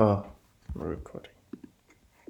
Oh, 0.00 0.24
recording. 0.74 1.30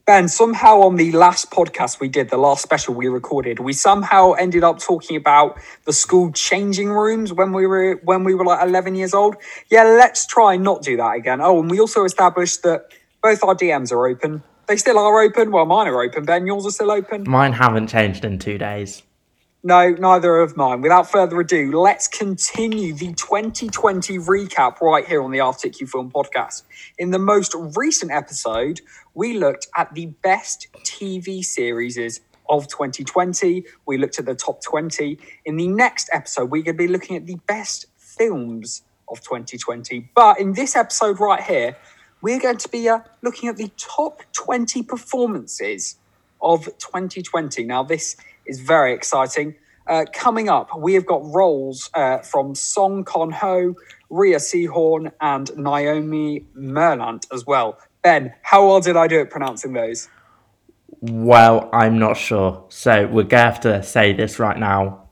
Ben, 0.04 0.26
somehow 0.26 0.80
on 0.80 0.96
the 0.96 1.12
last 1.12 1.52
podcast 1.52 2.00
we 2.00 2.08
did, 2.08 2.28
the 2.28 2.36
last 2.36 2.64
special 2.64 2.94
we 2.94 3.06
recorded, 3.06 3.60
we 3.60 3.72
somehow 3.72 4.32
ended 4.32 4.64
up 4.64 4.80
talking 4.80 5.16
about 5.16 5.56
the 5.84 5.92
school 5.92 6.32
changing 6.32 6.88
rooms 6.88 7.32
when 7.32 7.52
we 7.52 7.68
were 7.68 8.00
when 8.02 8.24
we 8.24 8.34
were 8.34 8.44
like 8.44 8.66
eleven 8.66 8.96
years 8.96 9.14
old. 9.14 9.36
Yeah, 9.70 9.84
let's 9.84 10.26
try 10.26 10.54
and 10.54 10.64
not 10.64 10.82
do 10.82 10.96
that 10.96 11.14
again. 11.14 11.40
Oh, 11.40 11.60
and 11.60 11.70
we 11.70 11.78
also 11.78 12.02
established 12.02 12.64
that 12.64 12.86
both 13.22 13.44
our 13.44 13.54
DMs 13.54 13.92
are 13.92 14.04
open. 14.04 14.42
They 14.66 14.76
still 14.76 14.98
are 14.98 15.20
open. 15.20 15.52
Well, 15.52 15.64
mine 15.66 15.86
are 15.86 16.02
open. 16.02 16.24
Ben, 16.24 16.46
yours 16.48 16.66
are 16.66 16.72
still 16.72 16.90
open. 16.90 17.22
Mine 17.28 17.52
haven't 17.52 17.86
changed 17.86 18.24
in 18.24 18.40
two 18.40 18.58
days. 18.58 19.04
No, 19.62 19.90
neither 19.90 20.38
of 20.38 20.56
mine. 20.56 20.80
Without 20.80 21.10
further 21.10 21.38
ado, 21.38 21.78
let's 21.78 22.08
continue 22.08 22.94
the 22.94 23.12
2020 23.12 24.16
recap 24.16 24.80
right 24.80 25.06
here 25.06 25.22
on 25.22 25.32
the 25.32 25.38
Articu 25.38 25.86
Film 25.86 26.10
podcast. 26.10 26.62
In 26.96 27.10
the 27.10 27.18
most 27.18 27.54
recent 27.76 28.10
episode, 28.10 28.80
we 29.12 29.36
looked 29.36 29.66
at 29.76 29.94
the 29.94 30.06
best 30.22 30.68
TV 30.78 31.44
series 31.44 31.98
of 32.48 32.68
2020. 32.68 33.66
We 33.84 33.98
looked 33.98 34.18
at 34.18 34.24
the 34.24 34.34
top 34.34 34.62
20. 34.62 35.18
In 35.44 35.56
the 35.56 35.68
next 35.68 36.08
episode, 36.10 36.50
we're 36.50 36.62
going 36.62 36.78
to 36.78 36.82
be 36.82 36.88
looking 36.88 37.16
at 37.16 37.26
the 37.26 37.36
best 37.46 37.84
films 37.98 38.80
of 39.10 39.20
2020. 39.20 40.10
But 40.14 40.40
in 40.40 40.54
this 40.54 40.74
episode 40.74 41.20
right 41.20 41.42
here, 41.42 41.76
we're 42.22 42.40
going 42.40 42.56
to 42.56 42.68
be 42.70 42.88
uh, 42.88 43.00
looking 43.20 43.50
at 43.50 43.58
the 43.58 43.70
top 43.76 44.22
20 44.32 44.84
performances 44.84 45.98
of 46.40 46.64
2020. 46.78 47.64
Now, 47.64 47.82
this 47.82 48.16
is 48.50 48.60
very 48.60 48.92
exciting. 48.92 49.54
Uh, 49.86 50.04
coming 50.12 50.48
up, 50.48 50.68
we 50.78 50.94
have 50.94 51.06
got 51.06 51.22
roles 51.24 51.90
uh, 51.94 52.18
from 52.18 52.54
Song 52.54 53.04
Kon 53.04 53.30
Ho, 53.30 53.74
Rhea 54.10 54.36
Seehorn, 54.36 55.10
and 55.20 55.50
Naomi 55.56 56.44
Merlant 56.56 57.26
as 57.32 57.46
well. 57.46 57.78
Ben, 58.02 58.32
how 58.42 58.66
well 58.66 58.80
did 58.80 58.96
I 58.96 59.06
do 59.06 59.20
at 59.20 59.30
pronouncing 59.30 59.72
those? 59.72 60.08
Well, 61.00 61.70
I'm 61.72 61.98
not 61.98 62.16
sure. 62.16 62.64
So 62.68 63.06
we're 63.06 63.22
going 63.22 63.28
to 63.28 63.36
have 63.38 63.60
to 63.60 63.82
say 63.82 64.12
this 64.12 64.38
right 64.38 64.58
now. 64.58 65.08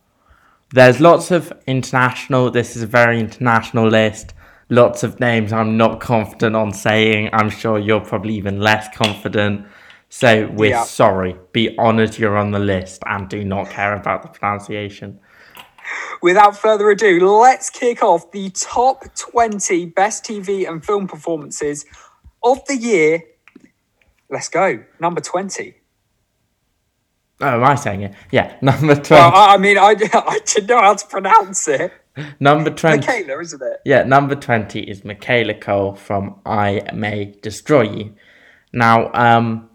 There's 0.75 1.01
lots 1.01 1.31
of 1.31 1.53
international, 1.67 2.51
this 2.51 2.77
is 2.77 2.83
a 2.83 2.87
very 2.87 3.19
international 3.19 3.89
list. 3.89 4.35
Lots 4.69 5.03
of 5.03 5.19
names 5.19 5.51
I'm 5.51 5.79
not 5.79 5.99
confident 5.99 6.55
on 6.55 6.73
saying. 6.73 7.31
I'm 7.33 7.49
sure 7.49 7.79
you're 7.79 8.01
probably 8.01 8.35
even 8.35 8.61
less 8.61 8.95
confident. 8.95 9.67
So 10.09 10.49
we're 10.55 10.71
Yeah. 10.71 10.85
sorry. 10.85 11.37
Be 11.53 11.77
honoured 11.79 12.19
you're 12.19 12.37
on 12.37 12.51
the 12.51 12.59
list 12.59 13.03
and 13.07 13.29
do 13.29 13.45
not 13.45 13.69
care 13.71 13.95
about 13.95 14.23
the 14.23 14.29
pronunciation. 14.29 15.21
Without 16.23 16.57
further 16.57 16.91
ado, 16.91 17.27
let's 17.39 17.71
kick 17.71 18.03
off 18.03 18.31
the 18.33 18.51
top 18.51 19.05
20 19.15 19.87
best 19.87 20.25
TV 20.25 20.67
and 20.69 20.85
film 20.85 21.07
performances 21.07 21.85
of 22.43 22.65
the 22.67 22.77
year. 22.77 23.23
Let's 24.31 24.49
go. 24.49 24.85
Number 25.01 25.21
20. 25.21 25.75
Oh, 27.41 27.47
am 27.47 27.65
I 27.65 27.75
saying 27.77 28.03
it? 28.03 28.15
Yeah, 28.33 28.57
number 28.63 28.95
20. 28.95 29.11
Well, 29.15 29.33
I 29.35 29.57
mean, 29.59 29.79
I, 29.79 29.91
I 30.13 30.41
didn't 30.45 30.67
know 30.67 30.81
how 30.81 30.95
to 30.95 31.07
pronounce 31.07 31.69
it. 31.69 31.93
number 32.41 32.71
20. 32.71 32.99
Michaela, 32.99 33.41
isn't 33.41 33.63
it? 33.63 33.81
Yeah, 33.85 34.03
number 34.03 34.35
20 34.35 34.81
is 34.81 35.05
Michaela 35.05 35.55
Coel 35.55 35.95
from 35.95 36.41
I 36.45 36.83
May 36.93 37.37
Destroy 37.43 37.83
You. 37.83 38.15
Now, 38.73 39.11
um, 39.15 39.68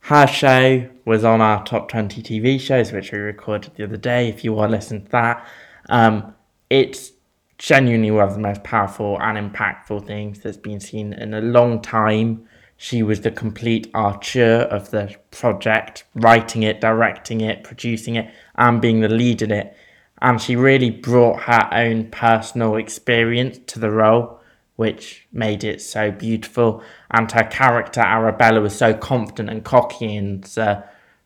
her 0.00 0.26
show 0.26 0.88
was 1.04 1.24
on 1.24 1.40
our 1.40 1.64
top 1.64 1.88
20 1.88 2.22
TV 2.22 2.58
shows, 2.58 2.92
which 2.92 3.12
we 3.12 3.18
recorded 3.18 3.74
the 3.76 3.84
other 3.84 3.96
day. 3.96 4.28
If 4.28 4.44
you 4.44 4.52
want 4.52 4.70
to 4.70 4.76
listen 4.76 5.04
to 5.04 5.10
that, 5.10 5.46
um, 5.88 6.34
it's 6.68 7.12
genuinely 7.58 8.10
one 8.10 8.26
of 8.26 8.32
the 8.32 8.40
most 8.40 8.64
powerful 8.64 9.20
and 9.20 9.36
impactful 9.36 10.06
things 10.06 10.40
that's 10.40 10.56
been 10.56 10.80
seen 10.80 11.12
in 11.12 11.34
a 11.34 11.40
long 11.42 11.82
time. 11.82 12.46
She 12.78 13.02
was 13.02 13.20
the 13.20 13.30
complete 13.30 13.90
archer 13.92 14.62
of 14.62 14.90
the 14.90 15.14
project, 15.30 16.04
writing 16.14 16.62
it, 16.62 16.80
directing 16.80 17.42
it, 17.42 17.62
producing 17.62 18.16
it, 18.16 18.32
and 18.56 18.80
being 18.80 19.00
the 19.00 19.08
lead 19.10 19.42
in 19.42 19.50
it. 19.50 19.76
And 20.22 20.40
she 20.40 20.56
really 20.56 20.90
brought 20.90 21.42
her 21.42 21.68
own 21.72 22.10
personal 22.10 22.76
experience 22.76 23.58
to 23.66 23.78
the 23.78 23.90
role, 23.90 24.39
which 24.80 25.26
made 25.30 25.62
it 25.62 25.82
so 25.82 26.10
beautiful. 26.10 26.82
And 27.10 27.30
her 27.32 27.44
character, 27.44 28.00
Arabella, 28.00 28.62
was 28.62 28.74
so 28.74 28.94
confident 28.94 29.50
and 29.50 29.62
cocky, 29.62 30.16
and 30.16 30.42
uh, 30.56 30.80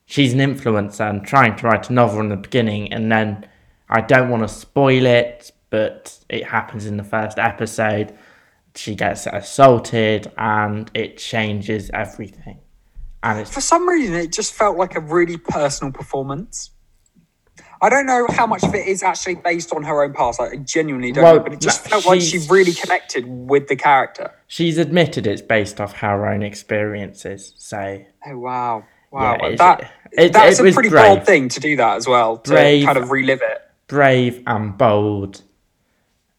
she's 0.07 0.33
an 0.33 0.41
influencer 0.41 1.09
and 1.09 1.25
trying 1.25 1.55
to 1.59 1.69
write 1.69 1.89
a 1.89 1.93
novel 1.93 2.19
in 2.19 2.31
the 2.31 2.37
beginning. 2.37 2.93
And 2.93 3.13
then 3.13 3.47
I 3.89 4.01
don't 4.01 4.29
want 4.29 4.43
to 4.43 4.49
spoil 4.49 5.07
it, 5.07 5.53
but 5.71 6.19
it 6.29 6.45
happens 6.45 6.85
in 6.85 6.97
the 6.97 7.05
first 7.05 7.39
episode. 7.39 8.19
She 8.75 8.97
gets 8.97 9.29
assaulted, 9.29 10.33
and 10.37 10.91
it 10.93 11.17
changes 11.19 11.93
everything. 11.95 12.59
And 13.23 13.39
it's 13.39 13.55
For 13.55 13.61
some 13.61 13.89
reason, 13.89 14.17
it 14.17 14.33
just 14.33 14.53
felt 14.53 14.77
like 14.77 14.97
a 14.97 15.01
really 15.01 15.37
personal 15.37 15.93
performance. 15.93 16.73
I 17.83 17.89
don't 17.91 18.07
know 18.07 18.27
how 18.31 18.47
much 18.47 18.63
of 18.63 18.75
it 18.75 18.87
is 18.87 19.03
actually 19.03 19.35
based 19.37 19.73
on 19.75 19.83
her 19.85 20.03
own 20.03 20.13
past. 20.15 20.41
I 20.41 20.57
genuinely 20.57 21.13
don't 21.13 21.25
Well, 21.25 21.37
know, 21.37 21.43
but 21.43 21.53
it 21.53 21.61
just 21.61 21.85
no, 21.85 21.91
felt 21.91 22.07
like 22.07 22.21
she 22.21 22.27
she's- 22.29 22.51
really 22.51 22.73
connected 22.73 23.27
with 23.27 23.69
the 23.69 23.77
character. 23.77 24.31
she's 24.47 24.79
admitted 24.79 25.27
it's 25.27 25.43
based 25.43 25.81
off 25.81 25.93
her 25.99 26.27
own 26.27 26.43
experiences. 26.43 27.53
So 27.57 28.01
Oh 28.27 28.39
wow, 28.39 28.85
wow! 29.11 29.37
Yeah, 29.43 29.57
that 29.57 29.91
it- 30.13 30.33
that's 30.33 30.59
it 30.61 30.67
a 30.69 30.73
pretty 30.73 30.89
brave. 30.89 31.05
bold 31.17 31.27
thing 31.27 31.49
to 31.51 31.61
do 31.61 31.77
that 31.77 31.97
as 31.97 32.07
well 32.09 32.39
to 32.39 32.51
Brave. 32.51 32.87
kind 32.87 32.97
of 32.99 33.11
relive 33.11 33.43
it. 33.43 33.63
brave 33.87 34.43
and 34.47 34.77
bold, 34.79 35.43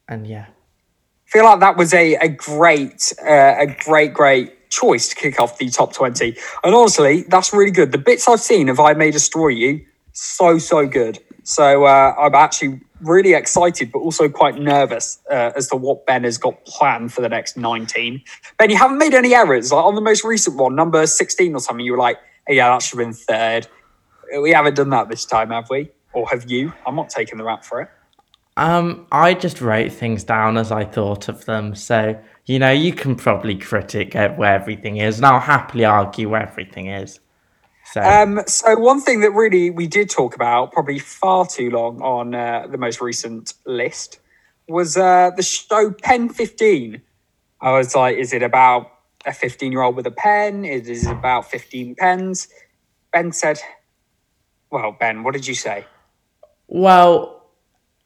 and 0.08 0.26
yeah. 0.28 0.46
I 0.48 1.38
feel 1.38 1.44
like 1.46 1.60
that 1.60 1.78
was 1.78 1.94
a 1.94 2.16
a 2.16 2.28
great 2.30 3.14
uh, 3.24 3.56
a 3.60 3.68
great 3.86 4.14
great 4.14 4.70
choice 4.70 5.10
to 5.10 5.16
kick 5.16 5.40
off 5.40 5.58
the 5.60 5.70
top 5.70 5.94
twenty. 5.94 6.36
And 6.64 6.74
honestly, 6.74 7.24
that's 7.28 7.54
really 7.54 7.72
good. 7.72 7.92
The 7.92 7.98
bits 7.98 8.28
I've 8.28 8.40
seen 8.40 8.70
of 8.70 8.80
I 8.80 8.94
May 8.94 9.12
Destroy 9.12 9.50
You, 9.50 9.86
so 10.16 10.58
so 10.58 10.88
good. 10.88 11.20
So 11.44 11.86
uh, 11.86 12.16
I'm 12.18 12.34
actually 12.34 12.82
really 13.02 13.34
excited, 13.34 13.92
but 13.92 14.00
also 14.00 14.28
quite 14.28 14.56
nervous 14.56 15.20
uh, 15.30 15.52
as 15.56 15.68
to 15.70 15.76
what 15.76 16.06
Ben 16.06 16.24
has 16.24 16.38
got 16.38 16.66
planned 16.66 17.14
for 17.14 17.22
the 17.22 17.30
next 17.30 17.56
19. 17.56 18.22
Ben, 18.58 18.70
you 18.70 18.78
haven't 18.78 18.98
made 18.98 19.14
any 19.14 19.36
errors. 19.36 19.72
Like 19.72 19.86
on 19.86 19.94
the 19.94 20.02
most 20.02 20.24
recent 20.24 20.58
one, 20.58 20.76
number 20.76 21.06
16 21.06 21.54
or 21.54 21.60
something, 21.60 21.86
you 21.86 21.92
were 21.92 22.00
like, 22.00 22.18
hey, 22.48 22.56
yeah, 22.56 22.70
that 22.70 22.82
should 22.82 22.98
have 22.98 23.06
been 23.06 23.14
third. 23.14 23.68
We 24.42 24.52
haven't 24.52 24.76
done 24.76 24.90
that 24.90 25.10
this 25.10 25.26
time, 25.26 25.52
have 25.52 25.70
we? 25.70 25.92
Or 26.14 26.28
have 26.30 26.50
you? 26.50 26.74
I'm 26.88 26.96
not 26.96 27.10
taking 27.10 27.38
the 27.38 27.44
rap 27.44 27.64
for 27.64 27.82
it. 27.82 27.90
Um, 28.58 29.06
I 29.12 29.34
just 29.34 29.62
wrote 29.62 29.92
things 29.92 30.24
down 30.24 30.58
as 30.58 30.72
I 30.72 30.86
thought 30.86 31.28
of 31.28 31.46
them. 31.46 31.76
So 31.76 32.18
you 32.46 32.60
know, 32.60 32.72
you 32.72 32.94
can 32.94 33.16
probably 33.16 33.56
critic 33.56 34.14
where 34.14 34.54
everything 34.54 34.98
is, 34.98 35.18
and 35.18 35.26
I'll 35.26 35.40
happily 35.40 35.84
argue 35.84 36.30
where 36.30 36.44
everything 36.44 36.88
is. 36.88 37.20
So 37.86 38.02
Um, 38.02 38.42
so 38.48 38.76
one 38.78 39.02
thing 39.02 39.22
that 39.22 39.32
really 39.32 39.70
we 39.70 39.88
did 39.88 40.10
talk 40.10 40.36
about, 40.36 40.72
probably 40.72 41.00
far 41.00 41.46
too 41.46 41.70
long 41.70 42.02
on 42.02 42.34
uh, 42.34 42.68
the 42.70 42.78
most 42.78 43.00
recent 43.00 43.54
list, 43.66 44.20
was 44.68 44.98
uh, 44.98 45.32
the 45.36 45.44
show 45.44 45.92
Pen 45.92 46.30
15. 46.30 47.02
I 47.62 47.72
was 47.72 47.96
like, 47.96 48.18
is 48.18 48.34
it 48.34 48.44
about 48.44 48.92
a 49.26 49.34
15 49.34 49.72
year 49.72 49.82
old 49.82 49.96
with 49.96 50.08
a 50.08 50.12
pen? 50.12 50.66
Is 50.66 51.06
it 51.06 51.12
about 51.12 51.50
15 51.50 51.96
pens? 51.96 52.48
Ben 53.12 53.32
said, 53.32 53.60
well, 54.72 54.96
Ben, 55.00 55.24
what 55.24 55.34
did 55.34 55.48
you 55.48 55.56
say? 55.56 55.86
Well, 56.68 57.50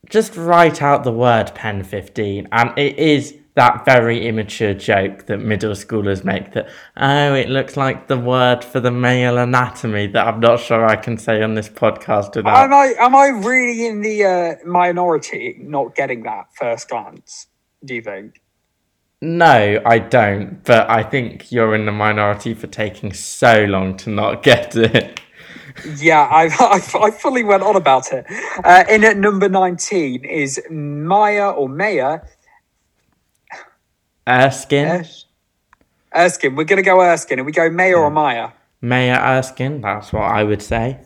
just 0.10 0.36
write 0.36 0.82
out 0.82 1.04
the 1.04 1.12
word 1.12 1.54
pen 1.56 1.84
15, 1.84 2.48
and 2.52 2.78
it 2.78 2.98
is 2.98 3.36
that 3.60 3.84
very 3.84 4.26
immature 4.26 4.74
joke 4.74 5.26
that 5.26 5.40
middle 5.40 5.74
schoolers 5.74 6.24
make 6.24 6.54
that, 6.54 6.70
oh, 6.96 7.34
it 7.34 7.50
looks 7.50 7.76
like 7.76 8.08
the 8.08 8.18
word 8.18 8.64
for 8.64 8.80
the 8.80 8.90
male 8.90 9.38
anatomy 9.38 10.08
that 10.08 10.26
I'm 10.26 10.40
not 10.40 10.62
sure 10.62 10.86
I 10.86 10.96
can 10.96 11.18
say 11.18 11.44
on 11.44 11.56
this 11.56 11.68
podcast 11.68 12.38
Am. 12.38 12.48
I, 12.48 12.94
am 12.98 13.14
I 13.14 13.28
really 13.28 13.86
in 13.86 14.02
the 14.02 14.24
uh, 14.24 14.56
minority 14.66 15.58
not 15.60 15.94
getting 15.94 16.24
that 16.24 16.46
first 16.56 16.88
glance? 16.88 17.48
Do 17.84 17.96
you 17.96 18.02
think? 18.02 18.42
No, 19.22 19.82
I 19.86 20.00
don't, 20.00 20.64
but 20.64 20.90
I 20.90 21.04
think 21.04 21.52
you're 21.52 21.76
in 21.76 21.86
the 21.86 21.92
minority 21.92 22.54
for 22.54 22.68
taking 22.68 23.12
so 23.12 23.66
long 23.66 23.98
to 23.98 24.10
not 24.10 24.42
get 24.52 24.74
it. 24.78 25.20
Yeah, 25.98 26.22
I, 26.22 26.46
I, 26.46 27.08
I 27.08 27.12
fully 27.12 27.44
went 27.44 27.64
on 27.64 27.76
about 27.76 28.14
it. 28.14 28.26
Uh, 28.64 28.86
in 28.90 29.04
at 29.04 29.18
number 29.18 29.50
19 29.50 30.24
is 30.24 30.62
Maya 30.70 31.50
or 31.50 31.68
Maya 31.68 32.20
Erskine, 34.28 34.88
Ers- 34.88 35.26
Erskine. 36.16 36.56
We're 36.56 36.64
going 36.66 36.78
to 36.78 36.84
go 36.84 37.02
Erskine 37.02 37.40
and 37.40 37.46
we 37.46 37.52
go 37.52 37.70
Maya 37.70 37.96
or 37.96 38.10
Maya. 38.10 38.50
Maya 38.82 39.20
Erskine, 39.38 39.82
that's 39.82 40.14
what 40.14 40.24
I 40.24 40.44
would 40.44 40.62
say. 40.62 41.00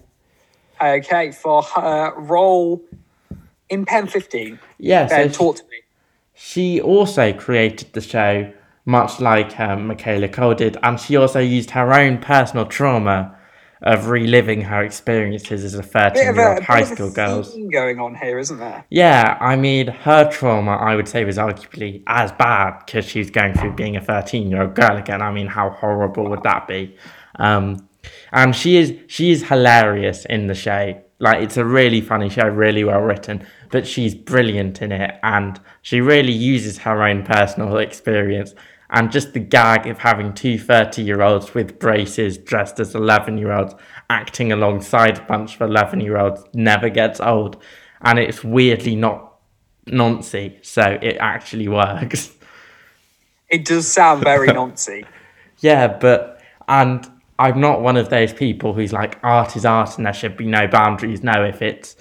Okay, 0.82 1.32
for 1.32 1.64
her 1.64 2.14
role 2.18 2.82
in 3.70 3.86
Pen 3.86 4.08
15. 4.08 4.60
Yeah, 4.78 5.08
so 5.08 5.16
Ben, 5.16 5.32
talk 5.32 5.56
to 5.58 5.64
me. 5.64 5.78
She 6.34 6.82
also 6.82 7.32
created 7.34 7.94
the 7.94 8.02
show 8.02 8.52
much 8.86 9.20
like 9.20 9.60
um, 9.60 9.88
Michaela 9.88 10.28
Coel 10.28 10.56
did, 10.56 10.78
and 10.84 11.00
she 11.00 11.16
also 11.16 11.40
used 11.40 11.72
her 11.72 11.94
own 11.94 12.18
personal 12.18 12.66
trauma 12.66 13.38
of 13.84 14.08
reliving 14.08 14.62
her 14.62 14.82
experiences 14.82 15.64
as 15.64 15.74
a 15.74 15.84
13 15.84 16.36
year 16.36 16.54
old 16.54 16.64
high 16.64 16.84
school 16.84 17.12
girl. 17.12 17.44
going 17.72 18.00
on 18.00 18.16
here, 18.16 18.40
isn't 18.40 18.58
there? 18.58 18.86
Yeah, 18.90 19.38
I 19.42 19.58
mean, 19.58 19.88
her 19.88 20.30
trauma, 20.32 20.72
I 20.72 20.96
would 20.96 21.08
say, 21.08 21.26
was 21.26 21.38
arguably 21.38 22.02
as 22.08 22.32
bad 22.32 22.86
because 22.86 23.06
she's 23.06 23.30
going 23.30 23.54
through 23.54 23.74
being 23.74 23.98
a 23.98 24.02
13 24.02 24.50
year 24.50 24.64
old 24.64 24.76
girl 24.76 24.96
again. 24.98 25.22
I 25.22 25.32
mean, 25.32 25.48
how 25.48 25.70
horrible 25.70 26.30
would 26.30 26.44
that 26.44 26.68
be? 26.68 26.96
Um, 27.36 27.88
and 28.32 28.56
she 28.56 28.78
is 28.78 28.94
she 29.08 29.32
is 29.32 29.48
hilarious 29.48 30.26
in 30.26 30.48
the 30.48 30.56
show. 30.56 31.02
Like, 31.20 31.42
it's 31.42 31.58
a 31.58 31.64
really 31.64 32.02
funny 32.02 32.30
show, 32.30 32.48
really 32.48 32.84
well 32.84 33.00
written, 33.00 33.46
but 33.72 33.88
she's 33.88 34.14
brilliant 34.14 34.82
in 34.82 34.92
it, 34.92 35.20
and 35.24 35.60
she 35.82 36.02
really 36.02 36.34
uses 36.34 36.80
her 36.80 37.04
own 37.04 37.24
personal 37.24 37.78
experience. 37.78 38.56
And 38.94 39.12
just 39.12 39.34
the 39.34 39.40
gag 39.40 39.88
of 39.88 39.98
having 39.98 40.34
two 40.34 40.58
30 40.60 41.02
year 41.02 41.22
olds 41.22 41.54
with 41.54 41.80
braces 41.80 42.38
dressed 42.38 42.80
as 42.80 42.94
11 42.94 43.38
year 43.38 43.52
olds 43.52 43.74
acting 44.10 44.52
alongside 44.52 45.18
a 45.18 45.24
bunch 45.24 45.56
of 45.56 45.62
11 45.62 46.00
year 46.00 46.18
olds 46.18 46.44
never 46.54 46.90
gets 46.90 47.20
old. 47.20 47.62
And 48.02 48.20
it's 48.20 48.44
weirdly 48.44 48.96
not 48.96 49.34
noncy, 49.88 50.64
so 50.64 51.00
it 51.02 51.18
actually 51.20 51.68
works. 51.68 52.32
It 53.50 53.66
does 53.66 53.88
sound 53.88 54.24
very 54.24 54.48
noncy. 54.60 55.06
Yeah, 55.60 55.88
but 55.88 56.42
and 56.68 57.10
I'm 57.40 57.60
not 57.60 57.82
one 57.82 57.98
of 57.98 58.10
those 58.10 58.32
people 58.32 58.74
who's 58.74 58.94
like 58.94 59.18
art 59.24 59.56
is 59.56 59.66
art 59.66 59.98
and 59.98 60.06
there 60.06 60.14
should 60.14 60.38
be 60.38 60.46
no 60.46 60.68
boundaries. 60.68 61.24
No, 61.24 61.44
if 61.44 61.62
it's 61.62 61.96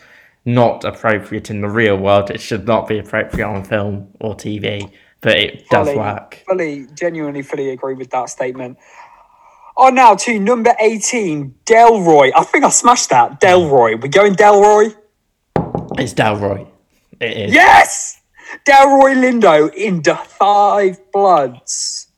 not 0.44 0.84
appropriate 0.84 1.50
in 1.50 1.62
the 1.62 1.68
real 1.68 1.96
world, 1.96 2.30
it 2.30 2.40
should 2.40 2.66
not 2.66 2.86
be 2.86 2.98
appropriate 2.98 3.46
on 3.46 3.64
film 3.64 4.08
or 4.20 4.34
TV. 4.34 4.92
But 5.22 5.38
it 5.38 5.68
does 5.70 5.86
fully, 5.86 5.98
work. 5.98 6.42
Fully, 6.46 6.86
genuinely, 6.94 7.42
fully 7.42 7.70
agree 7.70 7.94
with 7.94 8.10
that 8.10 8.28
statement. 8.28 8.76
On 9.76 9.94
now 9.94 10.14
to 10.16 10.38
number 10.38 10.74
18, 10.78 11.54
Delroy. 11.64 12.32
I 12.36 12.44
think 12.44 12.64
I 12.64 12.68
smashed 12.68 13.08
that. 13.10 13.40
Delroy. 13.40 14.02
We're 14.02 14.08
going 14.08 14.34
Delroy? 14.34 14.94
It's 15.98 16.12
Delroy. 16.12 16.68
It 17.20 17.36
is. 17.36 17.54
Yes! 17.54 18.20
Delroy 18.66 19.14
Lindo 19.14 19.72
in 19.72 20.02
Da 20.02 20.16
Five 20.16 21.10
Bloods. 21.12 22.08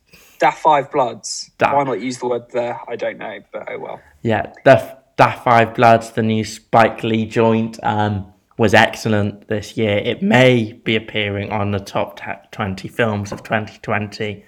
Da 0.40 0.50
Five 0.50 0.90
Bloods. 0.90 1.50
Da- 1.58 1.76
Why 1.76 1.84
not 1.84 2.00
use 2.00 2.18
the 2.18 2.26
word 2.26 2.50
there? 2.52 2.80
I 2.88 2.96
don't 2.96 3.18
know, 3.18 3.38
but 3.52 3.68
oh 3.70 3.78
well. 3.78 4.00
Yeah, 4.22 4.52
the 4.64 4.98
Da 5.16 5.32
Five 5.32 5.74
Bloods, 5.74 6.10
the 6.10 6.22
new 6.22 6.44
Spike 6.44 7.04
Lee 7.04 7.26
joint, 7.26 7.78
um, 7.82 8.32
was 8.56 8.74
excellent 8.74 9.48
this 9.48 9.76
year. 9.76 9.98
It 9.98 10.22
may 10.22 10.72
be 10.72 10.96
appearing 10.96 11.50
on 11.50 11.70
the 11.72 11.80
top 11.80 12.20
twenty 12.52 12.88
films 12.88 13.32
of 13.32 13.42
2020. 13.42 14.44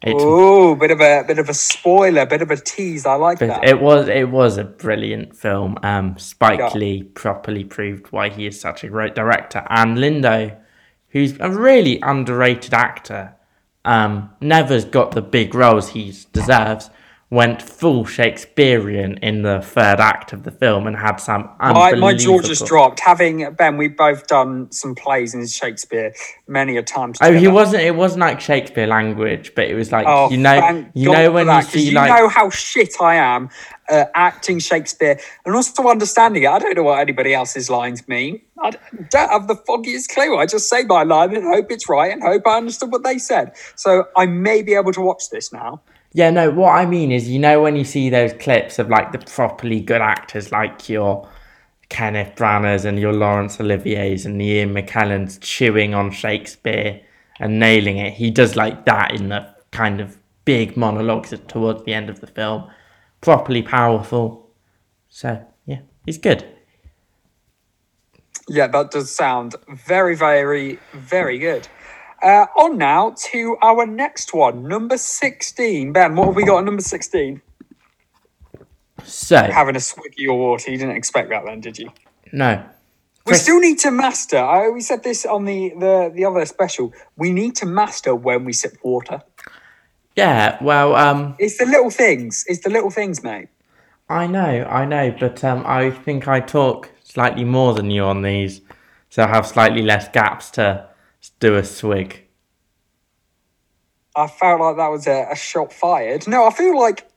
It's 0.00 0.14
Oh, 0.24 0.76
bit 0.76 0.92
of 0.92 1.00
a 1.00 1.24
bit 1.26 1.40
of 1.40 1.48
a 1.48 1.54
spoiler, 1.54 2.24
bit 2.24 2.40
of 2.40 2.52
a 2.52 2.56
tease. 2.56 3.04
I 3.04 3.14
like 3.14 3.40
that. 3.40 3.64
it 3.64 3.80
was 3.80 4.06
it 4.08 4.30
was 4.30 4.56
a 4.56 4.62
brilliant 4.64 5.36
film. 5.36 5.76
Um, 5.82 6.16
Spike 6.18 6.60
Yeah. 6.60 6.70
Lee 6.74 7.02
properly 7.02 7.64
proved 7.64 8.12
why 8.12 8.28
he 8.28 8.46
is 8.46 8.60
such 8.60 8.84
a 8.84 8.88
great 8.88 9.16
director, 9.16 9.64
and 9.68 9.98
Lindo, 9.98 10.56
who's 11.08 11.36
a 11.40 11.50
really 11.50 11.98
underrated 12.00 12.74
actor, 12.74 13.34
um, 13.84 14.30
never's 14.40 14.84
got 14.84 15.10
the 15.12 15.22
big 15.22 15.52
roles 15.52 15.88
he 15.90 16.14
deserves. 16.32 16.90
Went 17.30 17.60
full 17.60 18.06
Shakespearean 18.06 19.18
in 19.18 19.42
the 19.42 19.60
third 19.60 20.00
act 20.00 20.32
of 20.32 20.44
the 20.44 20.50
film 20.50 20.86
and 20.86 20.96
had 20.96 21.16
some 21.16 21.50
my, 21.60 21.92
my 21.92 22.14
jaw 22.14 22.40
just 22.40 22.64
dropped. 22.64 23.00
Having 23.00 23.52
Ben, 23.52 23.76
we've 23.76 23.94
both 23.94 24.26
done 24.26 24.72
some 24.72 24.94
plays 24.94 25.34
in 25.34 25.46
Shakespeare 25.46 26.14
many 26.46 26.78
a 26.78 26.82
time. 26.82 27.12
Oh, 27.20 27.30
he 27.30 27.46
wasn't. 27.46 27.82
It 27.82 27.94
wasn't 27.94 28.20
like 28.20 28.40
Shakespeare 28.40 28.86
language, 28.86 29.54
but 29.54 29.68
it 29.68 29.74
was 29.74 29.92
like 29.92 30.06
Oh, 30.08 30.30
you 30.30 30.38
know, 30.38 30.86
you 30.94 31.08
God 31.08 31.12
know 31.12 31.30
when 31.32 31.46
that, 31.48 31.64
you 31.64 31.70
see 31.80 31.88
you 31.88 31.92
like 31.92 32.08
know 32.08 32.28
how 32.28 32.48
shit 32.48 32.94
I 32.98 33.16
am 33.16 33.50
at 33.90 34.10
acting 34.14 34.58
Shakespeare 34.58 35.18
and 35.44 35.54
also 35.54 35.86
understanding 35.86 36.44
it. 36.44 36.48
I 36.48 36.58
don't 36.58 36.76
know 36.76 36.84
what 36.84 36.98
anybody 36.98 37.34
else's 37.34 37.68
lines 37.68 38.08
mean. 38.08 38.40
I 38.58 38.70
don't 39.10 39.30
have 39.30 39.48
the 39.48 39.56
foggiest 39.56 40.10
clue. 40.10 40.38
I 40.38 40.46
just 40.46 40.70
say 40.70 40.84
my 40.84 41.02
line 41.02 41.36
and 41.36 41.44
hope 41.44 41.70
it's 41.70 41.90
right 41.90 42.10
and 42.10 42.22
hope 42.22 42.46
I 42.46 42.56
understood 42.56 42.90
what 42.90 43.04
they 43.04 43.18
said. 43.18 43.52
So 43.76 44.08
I 44.16 44.24
may 44.24 44.62
be 44.62 44.72
able 44.74 44.92
to 44.92 45.02
watch 45.02 45.30
this 45.30 45.52
now. 45.52 45.82
Yeah, 46.12 46.30
no, 46.30 46.50
what 46.50 46.70
I 46.70 46.86
mean 46.86 47.12
is, 47.12 47.28
you 47.28 47.38
know, 47.38 47.62
when 47.62 47.76
you 47.76 47.84
see 47.84 48.10
those 48.10 48.32
clips 48.34 48.78
of 48.78 48.88
like 48.88 49.12
the 49.12 49.18
properly 49.18 49.80
good 49.80 50.00
actors 50.00 50.50
like 50.50 50.88
your 50.88 51.28
Kenneth 51.90 52.34
Branaghs 52.36 52.84
and 52.84 52.98
your 52.98 53.12
Laurence 53.12 53.60
Olivier's 53.60 54.26
and 54.26 54.40
the 54.40 54.46
Ian 54.46 54.74
McKellens 54.74 55.38
chewing 55.40 55.94
on 55.94 56.10
Shakespeare 56.10 57.00
and 57.38 57.58
nailing 57.58 57.98
it, 57.98 58.14
he 58.14 58.30
does 58.30 58.56
like 58.56 58.86
that 58.86 59.14
in 59.14 59.28
the 59.28 59.48
kind 59.70 60.00
of 60.00 60.18
big 60.44 60.76
monologues 60.76 61.34
towards 61.46 61.84
the 61.84 61.92
end 61.94 62.08
of 62.08 62.20
the 62.20 62.26
film. 62.26 62.68
Properly 63.20 63.62
powerful. 63.62 64.50
So, 65.08 65.44
yeah, 65.66 65.80
he's 66.06 66.18
good. 66.18 66.44
Yeah, 68.48 68.66
that 68.68 68.90
does 68.90 69.14
sound 69.14 69.56
very, 69.68 70.16
very, 70.16 70.78
very 70.94 71.38
good. 71.38 71.68
Uh, 72.22 72.46
on 72.56 72.76
now 72.78 73.14
to 73.16 73.56
our 73.62 73.86
next 73.86 74.34
one, 74.34 74.66
number 74.66 74.98
16. 74.98 75.92
Ben, 75.92 76.16
what 76.16 76.26
have 76.26 76.36
we 76.36 76.44
got 76.44 76.58
at 76.58 76.64
number 76.64 76.82
16? 76.82 77.40
So, 79.04 79.36
Having 79.36 79.76
a 79.76 79.78
swiggy 79.78 80.28
of 80.30 80.36
water. 80.36 80.70
You 80.70 80.78
didn't 80.78 80.96
expect 80.96 81.30
that 81.30 81.44
then, 81.44 81.60
did 81.60 81.78
you? 81.78 81.90
no. 82.32 82.62
We 83.24 83.32
Chris- 83.32 83.42
still 83.42 83.60
need 83.60 83.78
to 83.80 83.90
master. 83.90 84.38
I 84.38 84.70
we 84.70 84.80
said 84.80 85.02
this 85.04 85.26
on 85.26 85.44
the, 85.44 85.68
the 85.78 86.10
the 86.14 86.24
other 86.24 86.46
special. 86.46 86.94
We 87.18 87.30
need 87.30 87.56
to 87.56 87.66
master 87.66 88.14
when 88.14 88.46
we 88.46 88.54
sip 88.54 88.78
water. 88.82 89.20
Yeah, 90.16 90.56
well, 90.62 90.96
um, 90.96 91.36
It's 91.38 91.58
the 91.58 91.66
little 91.66 91.90
things. 91.90 92.44
It's 92.48 92.64
the 92.64 92.70
little 92.70 92.88
things, 92.90 93.22
mate. 93.22 93.48
I 94.08 94.26
know, 94.26 94.64
I 94.64 94.86
know, 94.86 95.14
but 95.20 95.44
um, 95.44 95.62
I 95.66 95.90
think 95.90 96.26
I 96.26 96.40
talk 96.40 96.90
slightly 97.04 97.44
more 97.44 97.74
than 97.74 97.90
you 97.90 98.02
on 98.04 98.22
these, 98.22 98.62
so 99.10 99.24
I 99.24 99.28
have 99.28 99.46
slightly 99.46 99.82
less 99.82 100.08
gaps 100.08 100.50
to 100.52 100.88
do 101.40 101.54
a 101.56 101.64
swig. 101.64 102.24
I 104.16 104.26
felt 104.26 104.60
like 104.60 104.76
that 104.76 104.88
was 104.88 105.06
a, 105.06 105.28
a 105.30 105.36
shot 105.36 105.72
fired. 105.72 106.26
No, 106.26 106.46
I 106.46 106.50
feel 106.50 106.78
like 106.78 107.08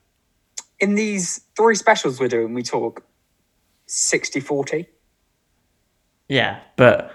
in 0.80 0.96
these 0.96 1.42
three 1.58 1.76
specials 1.76 2.20
we're 2.20 2.28
doing, 2.28 2.54
we 2.54 2.64
talk 2.64 3.04
60 3.88 4.40
40, 4.40 4.88
Yeah, 6.30 6.60
but 6.76 7.12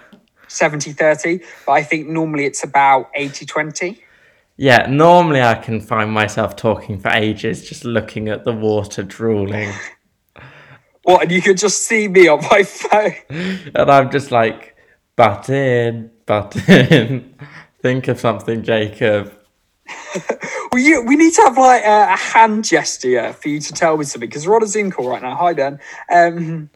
70 0.47 0.91
30. 0.93 1.39
But 1.65 1.71
I 1.71 1.83
think 1.83 2.07
normally 2.07 2.45
it's 2.45 2.63
about 2.63 3.09
80 3.15 3.45
20. 3.45 4.03
yeah, 4.57 4.87
normally 4.89 5.41
I 5.41 5.55
can 5.55 5.79
find 5.79 6.11
myself 6.11 6.55
talking 6.55 6.99
for 6.99 7.09
ages, 7.09 7.67
just 7.67 7.85
looking 7.85 8.27
at 8.29 8.43
the 8.43 8.53
water 8.53 9.03
drooling, 9.03 9.71
What? 11.03 11.23
And 11.23 11.31
you 11.31 11.41
could 11.41 11.57
just 11.57 11.83
see 11.87 12.07
me 12.09 12.27
on 12.27 12.41
my 12.51 12.63
phone. 12.63 13.13
and 13.29 13.89
I'm 13.91 14.11
just 14.11 14.31
like, 14.31 14.75
butt 15.15 15.49
in, 15.49 16.11
butt 16.27 16.55
in. 16.69 17.33
Think 17.81 18.07
of 18.07 18.19
something, 18.19 18.61
Jacob. 18.61 19.33
Well, 20.69 20.81
you, 20.83 21.01
we 21.01 21.15
need 21.15 21.33
to 21.33 21.41
have 21.43 21.57
like 21.57 21.81
a, 21.83 22.13
a 22.13 22.17
hand 22.17 22.65
gesture 22.65 23.31
for 23.33 23.47
you 23.47 23.59
to 23.61 23.73
tell 23.73 23.97
me 23.97 24.03
something 24.03 24.29
because 24.29 24.45
we're 24.45 24.57
on 24.57 24.63
a 24.63 24.67
Zoom 24.67 24.91
call 24.91 25.09
right 25.09 25.21
now. 25.21 25.33
Hi, 25.35 25.53
Ben. 25.53 25.79
Um, 26.13 26.69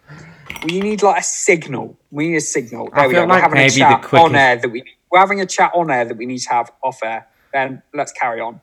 we 0.64 0.80
need 0.80 1.04
like 1.04 1.20
a 1.20 1.24
signal. 1.24 2.00
We 2.10 2.30
need 2.30 2.38
a 2.38 2.42
signal. 2.42 2.90
There 2.90 3.00
I 3.04 3.08
we 3.08 3.14
go. 3.14 3.28
We're 3.28 3.42
having 3.42 3.60
a 3.60 3.70
chat 3.70 4.14
on 4.14 4.34
air 4.34 4.56
that 4.56 4.70
we. 4.70 4.84
We're 5.12 5.20
having 5.20 5.42
a 5.42 5.46
chat 5.46 5.72
on 5.76 5.92
air 5.92 6.06
that 6.06 6.18
we 6.18 6.26
need 6.26 6.40
to 6.40 6.50
have 6.50 6.72
off 6.82 7.04
air. 7.04 7.28
Ben, 7.52 7.84
let's 7.94 8.14
carry 8.14 8.40
on. 8.40 8.62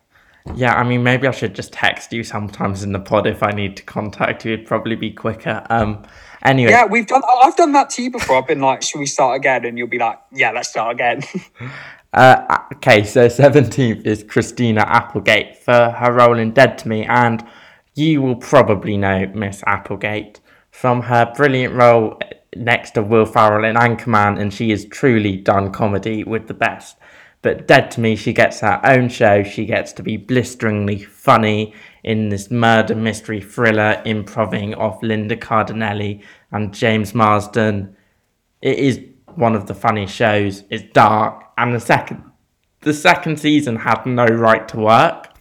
Yeah, 0.55 0.75
I 0.75 0.83
mean, 0.83 1.03
maybe 1.03 1.29
I 1.29 1.31
should 1.31 1.55
just 1.55 1.73
text 1.73 2.13
you 2.13 2.25
sometimes 2.25 2.83
in 2.83 2.93
the 2.93 2.99
pod 2.99 3.27
if 3.27 3.43
I 3.43 3.51
need 3.51 3.77
to 3.77 3.83
contact 3.83 4.45
you. 4.45 4.55
It'd 4.55 4.67
probably 4.67 4.97
be 4.97 5.11
quicker. 5.11 5.65
Um, 5.69 6.05
anyway, 6.45 6.71
Yeah, 6.71 6.87
we've 6.87 7.07
done. 7.07 7.23
I've 7.43 7.57
done 7.57 7.73
that 7.73 7.91
to 7.91 8.03
you 8.03 8.11
before. 8.11 8.37
I've 8.37 8.47
been 8.47 8.61
like, 8.61 8.83
"Should 8.83 8.99
we 8.99 9.07
start 9.07 9.37
again?" 9.37 9.65
And 9.65 9.79
you'll 9.79 9.89
be 9.89 9.99
like, 9.99 10.19
"Yeah, 10.33 10.51
let's 10.53 10.71
start 10.71 10.95
again." 10.95 11.23
Uh, 12.11 12.59
okay, 12.73 13.05
so 13.05 13.29
17th 13.29 14.07
is 14.07 14.25
Christina 14.25 14.81
Applegate 14.81 15.59
for 15.59 15.91
her 15.91 16.11
role 16.11 16.39
in 16.39 16.53
Dead 16.53 16.79
to 16.79 16.89
Me, 16.89 17.05
and 17.05 17.47
you 17.95 18.23
will 18.23 18.37
probably 18.37 18.97
know 18.97 19.27
Miss 19.35 19.63
Applegate 19.67 20.41
from 20.71 21.03
her 21.03 21.31
brilliant 21.37 21.75
role 21.75 22.19
next 22.57 22.93
to 22.93 23.03
Will 23.03 23.27
Ferrell 23.27 23.65
in 23.65 23.77
Anchorman, 23.77 24.41
and 24.41 24.55
she 24.55 24.71
has 24.71 24.87
truly 24.87 25.37
done 25.37 25.71
comedy 25.71 26.25
with 26.25 26.49
the 26.49 26.55
best. 26.55 26.97
But 27.43 27.69
Dead 27.69 27.91
to 27.93 28.01
Me, 28.01 28.17
she 28.17 28.33
gets 28.33 28.61
her 28.61 28.81
own 28.85 29.09
show, 29.09 29.43
she 29.45 29.65
gets 29.65 29.93
to 29.95 30.03
be 30.03 30.17
blisteringly 30.17 30.99
funny 30.99 31.75
in 32.03 32.31
this 32.31 32.51
murder 32.51 32.95
mystery 32.95 33.41
thriller 33.41 34.03
improving 34.05 34.75
off 34.75 35.03
Linda 35.03 35.37
Cardellini 35.37 36.23
and 36.51 36.75
James 36.75 37.15
Marsden 37.15 37.97
it 38.61 38.79
is 38.79 39.01
one 39.35 39.55
of 39.55 39.67
the 39.67 39.75
funniest 39.75 40.15
shows. 40.15 40.65
It's 40.71 40.85
dark, 40.93 41.45
and 41.57 41.75
the 41.75 41.81
second 41.81 42.25
the 42.81 42.95
second 42.95 43.39
season 43.41 43.77
had 43.77 44.07
no 44.07 44.25
right 44.25 44.67
to 44.69 44.79
work 44.79 45.35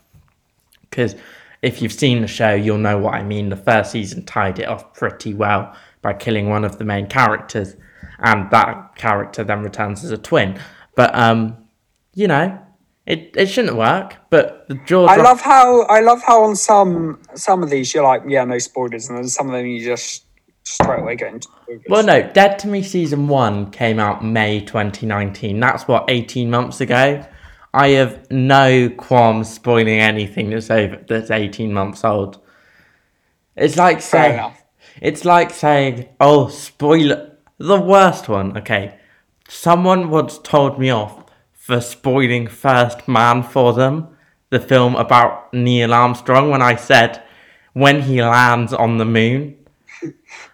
because 0.82 1.16
if 1.62 1.82
you've 1.82 1.94
seen 1.94 2.22
the 2.22 2.28
show, 2.28 2.54
you'll 2.54 2.80
know 2.80 2.98
what 2.98 3.14
I 3.14 3.24
mean. 3.24 3.50
The 3.50 3.56
first 3.56 3.92
season 3.92 4.26
tied 4.26 4.60
it 4.60 4.68
off 4.68 4.94
pretty 4.94 5.34
well 5.34 5.76
by 6.02 6.14
killing 6.14 6.50
one 6.50 6.64
of 6.64 6.78
the 6.78 6.84
main 6.84 7.08
characters, 7.08 7.76
and 8.20 8.50
that 8.52 8.96
character 8.96 9.44
then 9.44 9.62
returns 9.62 10.04
as 10.04 10.12
a 10.12 10.18
twin. 10.18 10.60
But 10.96 11.14
um, 11.16 11.58
you 12.18 12.28
know, 12.28 12.48
It 13.06 13.22
it 13.42 13.48
shouldn't 13.48 13.78
work, 13.78 14.10
but 14.30 14.66
the 14.68 14.76
jaws. 14.90 15.10
I 15.10 15.16
are- 15.18 15.24
love 15.24 15.40
how 15.40 15.84
I 15.98 16.00
love 16.02 16.22
how 16.30 16.44
on 16.44 16.56
some 16.56 17.20
some 17.36 17.64
of 17.64 17.70
these 17.70 17.94
you're 17.94 18.04
like, 18.12 18.24
yeah, 18.28 18.44
no 18.44 18.58
spoilers, 18.60 19.08
and 19.08 19.18
then 19.18 19.28
some 19.30 19.48
of 19.48 19.54
them 19.54 19.66
you 19.66 19.80
just 19.94 20.26
straight 20.64 21.00
away 21.04 21.16
get 21.16 21.34
into. 21.34 21.48
spoilers. 21.48 21.84
Well, 21.92 22.04
no, 22.04 22.18
Dead 22.40 22.60
to 22.60 22.68
Me 22.68 22.82
season 22.84 23.28
one 23.30 23.72
came 23.72 23.98
out 24.00 24.26
May 24.26 24.60
2019. 24.60 25.58
That's 25.60 25.88
what 25.88 26.04
18 26.10 26.50
months 26.50 26.82
ago. 26.82 27.24
I 27.74 27.88
have 28.00 28.14
no 28.32 28.90
qualms 28.90 29.48
spoiling 29.54 30.00
anything 30.02 30.50
that's 30.50 30.70
over 30.72 30.98
that's 31.08 31.32
18 31.32 31.72
months 31.72 32.04
old. 32.04 32.40
It's 33.56 33.78
like 33.78 34.02
saying 34.02 34.52
it's 35.02 35.24
like 35.24 35.52
saying, 35.52 36.10
"Oh, 36.20 36.50
spoiler." 36.50 37.20
The 37.60 37.80
worst 37.80 38.28
one. 38.28 38.58
Okay, 38.58 38.96
someone 39.48 40.10
once 40.10 40.40
told 40.40 40.78
me 40.78 40.90
off 40.90 41.24
for 41.68 41.82
spoiling 41.82 42.48
First 42.48 43.10
Man 43.10 43.44
for 43.44 43.74
them, 43.74 44.08
the 44.52 44.60
film 44.60 44.96
about 44.96 45.54
Neil 45.54 45.94
Armstrong, 45.94 46.50
when 46.50 46.62
I 46.62 46.78
said 46.78 47.22
when 47.74 48.02
he 48.04 48.24
lands 48.24 48.72
on 48.74 48.98
the 48.98 49.06
moon. 49.06 49.56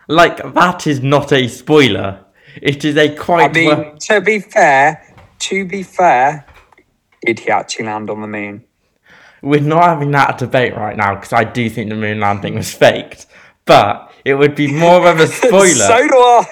Like 0.10 0.38
that 0.53 0.86
is 0.86 1.01
not 1.01 1.32
a 1.32 1.48
spoiler. 1.48 2.25
It 2.62 2.84
is 2.84 2.98
a 2.98 3.15
quite. 3.15 3.51
I 3.51 3.53
mean, 3.53 3.67
well- 3.70 3.98
to 4.10 4.20
be 4.20 4.39
fair, 4.39 5.01
to 5.39 5.65
be 5.65 5.82
fair, 5.82 6.46
did 7.25 7.39
he 7.39 7.50
actually 7.50 7.86
land 7.86 8.10
on 8.10 8.20
the 8.20 8.27
moon? 8.27 8.65
We're 9.41 9.62
not 9.62 9.84
having 9.84 10.12
that 10.12 10.38
debate 10.38 10.75
right 10.75 10.98
now 10.98 11.15
because 11.15 11.32
I 11.32 11.46
do 11.46 11.70
think 11.70 11.89
the 11.89 11.96
moon 11.96 12.20
landing 12.20 12.55
was 12.55 12.74
faked. 12.74 13.27
But 13.63 14.12
it 14.25 14.34
would 14.34 14.55
be 14.55 14.67
more 14.74 15.08
of 15.08 15.22
a 15.22 15.27
spoiler. 15.41 15.88
so 15.91 15.98
do 16.05 16.17
I. 16.17 16.46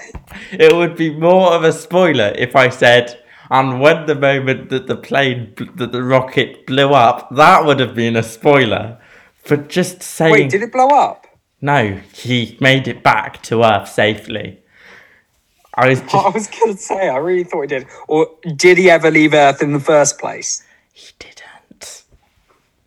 It 0.53 0.74
would 0.74 0.96
be 0.96 1.13
more 1.13 1.51
of 1.51 1.65
a 1.65 1.74
spoiler 1.74 2.32
if 2.38 2.56
I 2.56 2.70
said, 2.70 3.21
and 3.51 3.81
when 3.81 4.05
the 4.05 4.15
moment 4.15 4.70
that 4.70 4.88
the 4.88 4.96
plane, 4.96 5.53
that 5.75 5.91
the 5.91 6.01
rocket 6.01 6.65
blew 6.65 6.93
up, 6.93 7.29
that 7.36 7.65
would 7.65 7.79
have 7.81 7.93
been 7.93 8.15
a 8.15 8.24
spoiler. 8.24 8.98
For 9.43 9.58
just 9.58 10.01
saying, 10.01 10.31
Wait, 10.31 10.50
did 10.51 10.62
it 10.62 10.72
blow 10.72 10.88
up? 10.88 11.27
no, 11.60 12.00
he 12.13 12.58
made 12.62 12.88
it 12.88 13.03
back 13.03 13.43
to 13.43 13.63
Earth 13.63 13.89
safely. 13.89 14.60
I 15.75 15.89
was 15.89 16.01
I 16.13 16.29
was 16.29 16.48
gonna 16.48 16.77
say, 16.77 17.10
I 17.10 17.17
really 17.17 17.43
thought 17.43 17.62
he 17.62 17.67
did. 17.67 17.88
Or 18.08 18.29
did 18.55 18.77
he 18.77 18.89
ever 18.89 19.12
leave 19.12 19.34
Earth 19.34 19.62
in 19.62 19.74
the 19.74 19.79
first 19.79 20.17
place? 20.17 20.63
he 20.93 21.12
didn't. 21.20 22.03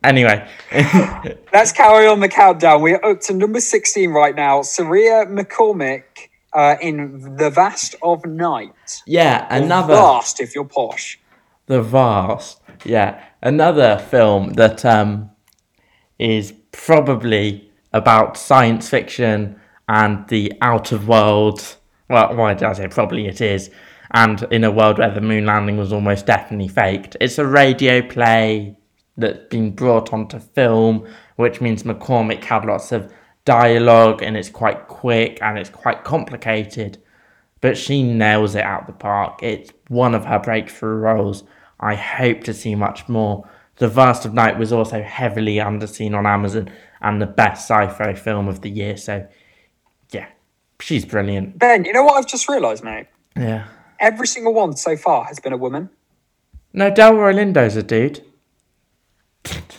Anyway, 0.02 0.46
Let's 1.52 1.72
carry 1.72 2.06
on 2.06 2.20
the 2.20 2.28
countdown. 2.28 2.82
We're 2.82 3.02
up 3.04 3.20
to 3.22 3.34
number 3.34 3.60
16 3.60 4.10
right 4.10 4.34
now. 4.34 4.62
Sierra 4.62 5.26
McCormick 5.26 6.28
uh, 6.54 6.76
in 6.80 7.36
The 7.36 7.50
Vast 7.50 7.96
of 8.02 8.24
Night. 8.24 9.02
yeah, 9.06 9.46
another. 9.50 9.94
Vast 9.94 10.40
if 10.40 10.54
you're 10.54 10.64
posh. 10.64 11.18
The 11.66 11.82
Vast. 11.82 12.60
Yeah, 12.84 13.22
another 13.42 13.98
film 13.98 14.52
that 14.54 14.84
um 14.84 15.30
is 16.18 16.52
probably 16.72 17.70
about 17.92 18.36
science 18.36 18.88
fiction 18.88 19.60
and 19.88 20.26
the 20.28 20.52
out 20.60 20.92
of 20.92 21.08
world. 21.08 21.76
Well, 22.08 22.34
why 22.36 22.54
did 22.54 22.64
I 22.64 22.72
say 22.74 22.88
probably 22.88 23.26
it 23.26 23.40
is? 23.40 23.70
And 24.12 24.46
in 24.50 24.64
a 24.64 24.70
world 24.70 24.98
where 24.98 25.10
the 25.10 25.20
moon 25.20 25.46
landing 25.46 25.76
was 25.76 25.92
almost 25.92 26.26
definitely 26.26 26.68
faked. 26.68 27.16
It's 27.20 27.38
a 27.38 27.46
radio 27.46 28.00
play 28.02 28.76
that's 29.16 29.48
been 29.48 29.72
brought 29.72 30.12
onto 30.12 30.38
film, 30.38 31.06
which 31.36 31.60
means 31.60 31.82
McCormick 31.82 32.44
had 32.44 32.64
lots 32.64 32.92
of 32.92 33.12
dialogue 33.44 34.22
and 34.22 34.36
it's 34.36 34.48
quite 34.48 34.88
quick 34.88 35.38
and 35.42 35.58
it's 35.58 35.70
quite 35.70 36.04
complicated 36.04 36.98
but 37.64 37.78
she 37.78 38.02
nails 38.02 38.54
it 38.54 38.62
out 38.62 38.86
the 38.86 38.92
park. 38.92 39.42
It's 39.42 39.72
one 39.88 40.14
of 40.14 40.26
her 40.26 40.38
breakthrough 40.38 40.96
roles. 40.96 41.44
I 41.80 41.94
hope 41.94 42.44
to 42.44 42.52
see 42.52 42.74
much 42.74 43.08
more. 43.08 43.48
The 43.76 43.88
Vast 43.88 44.26
of 44.26 44.34
Night 44.34 44.58
was 44.58 44.70
also 44.70 45.02
heavily 45.02 45.54
underseen 45.54 46.14
on 46.14 46.26
Amazon 46.26 46.70
and 47.00 47.22
the 47.22 47.26
best 47.26 47.66
sci-fi 47.66 48.12
film 48.12 48.48
of 48.48 48.60
the 48.60 48.68
year. 48.68 48.98
So, 48.98 49.26
yeah, 50.10 50.26
she's 50.78 51.06
brilliant. 51.06 51.58
Ben, 51.58 51.86
you 51.86 51.94
know 51.94 52.04
what 52.04 52.18
I've 52.18 52.26
just 52.26 52.50
realised, 52.50 52.84
mate? 52.84 53.06
Yeah. 53.34 53.66
Every 53.98 54.26
single 54.26 54.52
one 54.52 54.76
so 54.76 54.94
far 54.98 55.24
has 55.24 55.40
been 55.40 55.54
a 55.54 55.56
woman. 55.56 55.88
No, 56.74 56.90
Delroy 56.90 57.32
Lindo's 57.32 57.76
a 57.76 57.82
dude. 57.82 58.22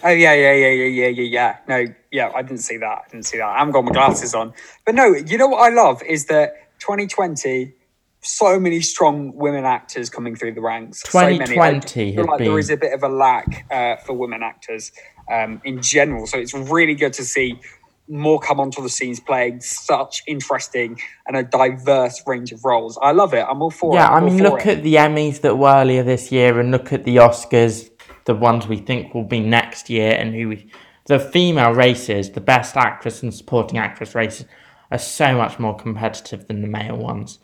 Oh 0.03 0.09
yeah, 0.09 0.33
yeah, 0.33 0.53
yeah, 0.53 0.69
yeah, 0.69 0.85
yeah, 0.85 1.07
yeah, 1.07 1.23
yeah. 1.23 1.57
No, 1.67 1.85
yeah, 2.11 2.31
I 2.35 2.43
didn't 2.43 2.59
see 2.59 2.77
that. 2.77 2.85
I 2.85 3.09
didn't 3.09 3.25
see 3.25 3.37
that. 3.37 3.47
I 3.47 3.57
haven't 3.57 3.73
got 3.73 3.85
my 3.85 3.91
glasses 3.91 4.35
on. 4.35 4.53
But 4.85 4.95
no, 4.95 5.15
you 5.15 5.37
know 5.37 5.47
what 5.47 5.71
I 5.71 5.73
love 5.73 6.03
is 6.03 6.25
that 6.25 6.77
2020, 6.79 7.73
so 8.21 8.59
many 8.59 8.81
strong 8.81 9.35
women 9.35 9.65
actors 9.65 10.09
coming 10.09 10.35
through 10.35 10.53
the 10.53 10.61
ranks. 10.61 11.01
So 11.09 11.19
many. 11.19 11.41
I 11.41 11.45
2020 11.45 12.15
feel 12.15 12.25
like 12.25 12.37
been- 12.39 12.59
is 12.59 12.69
a 12.69 12.77
bit 12.77 12.93
of 12.93 13.01
a 13.03 13.09
lack 13.09 13.65
uh, 13.71 13.95
for 14.05 14.13
women 14.13 14.43
actors 14.43 14.91
um, 15.31 15.61
in 15.65 15.81
general. 15.81 16.27
So 16.27 16.37
it's 16.37 16.53
really 16.53 16.95
good 16.95 17.13
to 17.13 17.23
see 17.23 17.59
more 18.07 18.39
come 18.39 18.59
onto 18.59 18.83
the 18.83 18.89
scenes 18.89 19.19
playing 19.19 19.61
such 19.61 20.21
interesting 20.27 20.99
and 21.27 21.35
a 21.35 21.43
diverse 21.43 22.21
range 22.27 22.51
of 22.51 22.63
roles. 22.63 22.99
I 23.01 23.11
love 23.11 23.33
it. 23.33 23.43
I'm 23.49 23.61
all 23.61 23.71
for 23.71 23.93
it. 23.93 23.95
Yeah, 23.95 24.09
I 24.09 24.19
mean, 24.21 24.37
look 24.43 24.65
it. 24.65 24.77
at 24.77 24.83
the 24.83 24.95
Emmys 24.95 25.41
that 25.41 25.57
were 25.57 25.73
earlier 25.73 26.03
this 26.03 26.31
year, 26.31 26.59
and 26.59 26.69
look 26.69 26.93
at 26.93 27.03
the 27.03 27.15
Oscars, 27.17 27.89
the 28.25 28.35
ones 28.35 28.67
we 28.67 28.77
think 28.77 29.13
will 29.13 29.23
be 29.23 29.39
next 29.39 29.89
year, 29.89 30.11
and 30.11 30.33
who 30.35 30.49
we, 30.49 30.69
the 31.05 31.19
female 31.19 31.73
races, 31.73 32.31
the 32.31 32.41
best 32.41 32.75
actress 32.75 33.21
and 33.23 33.33
supporting 33.33 33.77
actress 33.77 34.15
races, 34.15 34.45
are 34.91 34.97
so 34.97 35.35
much 35.35 35.59
more 35.59 35.75
competitive 35.75 36.47
than 36.47 36.61
the 36.61 36.67
male 36.67 36.97
ones. 36.97 37.39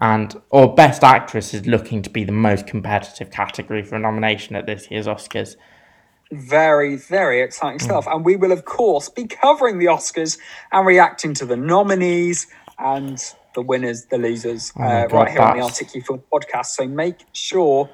And 0.00 0.34
or 0.50 0.74
best 0.74 1.04
actress 1.04 1.54
is 1.54 1.66
looking 1.66 2.02
to 2.02 2.10
be 2.10 2.24
the 2.24 2.32
most 2.32 2.66
competitive 2.66 3.30
category 3.30 3.82
for 3.84 3.94
a 3.96 4.00
nomination 4.00 4.56
at 4.56 4.66
this 4.66 4.90
year's 4.90 5.06
Oscars. 5.06 5.54
Very, 6.32 6.96
very 6.96 7.40
exciting 7.40 7.78
Mm. 7.78 7.84
stuff. 7.84 8.06
And 8.06 8.24
we 8.24 8.36
will, 8.36 8.52
of 8.52 8.64
course, 8.64 9.08
be 9.08 9.26
covering 9.26 9.78
the 9.78 9.86
Oscars 9.86 10.38
and 10.72 10.86
reacting 10.86 11.34
to 11.34 11.46
the 11.46 11.56
nominees 11.56 12.46
and 12.78 13.22
the 13.54 13.62
winners, 13.62 14.06
the 14.06 14.16
losers, 14.18 14.72
my 14.74 15.02
uh, 15.04 15.06
God, 15.08 15.16
right 15.16 15.30
here 15.30 15.40
on 15.40 15.56
the 15.56 15.62
that's- 15.62 15.80
Articulate 15.80 16.06
Film 16.06 16.22
podcast. 16.32 16.66
So 16.66 16.88
make 16.88 17.18
sure 17.32 17.90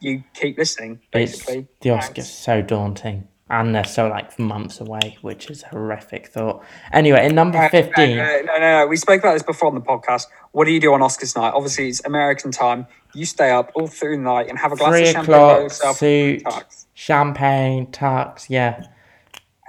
you 0.00 0.24
keep 0.34 0.58
listening, 0.58 1.00
It's 1.12 1.32
basically. 1.32 1.66
the 1.80 1.90
Thanks. 1.90 2.08
Oscars 2.10 2.24
so 2.24 2.62
daunting, 2.62 3.28
and 3.48 3.74
they're 3.74 3.84
so 3.84 4.08
like 4.08 4.38
months 4.38 4.80
away, 4.80 5.18
which 5.22 5.50
is 5.50 5.62
a 5.62 5.68
horrific 5.68 6.28
thought. 6.28 6.62
Anyway, 6.92 7.26
in 7.26 7.34
number 7.34 7.58
Uh, 7.58 7.68
fifteen. 7.68 8.18
uh, 8.18 8.24
no, 8.44 8.58
no, 8.58 8.80
no. 8.80 8.86
We 8.86 8.96
spoke 8.96 9.20
about 9.20 9.34
this 9.34 9.42
before 9.42 9.68
on 9.68 9.74
the 9.74 9.80
podcast. 9.80 10.26
What 10.52 10.64
do 10.66 10.72
you 10.72 10.80
do 10.80 10.92
on 10.94 11.00
Oscars 11.00 11.36
night? 11.36 11.52
Obviously, 11.54 11.88
it's 11.88 12.04
American 12.04 12.50
time. 12.50 12.86
You 13.14 13.24
stay 13.24 13.50
up 13.50 13.70
all 13.74 13.86
through 13.86 14.16
the 14.16 14.22
night 14.22 14.48
and 14.48 14.58
have 14.58 14.72
a 14.72 14.76
glass 14.76 14.90
Three 14.90 15.02
of 15.08 15.12
champagne 15.14 15.26
by 15.40 15.60
yourself, 15.60 15.96
suit, 15.96 16.42
tux, 16.44 16.86
champagne, 16.94 17.86
tux, 17.86 18.46
yeah, 18.50 18.84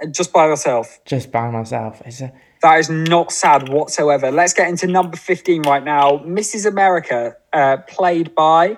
and 0.00 0.14
just 0.14 0.32
by 0.32 0.46
yourself. 0.46 1.00
just 1.04 1.32
by 1.32 1.50
myself. 1.50 2.02
It's 2.04 2.20
a, 2.20 2.32
That 2.62 2.78
is 2.80 2.90
not 2.90 3.30
sad 3.32 3.68
whatsoever. 3.68 4.30
Let's 4.32 4.52
get 4.52 4.68
into 4.68 4.86
number 4.88 5.16
15 5.16 5.62
right 5.62 5.82
now. 5.84 6.18
Mrs. 6.18 6.66
America, 6.66 7.36
uh, 7.52 7.78
played 7.86 8.34
by 8.34 8.76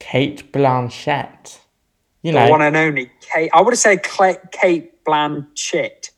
Cate 0.00 0.52
Blanchett. 0.52 1.58
You 2.22 2.32
the 2.32 2.38
know, 2.40 2.50
one 2.50 2.62
and 2.62 2.76
only 2.76 3.10
Cate. 3.32 3.50
I 3.54 3.60
would 3.60 3.72
have 3.72 3.78
said 3.78 4.02
Cla- 4.02 4.38
Cate 4.52 5.04
Blanchett. 5.04 6.10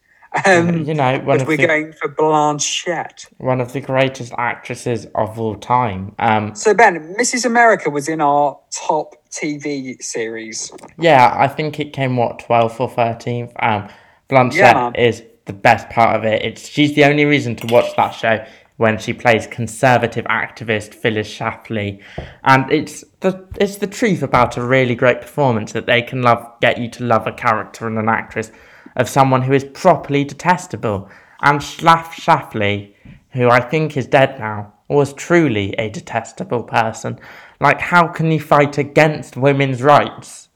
Um, 0.47 0.85
you 0.85 0.95
know, 0.95 1.19
one 1.21 1.45
we're 1.45 1.57
the 1.57 1.67
going 1.67 1.93
for 1.93 2.09
Blanchett. 2.09 3.27
one 3.39 3.61
of 3.61 3.73
the 3.73 3.81
greatest 3.81 4.33
actresses 4.39 5.07
of 5.17 5.41
all 5.41 5.57
time. 5.57 6.15
Um, 6.21 6.55
So, 6.55 6.73
Ben, 6.73 7.17
Mrs. 7.19 7.45
America 7.45 7.91
was 7.91 8.09
in 8.09 8.21
our 8.21 8.57
top 8.71 9.17
TV 9.31 10.01
series. 10.03 10.71
yeah, 10.99 11.35
I 11.37 11.49
think 11.49 11.81
it 11.81 11.93
came 11.93 12.17
what 12.17 12.39
twelfth 12.39 12.81
or 12.81 12.89
thirteenth. 12.89 13.53
Um, 13.59 13.89
Blanchett 14.29 14.55
Yeah, 14.55 14.93
is 14.97 15.25
the 15.47 15.53
best 15.53 15.89
part 15.91 16.15
of 16.17 16.25
it. 16.25 16.43
It's 16.43 16.69
she's 16.69 16.95
the 16.95 17.05
only 17.05 17.25
reason 17.25 17.57
to 17.57 17.67
watch 17.67 17.97
that 17.97 18.11
show 18.11 18.45
when 18.81 18.97
she 18.97 19.13
plays 19.13 19.47
conservative 19.47 20.25
activist 20.25 20.95
Phyllis 20.95 21.29
Schlafly, 21.29 22.03
and 22.45 22.73
it's 22.73 23.05
the 23.21 23.47
it's 23.61 23.77
the 23.77 23.87
truth 23.87 24.23
about 24.23 24.57
a 24.57 24.65
really 24.65 24.95
great 24.95 25.21
performance 25.21 25.73
that 25.73 25.85
they 25.85 26.01
can 26.01 26.23
love 26.23 26.43
get 26.63 26.79
you 26.79 26.89
to 26.93 27.05
love 27.05 27.27
a 27.27 27.33
character 27.33 27.87
and 27.87 27.99
an 27.99 28.09
actress 28.09 28.51
of 28.97 29.07
someone 29.07 29.43
who 29.43 29.53
is 29.53 29.65
properly 29.65 30.25
detestable. 30.25 31.11
And 31.43 31.61
Schlaf 31.61 32.07
Schlafly, 32.15 32.95
who 33.33 33.51
I 33.51 33.61
think 33.61 33.99
is 33.99 34.07
dead 34.07 34.39
now, 34.39 34.73
was 34.89 35.13
truly 35.13 35.75
a 35.75 35.91
detestable 35.91 36.63
person. 36.63 37.21
Like, 37.61 37.83
how 37.83 38.09
can 38.09 38.31
you 38.33 38.41
fight 38.41 38.79
against 38.79 39.37
women's 39.37 39.83
rights? 39.83 40.49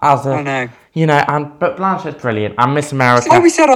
As 0.00 0.24
a, 0.24 0.30
I 0.30 0.42
know. 0.42 0.68
you 0.94 1.04
know, 1.04 1.22
and 1.28 1.58
but 1.58 1.76
Blanchett's 1.76 2.22
brilliant, 2.22 2.54
and 2.56 2.72
Miss 2.72 2.92
America. 2.92 3.38
We 3.40 3.50
said 3.50 3.68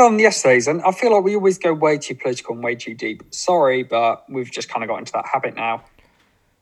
on, 0.00 0.14
on 0.14 0.18
yesterday's, 0.18 0.66
and 0.68 0.82
I 0.82 0.92
feel 0.92 1.12
like 1.14 1.24
we 1.24 1.34
always 1.36 1.58
go 1.58 1.72
way 1.72 1.98
too 1.98 2.14
political 2.14 2.54
and 2.54 2.64
way 2.64 2.74
too 2.74 2.94
deep. 2.94 3.22
Sorry, 3.30 3.82
but 3.82 4.24
we've 4.28 4.50
just 4.50 4.68
kind 4.68 4.82
of 4.82 4.88
got 4.88 4.98
into 4.98 5.12
that 5.12 5.26
habit 5.26 5.54
now. 5.56 5.84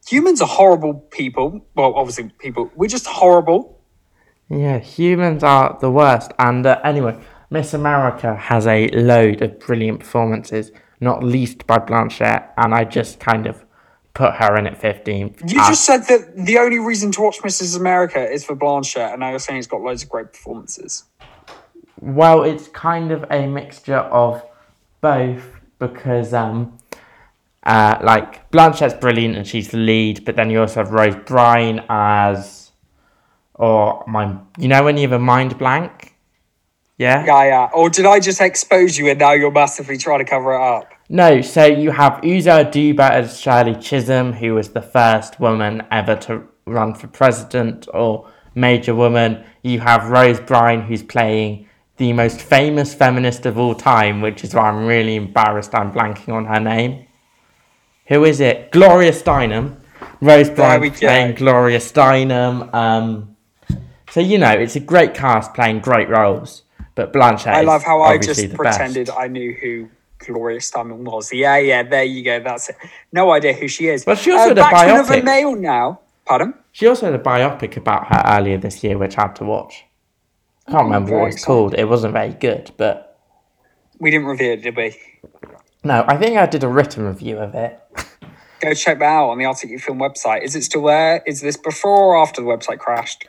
Humans 0.09 0.41
are 0.41 0.49
horrible 0.49 0.95
people. 0.95 1.65
Well, 1.75 1.95
obviously, 1.95 2.31
people. 2.39 2.71
We're 2.75 2.89
just 2.89 3.07
horrible. 3.07 3.79
Yeah, 4.49 4.79
humans 4.79 5.43
are 5.45 5.77
the 5.81 5.91
worst. 5.91 6.33
And 6.39 6.65
uh, 6.67 6.81
anyway, 6.83 7.19
Miss 7.51 7.75
America 7.75 8.35
has 8.35 8.67
a 8.67 8.89
load 8.89 9.43
of 9.43 9.59
brilliant 9.61 10.01
performances, 10.01 10.73
not 11.01 11.23
least 11.23 11.67
by 11.67 11.79
Blanchett, 11.79 12.49
and 12.57 12.75
I 12.75 12.85
just 12.85 13.21
kind 13.21 13.47
of 13.47 13.65
put 14.15 14.35
her 14.35 14.57
in 14.57 14.67
at 14.67 14.81
15th. 14.81 15.51
You 15.53 15.61
Uh, 15.61 15.69
just 15.69 15.85
said 15.85 16.05
that 16.09 16.35
the 16.35 16.59
only 16.59 16.79
reason 16.79 17.13
to 17.13 17.21
watch 17.23 17.39
Mrs. 17.41 17.77
America 17.77 18.21
is 18.31 18.45
for 18.45 18.57
Blanchett, 18.57 19.13
and 19.13 19.21
now 19.21 19.31
you're 19.31 19.39
saying 19.39 19.59
it's 19.59 19.69
got 19.69 19.83
loads 19.83 20.03
of 20.03 20.09
great 20.09 20.33
performances. 20.33 21.05
Well, 22.01 22.43
it's 22.43 22.69
kind 22.69 23.11
of 23.11 23.25
a 23.31 23.47
mixture 23.47 23.97
of 23.97 24.43
both 25.01 25.57
because, 25.79 26.33
um, 26.33 26.79
uh, 27.65 27.99
like 28.03 28.51
Blanchett's 28.51 28.95
brilliant 28.95 29.37
and 29.37 29.47
she's 29.47 29.69
the 29.69 29.79
lead, 29.79 30.25
but 30.25 30.37
then 30.37 30.51
you 30.51 30.61
also 30.61 30.83
have 30.83 30.93
Rose 30.93 31.17
Byrne 31.27 31.85
as, 31.89 32.73
or 33.55 34.05
my, 34.07 34.37
you 34.59 34.69
know, 34.69 34.85
when 34.85 34.97
you 34.97 35.03
have 35.03 35.13
a 35.13 35.19
mind 35.19 35.59
blank, 35.59 36.15
yeah. 36.99 37.25
Yeah, 37.25 37.45
yeah. 37.45 37.71
Or 37.73 37.89
did 37.89 38.07
I 38.07 38.19
just 38.19 38.41
expose 38.41 38.99
you 38.99 39.09
and 39.09 39.19
now 39.19 39.33
you're 39.33 39.53
massively 39.53 39.97
trying 39.97 40.19
to 40.19 40.25
cover 40.25 40.53
it 40.53 40.61
up? 40.61 40.93
No, 41.09 41.41
so 41.41 41.65
you 41.65 41.93
have 41.93 42.15
Uzo 42.23 42.65
Aduba 42.65 43.09
as 43.11 43.41
Shirley 43.41 43.77
Chisholm, 43.77 44.33
who 44.33 44.55
was 44.55 44.71
the 44.71 44.83
first 44.83 45.41
woman 45.41 45.87
ever 45.91 46.17
to 46.17 46.43
run 46.67 46.95
for 46.95 47.07
president 47.07 47.87
or 47.95 48.29
major 48.55 48.95
woman. 48.95 49.45
You 49.63 49.81
have 49.81 50.11
Rose 50.11 50.41
Byrne, 50.41 50.83
who's 50.83 51.03
playing 51.03 51.68
the 51.99 52.13
most 52.13 52.41
famous 52.41 52.95
feminist 52.95 53.45
of 53.45 53.59
all 53.59 53.75
time, 53.75 54.21
which 54.21 54.45
is 54.45 54.55
why 54.55 54.69
I'm 54.69 54.87
really 54.87 55.17
embarrassed 55.17 55.75
I'm 55.75 55.93
blanking 55.93 56.33
on 56.33 56.47
her 56.47 56.61
name. 56.61 57.07
Who 58.07 58.25
is 58.25 58.41
it? 58.41 58.73
Gloria 58.73 59.13
Steinem. 59.13 59.77
Rose 60.21 60.51
Byrne 60.51 60.81
we 60.81 60.91
playing 60.91 61.35
Gloria 61.35 61.79
Steinem. 61.79 62.73
Um, 62.73 63.37
so, 64.11 64.21
you 64.21 64.39
know, 64.39 64.51
it's 64.51 64.77
a 64.77 64.81
great 64.81 65.15
cast 65.15 65.55
playing 65.55 65.81
great 65.81 66.09
roles. 66.09 66.63
But 66.95 67.13
Blanchett 67.13 67.49
I 67.49 67.63
love 67.63 67.85
how 67.85 68.03
I 68.03 68.19
just 68.19 68.41
the 68.41 68.49
best. 68.49 68.57
pretended 68.57 69.11
I 69.11 69.29
knew 69.29 69.53
who 69.53 69.89
Gloria 70.19 70.59
Steinem 70.59 70.99
was. 70.99 71.33
Yeah, 71.33 71.59
yeah, 71.59 71.83
there 71.83 72.05
you 72.05 72.25
go. 72.25 72.41
That's 72.41 72.71
it. 72.71 72.77
No 73.13 73.31
idea 73.31 73.53
who 73.53 73.69
she 73.69 73.89
is. 73.89 74.05
Well, 74.07 74.17
she 74.17 74.33
also 74.33 74.45
uh, 74.45 74.49
had 74.49 74.59
a 74.59 74.61
back 74.63 74.87
to 74.87 74.95
another 74.95 75.23
male 75.23 75.55
now. 75.55 76.01
Pardon? 76.25 76.55
She 76.73 76.87
also 76.87 77.07
had 77.11 77.15
a 77.15 77.23
biopic 77.23 77.77
about 77.77 78.09
her 78.09 78.23
earlier 78.27 78.59
this 78.59 78.83
year, 78.83 78.99
which 78.99 79.17
I 79.17 79.23
had 79.23 79.37
to 79.37 79.45
watch. 79.45 79.85
I 80.69 80.71
can't 80.71 80.85
remember 80.85 81.19
what 81.19 81.33
it's 81.33 81.45
called. 81.45 81.75
It 81.75 81.87
wasn't 81.87 82.13
very 82.13 82.35
good, 82.35 82.73
but 82.77 83.19
We 83.99 84.11
didn't 84.11 84.27
review 84.27 84.53
it, 84.53 84.63
did 84.63 84.77
we? 84.77 84.95
no, 85.83 86.05
I 86.07 86.19
think 86.19 86.37
I 86.37 86.45
did 86.45 86.63
a 86.63 86.69
written 86.69 87.07
review 87.07 87.39
of 87.39 87.55
it. 87.55 87.81
Go 88.61 88.75
check 88.75 88.99
that 88.99 89.05
out 89.07 89.31
on 89.31 89.39
the 89.39 89.45
Articu 89.45 89.81
Film 89.81 89.99
website. 89.99 90.43
Is 90.43 90.55
it 90.55 90.65
still 90.65 90.85
there? 90.85 91.23
Is 91.27 91.41
this 91.41 91.57
before 91.57 92.17
or 92.17 92.19
after 92.19 92.43
the 92.43 92.47
website 92.47 92.81
crashed? 92.81 93.27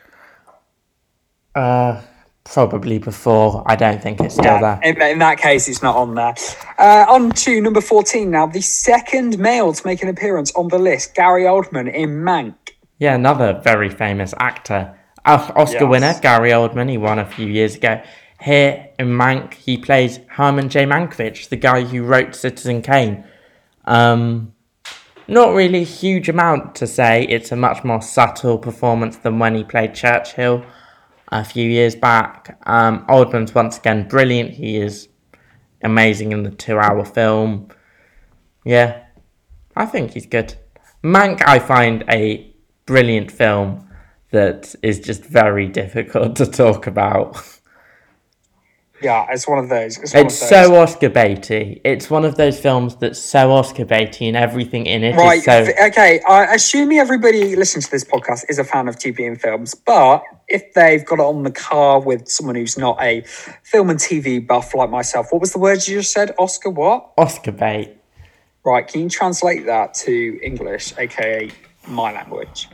Uh, 1.54 2.02
probably 2.44 2.98
before. 2.98 3.62
I 3.66 3.74
don't 3.74 4.02
think 4.02 4.20
it's 4.20 4.34
still 4.34 4.60
there. 4.60 4.78
In, 4.82 5.00
in 5.00 5.18
that 5.20 5.38
case, 5.38 5.66
it's 5.66 5.82
not 5.82 5.96
on 5.96 6.14
there. 6.16 6.34
Uh, 6.78 7.06
on 7.08 7.30
to 7.30 7.60
number 7.62 7.80
14 7.80 8.30
now. 8.30 8.46
The 8.46 8.60
second 8.60 9.38
male 9.38 9.72
to 9.72 9.86
make 9.86 10.02
an 10.02 10.08
appearance 10.10 10.52
on 10.54 10.68
the 10.68 10.78
list, 10.78 11.14
Gary 11.14 11.44
Oldman 11.44 11.90
in 11.92 12.10
Mank. 12.22 12.54
Yeah, 12.98 13.14
another 13.14 13.60
very 13.64 13.88
famous 13.88 14.34
actor. 14.38 14.94
Oscar 15.24 15.84
Yes. 15.84 15.90
winner, 15.90 16.14
Gary 16.20 16.50
Oldman. 16.50 16.90
He 16.90 16.98
won 16.98 17.18
a 17.18 17.26
few 17.26 17.46
years 17.46 17.74
ago. 17.76 18.00
Here 18.40 18.88
in 18.98 19.08
Mank, 19.08 19.54
he 19.54 19.76
plays 19.76 20.20
Herman 20.28 20.68
J. 20.70 20.86
Mankiewicz, 20.86 21.48
the 21.48 21.56
guy 21.56 21.82
who 21.82 22.02
wrote 22.02 22.34
Citizen 22.34 22.80
Kane. 22.80 23.24
Um, 23.84 24.54
not 25.28 25.54
really 25.54 25.82
a 25.82 25.84
huge 25.84 26.28
amount 26.28 26.74
to 26.76 26.86
say. 26.86 27.24
It's 27.28 27.52
a 27.52 27.56
much 27.56 27.84
more 27.84 28.00
subtle 28.00 28.58
performance 28.58 29.16
than 29.18 29.38
when 29.38 29.54
he 29.54 29.62
played 29.62 29.94
Churchill 29.94 30.64
a 31.28 31.44
few 31.44 31.68
years 31.68 31.94
back. 31.94 32.58
Um, 32.66 33.04
Oldman's 33.06 33.54
once 33.54 33.78
again 33.78 34.08
brilliant. 34.08 34.52
He 34.52 34.78
is 34.78 35.08
amazing 35.82 36.32
in 36.32 36.42
the 36.42 36.50
two-hour 36.50 37.04
film. 37.04 37.68
Yeah, 38.64 39.04
I 39.76 39.86
think 39.86 40.12
he's 40.12 40.26
good. 40.26 40.54
Mank, 41.04 41.42
I 41.46 41.58
find 41.58 42.04
a 42.08 42.54
brilliant 42.86 43.30
film 43.30 43.86
that 44.30 44.74
is 44.82 45.00
just 45.00 45.24
very 45.24 45.66
difficult 45.66 46.36
to 46.36 46.46
talk 46.46 46.86
about. 46.86 47.42
Yeah, 49.02 49.26
it's 49.30 49.48
one 49.48 49.58
of 49.58 49.68
those. 49.70 49.96
It's, 49.98 50.14
It's 50.14 50.42
of 50.42 50.48
those. 50.50 50.66
so 50.66 50.76
Oscar 50.76 51.08
baity. 51.08 51.80
It's 51.84 52.10
one 52.10 52.24
of 52.24 52.36
those 52.36 52.60
films 52.60 52.96
that's 52.96 53.18
so 53.18 53.50
Oscar 53.52 53.86
baity, 53.86 54.28
and 54.28 54.36
everything 54.36 54.86
in 54.86 55.02
it. 55.02 55.16
Right. 55.16 55.42
so. 55.42 55.66
Okay. 55.86 56.20
I 56.28 56.54
assuming 56.54 56.98
everybody 56.98 57.56
listening 57.56 57.82
to 57.82 57.90
this 57.90 58.04
podcast 58.04 58.44
is 58.48 58.58
a 58.58 58.64
fan 58.64 58.88
of 58.88 58.96
TV 58.96 59.26
and 59.26 59.40
films, 59.40 59.74
but 59.74 60.22
if 60.48 60.74
they've 60.74 61.04
got 61.04 61.18
it 61.18 61.22
on 61.22 61.44
the 61.44 61.50
car 61.50 62.00
with 62.00 62.28
someone 62.28 62.56
who's 62.56 62.76
not 62.76 63.00
a 63.00 63.22
film 63.62 63.88
and 63.88 63.98
TV 63.98 64.46
buff 64.46 64.74
like 64.74 64.90
myself, 64.90 65.28
what 65.30 65.40
was 65.40 65.52
the 65.52 65.58
word 65.58 65.86
you 65.88 66.00
just 66.00 66.12
said? 66.12 66.34
Oscar 66.38 66.70
what? 66.70 67.12
Oscar 67.16 67.52
bait. 67.52 67.96
Right. 68.64 68.86
Can 68.86 69.00
you 69.02 69.08
translate 69.08 69.64
that 69.64 69.94
to 69.94 70.38
English, 70.42 70.92
aka 70.98 71.50
my 71.88 72.12
language? 72.12 72.68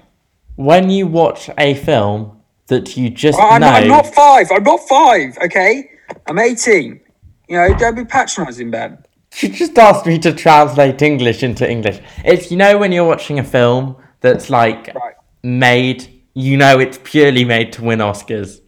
When 0.56 0.90
you 0.90 1.06
watch 1.06 1.50
a 1.58 1.74
film 1.74 2.40
that 2.68 2.96
you 2.96 3.10
just 3.10 3.38
I'm, 3.38 3.60
know, 3.60 3.68
I'm 3.68 3.88
not 3.88 4.06
five. 4.14 4.48
I'm 4.50 4.62
not 4.64 4.80
five. 4.88 5.38
Okay. 5.38 5.90
I'm 6.26 6.38
18. 6.38 7.00
You 7.48 7.56
know, 7.56 7.76
don't 7.78 7.94
be 7.94 8.04
patronising, 8.04 8.70
Ben. 8.70 8.98
you 9.40 9.50
just 9.50 9.78
asked 9.78 10.06
me 10.06 10.18
to 10.20 10.32
translate 10.32 11.00
English 11.02 11.42
into 11.42 11.68
English. 11.70 12.00
It's 12.24 12.50
you 12.50 12.56
know 12.56 12.78
when 12.78 12.90
you're 12.92 13.06
watching 13.06 13.38
a 13.38 13.44
film 13.44 13.96
that's 14.20 14.50
like 14.50 14.94
Right. 14.94 15.14
made, 15.42 16.08
you 16.34 16.56
know 16.56 16.78
it's 16.78 16.98
purely 17.04 17.44
made 17.44 17.72
to 17.74 17.84
win 17.84 18.00
Oscars. 18.00 18.60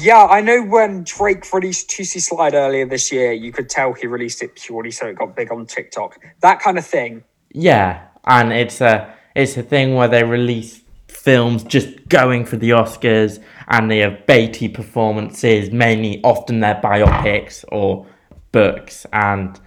Yeah, 0.00 0.24
I 0.24 0.40
know 0.40 0.62
when 0.62 1.04
Drake 1.04 1.52
released 1.52 1.90
Toosie 1.90 2.20
Slide 2.20 2.54
earlier 2.54 2.86
this 2.86 3.12
year, 3.12 3.32
you 3.32 3.52
could 3.52 3.68
tell 3.68 3.92
he 3.92 4.06
released 4.06 4.42
it 4.42 4.54
purely 4.54 4.90
so 4.90 5.06
it 5.08 5.16
got 5.16 5.36
big 5.36 5.52
on 5.52 5.66
TikTok. 5.66 6.18
That 6.40 6.60
kind 6.60 6.78
of 6.78 6.86
thing. 6.86 7.22
Yeah, 7.52 8.06
and 8.24 8.50
it's 8.52 8.80
a 8.80 9.14
it's 9.34 9.56
a 9.56 9.62
thing 9.62 9.94
where 9.94 10.08
they 10.08 10.22
release 10.22 10.82
films 11.08 11.64
just 11.64 12.08
going 12.08 12.44
for 12.44 12.56
the 12.56 12.70
Oscars, 12.70 13.42
and 13.68 13.90
they 13.90 13.98
have 13.98 14.26
baity 14.26 14.72
performances. 14.72 15.70
Mainly, 15.70 16.20
often 16.22 16.60
they're 16.60 16.80
biopics 16.82 17.64
or 17.72 18.06
books, 18.52 19.06
and 19.12 19.58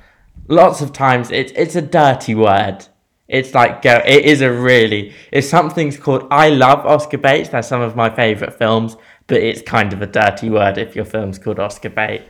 lots 0.48 0.82
of 0.82 0.94
times 0.94 1.32
it's 1.32 1.52
it's 1.54 1.76
a 1.76 1.82
dirty 1.82 2.36
word. 2.36 2.86
It's 3.28 3.54
like 3.54 3.82
go. 3.82 4.02
It 4.06 4.26
is 4.26 4.42
a 4.42 4.52
really. 4.52 5.14
If 5.32 5.46
something's 5.46 5.98
called, 5.98 6.28
I 6.32 6.50
love 6.50 6.86
Oscar 6.86 7.18
Bates. 7.18 7.50
They're 7.50 7.62
some 7.62 7.82
of 7.82 7.96
my 7.96 8.10
favorite 8.10 8.54
films, 8.54 8.96
but 9.28 9.42
it's 9.44 9.62
kind 9.62 9.92
of 9.92 10.02
a 10.02 10.08
dirty 10.08 10.50
word 10.50 10.78
if 10.78 10.96
your 10.96 11.06
film's 11.06 11.38
called 11.38 11.60
Oscar 11.60 11.90
Bait. 11.90 12.22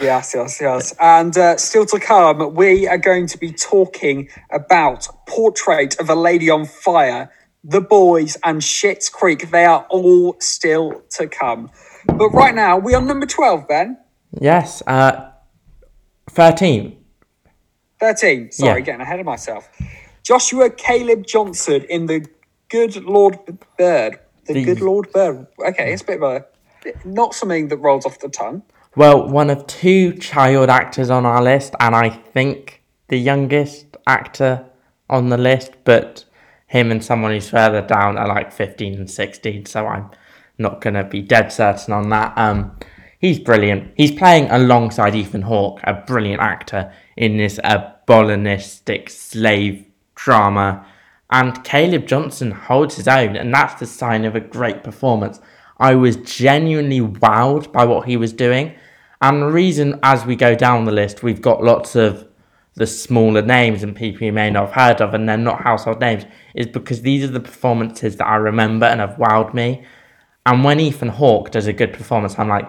Yes, 0.00 0.32
yes, 0.34 0.60
yes. 0.60 0.94
And 1.00 1.36
uh, 1.38 1.56
still 1.56 1.86
to 1.86 1.98
come, 1.98 2.54
we 2.54 2.86
are 2.86 2.98
going 2.98 3.26
to 3.28 3.38
be 3.38 3.50
talking 3.52 4.28
about 4.50 5.08
Portrait 5.26 5.98
of 5.98 6.10
a 6.10 6.14
Lady 6.14 6.50
on 6.50 6.66
Fire, 6.66 7.30
The 7.64 7.80
Boys, 7.80 8.36
and 8.44 8.60
Schitt's 8.60 9.08
Creek. 9.08 9.50
They 9.50 9.64
are 9.64 9.86
all 9.88 10.36
still 10.38 11.02
to 11.12 11.26
come. 11.26 11.70
But 12.06 12.28
right 12.30 12.54
now, 12.54 12.76
we 12.76 12.94
are 12.94 13.00
number 13.00 13.24
12, 13.26 13.66
Ben. 13.68 13.96
Yes. 14.38 14.82
Uh, 14.86 15.30
thirteen. 16.30 17.02
13. 17.98 18.52
Sorry, 18.52 18.80
Yeah. 18.80 18.84
getting 18.84 19.00
ahead 19.00 19.20
of 19.20 19.24
myself. 19.24 19.70
Joshua 20.22 20.68
Caleb 20.68 21.26
Johnson 21.26 21.84
in 21.88 22.04
The 22.06 22.26
Good 22.68 23.02
Lord 23.02 23.38
Bird. 23.78 24.18
The, 24.44 24.52
The- 24.52 24.64
Good 24.64 24.80
Lord 24.82 25.10
Bird. 25.12 25.46
Okay, 25.66 25.92
it's 25.94 26.02
a 26.02 26.04
bit 26.04 26.22
of 26.22 26.22
a. 26.22 26.44
Not 27.06 27.34
something 27.34 27.68
that 27.68 27.78
rolls 27.78 28.04
off 28.04 28.20
the 28.20 28.28
tongue. 28.28 28.62
Well, 28.96 29.28
one 29.28 29.50
of 29.50 29.66
two 29.66 30.14
child 30.14 30.70
actors 30.70 31.10
on 31.10 31.26
our 31.26 31.42
list, 31.42 31.74
and 31.78 31.94
I 31.94 32.08
think 32.08 32.82
the 33.08 33.18
youngest 33.18 33.94
actor 34.06 34.64
on 35.10 35.28
the 35.28 35.36
list, 35.36 35.72
but 35.84 36.24
him 36.66 36.90
and 36.90 37.04
someone 37.04 37.32
who's 37.32 37.50
further 37.50 37.82
down 37.82 38.16
are 38.16 38.26
like 38.26 38.50
15 38.50 38.94
and 38.94 39.10
16, 39.10 39.66
so 39.66 39.86
I'm 39.86 40.10
not 40.56 40.80
going 40.80 40.94
to 40.94 41.04
be 41.04 41.20
dead 41.20 41.52
certain 41.52 41.92
on 41.92 42.08
that. 42.08 42.32
Um, 42.38 42.78
he's 43.18 43.38
brilliant. 43.38 43.92
He's 43.98 44.12
playing 44.12 44.50
alongside 44.50 45.14
Ethan 45.14 45.42
Hawke, 45.42 45.80
a 45.84 45.92
brilliant 45.92 46.40
actor, 46.40 46.90
in 47.18 47.36
this 47.36 47.58
abolitionistic 47.58 49.10
slave 49.10 49.84
drama. 50.14 50.86
And 51.28 51.62
Caleb 51.64 52.06
Johnson 52.06 52.50
holds 52.50 52.96
his 52.96 53.08
own, 53.08 53.36
and 53.36 53.52
that's 53.52 53.78
the 53.78 53.84
sign 53.84 54.24
of 54.24 54.34
a 54.34 54.40
great 54.40 54.82
performance. 54.82 55.38
I 55.78 55.94
was 55.96 56.16
genuinely 56.16 57.00
wowed 57.00 57.70
by 57.72 57.84
what 57.84 58.06
he 58.08 58.16
was 58.16 58.32
doing. 58.32 58.74
And 59.26 59.42
the 59.42 59.46
reason, 59.46 59.98
as 60.04 60.24
we 60.24 60.36
go 60.36 60.54
down 60.54 60.84
the 60.84 60.92
list, 60.92 61.24
we've 61.24 61.42
got 61.42 61.60
lots 61.60 61.96
of 61.96 62.28
the 62.74 62.86
smaller 62.86 63.42
names 63.42 63.82
and 63.82 63.96
people 63.96 64.22
you 64.22 64.32
may 64.32 64.50
not 64.50 64.66
have 64.66 64.72
heard 64.72 65.00
of, 65.00 65.14
and 65.14 65.28
they're 65.28 65.36
not 65.36 65.62
household 65.62 65.98
names, 66.00 66.24
is 66.54 66.68
because 66.68 67.02
these 67.02 67.24
are 67.24 67.32
the 67.32 67.40
performances 67.40 68.18
that 68.18 68.26
I 68.28 68.36
remember 68.36 68.86
and 68.86 69.00
have 69.00 69.16
wowed 69.16 69.52
me. 69.52 69.84
And 70.46 70.62
when 70.62 70.78
Ethan 70.78 71.08
Hawke 71.08 71.50
does 71.50 71.66
a 71.66 71.72
good 71.72 71.92
performance, 71.92 72.38
I'm 72.38 72.46
like, 72.46 72.68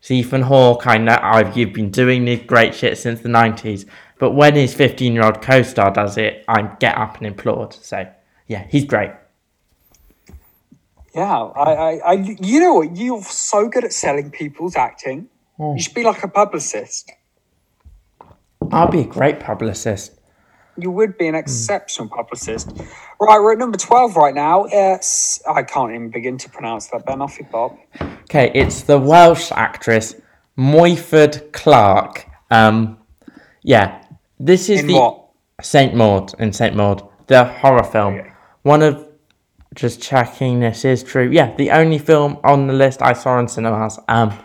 "So 0.00 0.14
Ethan 0.14 0.42
Hawke, 0.42 0.86
I 0.86 0.96
know 0.96 1.18
I've 1.20 1.56
you've 1.56 1.72
been 1.72 1.90
doing 1.90 2.24
this 2.24 2.38
great 2.46 2.72
shit 2.72 2.96
since 2.98 3.20
the 3.22 3.28
'90s, 3.28 3.84
but 4.20 4.30
when 4.30 4.54
his 4.54 4.74
15 4.74 5.12
year 5.12 5.24
old 5.24 5.42
co-star 5.42 5.90
does 5.90 6.18
it, 6.18 6.44
I 6.46 6.62
get 6.78 6.96
up 6.96 7.18
and 7.18 7.26
applaud." 7.26 7.74
So 7.74 8.06
yeah, 8.46 8.64
he's 8.68 8.84
great. 8.84 9.10
Yeah, 11.16 11.36
I, 11.36 11.72
I, 11.72 11.92
I, 11.98 12.12
you 12.14 12.60
know 12.60 12.74
what? 12.74 12.96
You're 12.96 13.22
so 13.24 13.68
good 13.68 13.84
at 13.84 13.92
selling 13.92 14.30
people's 14.30 14.76
acting. 14.76 15.28
You 15.58 15.78
should 15.78 15.94
be 15.94 16.04
like 16.04 16.22
a 16.22 16.28
publicist. 16.28 17.10
I'll 18.70 18.90
be 18.90 19.00
a 19.00 19.06
great 19.06 19.40
publicist. 19.40 20.12
You 20.78 20.90
would 20.90 21.16
be 21.16 21.26
an 21.26 21.34
exceptional 21.34 22.08
publicist. 22.08 22.70
Right, 23.18 23.40
we're 23.40 23.52
at 23.52 23.58
number 23.58 23.78
12 23.78 24.16
right 24.16 24.34
now. 24.34 24.64
Uh, 24.64 24.98
I 25.48 25.62
can't 25.62 25.90
even 25.90 26.10
begin 26.10 26.36
to 26.38 26.50
pronounce 26.50 26.88
that, 26.88 27.06
Ben. 27.06 27.22
Off 27.22 27.38
you 27.38 27.46
pop. 27.46 27.78
Okay, 28.24 28.50
it's 28.54 28.82
the 28.82 28.98
Welsh 28.98 29.50
actress 29.52 30.14
Morfydd 30.58 31.52
Clark. 31.52 32.26
Um, 32.50 32.98
yeah, 33.62 34.02
this 34.38 34.68
is 34.68 34.80
In 34.80 34.88
the 34.88 34.94
what? 34.94 35.28
Saint 35.62 35.94
Maud 35.94 36.34
in 36.38 36.52
Saint 36.52 36.76
Maud, 36.76 37.08
the 37.26 37.44
horror 37.44 37.82
film. 37.82 38.14
Okay. 38.14 38.30
One 38.62 38.82
of 38.82 39.06
just 39.74 40.02
checking 40.02 40.60
this 40.60 40.84
is 40.84 41.02
true. 41.02 41.30
Yeah, 41.30 41.54
the 41.56 41.70
only 41.70 41.98
film 41.98 42.38
on 42.44 42.66
the 42.66 42.74
list 42.74 43.00
I 43.00 43.14
saw 43.14 43.38
in 43.38 43.48
cinemas. 43.48 43.98
Um, 44.08 44.38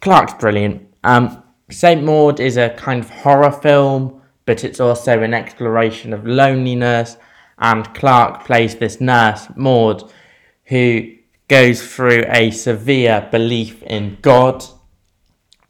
Clark's 0.00 0.34
brilliant. 0.34 0.88
Um, 1.04 1.42
Saint 1.70 2.02
Maud 2.04 2.40
is 2.40 2.56
a 2.56 2.70
kind 2.70 3.02
of 3.02 3.10
horror 3.10 3.52
film, 3.52 4.20
but 4.46 4.64
it's 4.64 4.80
also 4.80 5.22
an 5.22 5.34
exploration 5.34 6.12
of 6.12 6.26
loneliness. 6.26 7.16
And 7.58 7.92
Clark 7.94 8.44
plays 8.44 8.76
this 8.76 9.00
nurse, 9.00 9.46
Maud, 9.56 10.10
who 10.64 11.14
goes 11.48 11.82
through 11.94 12.24
a 12.28 12.50
severe 12.50 13.28
belief 13.30 13.82
in 13.82 14.16
God 14.22 14.64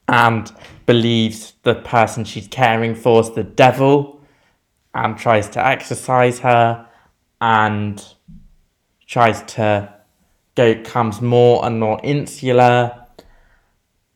and 0.06 0.50
believes 0.86 1.54
the 1.62 1.74
person 1.74 2.24
she's 2.24 2.48
caring 2.48 2.94
for 2.94 3.20
is 3.20 3.30
the 3.30 3.44
devil 3.44 4.20
and 4.94 5.16
tries 5.16 5.48
to 5.48 5.64
exorcise 5.64 6.40
her 6.40 6.86
and 7.40 8.14
tries 9.06 9.42
to 9.42 9.92
go 10.54 10.74
becomes 10.74 11.20
more 11.20 11.64
and 11.64 11.80
more 11.80 12.00
insular 12.02 12.99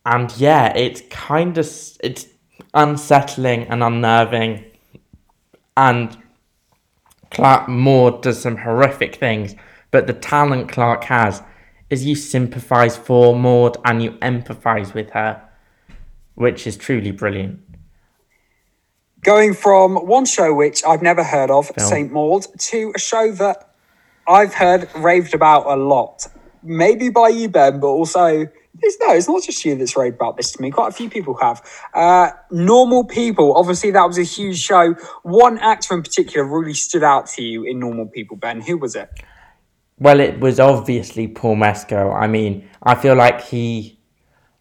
and 0.07 0.37
yeah 0.37 0.73
it's 0.77 1.03
kind 1.11 1.59
of 1.59 1.67
it's 2.03 2.27
unsettling 2.75 3.65
and 3.65 3.83
unnerving 3.83 4.65
and 5.77 6.17
Clark 7.31 7.69
Moore 7.69 8.21
does 8.21 8.41
some 8.41 8.57
horrific 8.57 9.17
things 9.17 9.55
but 9.91 10.07
the 10.07 10.13
talent 10.13 10.71
Clark 10.71 11.05
has 11.05 11.43
is 11.91 12.05
you 12.05 12.15
sympathize 12.15 12.97
for 12.97 13.37
Maud 13.37 13.77
and 13.85 14.03
you 14.03 14.13
empathize 14.13 14.95
with 14.95 15.11
her 15.11 15.43
which 16.35 16.67
is 16.67 16.77
truly 16.77 17.11
brilliant 17.11 17.61
Going 19.25 19.55
from 19.55 19.97
one 20.07 20.27
show 20.27 20.53
which 20.53 20.85
I've 20.85 21.01
never 21.01 21.25
heard 21.25 21.51
of. 21.51 21.71
St. 21.79 22.13
Maud, 22.13 22.45
to 22.59 22.93
a 22.95 22.99
show 22.99 23.33
that 23.33 23.71
I've 24.29 24.53
heard 24.53 24.87
raved 24.97 25.33
about 25.33 25.67
a 25.67 25.77
lot. 25.77 26.27
Maybe 26.65 27.11
by 27.11 27.29
you, 27.29 27.49
Ben, 27.49 27.79
but 27.79 27.89
also, 27.89 28.47
it's, 28.83 28.97
no, 29.01 29.15
it's 29.15 29.29
not 29.29 29.43
just 29.43 29.65
you 29.65 29.77
that's 29.77 29.97
raved 29.97 30.17
about 30.17 30.37
this 30.37 30.53
to 30.53 30.63
me. 30.63 30.71
Quite 30.71 30.89
a 30.89 30.93
few 30.93 31.11
people 31.11 31.37
have. 31.41 31.63
Uh, 31.93 32.31
Normal 32.51 33.05
People, 33.05 33.55
obviously, 33.57 33.91
that 33.93 34.07
was 34.07 34.19
a 34.19 34.23
huge 34.23 34.59
show. 34.59 34.95
One 35.23 35.59
actor 35.59 35.95
in 35.95 36.03
particular 36.03 36.47
really 36.47 36.75
stood 36.75 37.03
out 37.03 37.27
to 37.29 37.43
you 37.43 37.65
in 37.65 37.79
Normal 37.79 38.07
People, 38.07 38.37
Ben. 38.37 38.61
Who 38.61 38.79
was 38.79 38.97
it? 38.97 39.11
Well, 39.99 40.19
it 40.19 40.41
was 40.41 40.59
obviously 40.59 41.29
Paul 41.29 41.57
Mescal. 41.57 42.13
I 42.13 42.27
mean, 42.27 42.69
I 42.83 42.95
feel 42.95 43.15
like 43.15 43.43
he. 43.43 44.01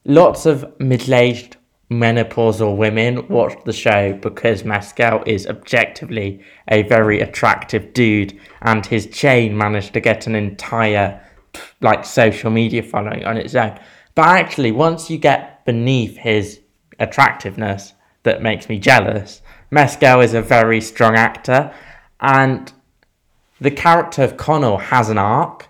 Lots 0.05 0.45
of 0.45 0.79
middle 0.81 1.15
aged 1.15 1.55
menopausal 1.89 2.75
women 2.75 3.27
watch 3.29 3.53
the 3.65 3.73
show 3.73 4.13
because 4.13 4.63
Mescal 4.63 5.23
is 5.25 5.47
objectively 5.47 6.43
a 6.67 6.83
very 6.83 7.21
attractive 7.21 7.93
dude, 7.93 8.37
and 8.61 8.85
his 8.85 9.07
chain 9.07 9.57
managed 9.57 9.93
to 9.93 10.01
get 10.01 10.27
an 10.27 10.35
entire 10.35 11.21
like 11.81 12.05
social 12.05 12.51
media 12.51 12.83
following 12.83 13.23
on 13.25 13.37
its 13.37 13.55
own. 13.55 13.79
But 14.15 14.27
actually, 14.27 14.71
once 14.71 15.09
you 15.09 15.17
get 15.17 15.65
beneath 15.65 16.17
his 16.17 16.61
attractiveness, 16.99 17.93
that 18.23 18.41
makes 18.41 18.69
me 18.69 18.79
jealous. 18.79 19.41
Mescal 19.71 20.21
is 20.21 20.33
a 20.33 20.41
very 20.41 20.79
strong 20.81 21.15
actor, 21.15 21.73
and 22.19 22.71
the 23.59 23.71
character 23.71 24.23
of 24.23 24.37
Connell 24.37 24.77
has 24.77 25.09
an 25.09 25.17
arc 25.17 25.67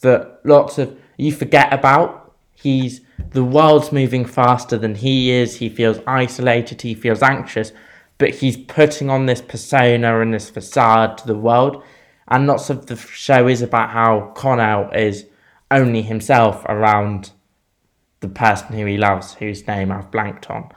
that 0.00 0.40
lots 0.44 0.78
of 0.78 0.96
you 1.16 1.32
forget 1.32 1.72
about. 1.72 2.34
He's 2.54 3.00
the 3.30 3.44
world's 3.44 3.92
moving 3.92 4.24
faster 4.24 4.78
than 4.78 4.94
he 4.94 5.30
is. 5.30 5.56
He 5.56 5.68
feels 5.68 5.98
isolated. 6.06 6.82
He 6.82 6.94
feels 6.94 7.22
anxious, 7.22 7.72
but 8.18 8.36
he's 8.36 8.56
putting 8.56 9.10
on 9.10 9.26
this 9.26 9.40
persona 9.40 10.20
and 10.20 10.32
this 10.32 10.50
facade 10.50 11.18
to 11.18 11.26
the 11.26 11.36
world. 11.36 11.82
And 12.28 12.46
lots 12.46 12.70
of 12.70 12.86
the 12.86 12.96
show 12.96 13.46
is 13.46 13.62
about 13.62 13.90
how 13.90 14.32
Connell 14.34 14.90
is 14.90 15.26
only 15.70 16.02
himself 16.02 16.64
around 16.64 17.30
the 18.20 18.28
person 18.28 18.74
who 18.76 18.86
he 18.86 18.96
loves, 18.96 19.34
whose 19.34 19.66
name 19.66 19.92
I've 19.92 20.10
blanked 20.10 20.50
on. 20.50 20.70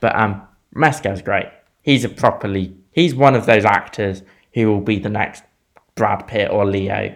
But 0.00 0.16
um, 0.16 0.42
Mescal's 0.72 1.22
great. 1.22 1.46
He's 1.82 2.04
a 2.04 2.08
properly 2.08 2.74
he's 2.96 3.14
one 3.14 3.36
of 3.36 3.46
those 3.46 3.64
actors 3.64 4.22
who 4.54 4.68
will 4.68 4.80
be 4.80 4.98
the 4.98 5.08
next 5.08 5.44
Brad 5.94 6.26
Pitt 6.26 6.50
or 6.50 6.64
Leo. 6.64 7.14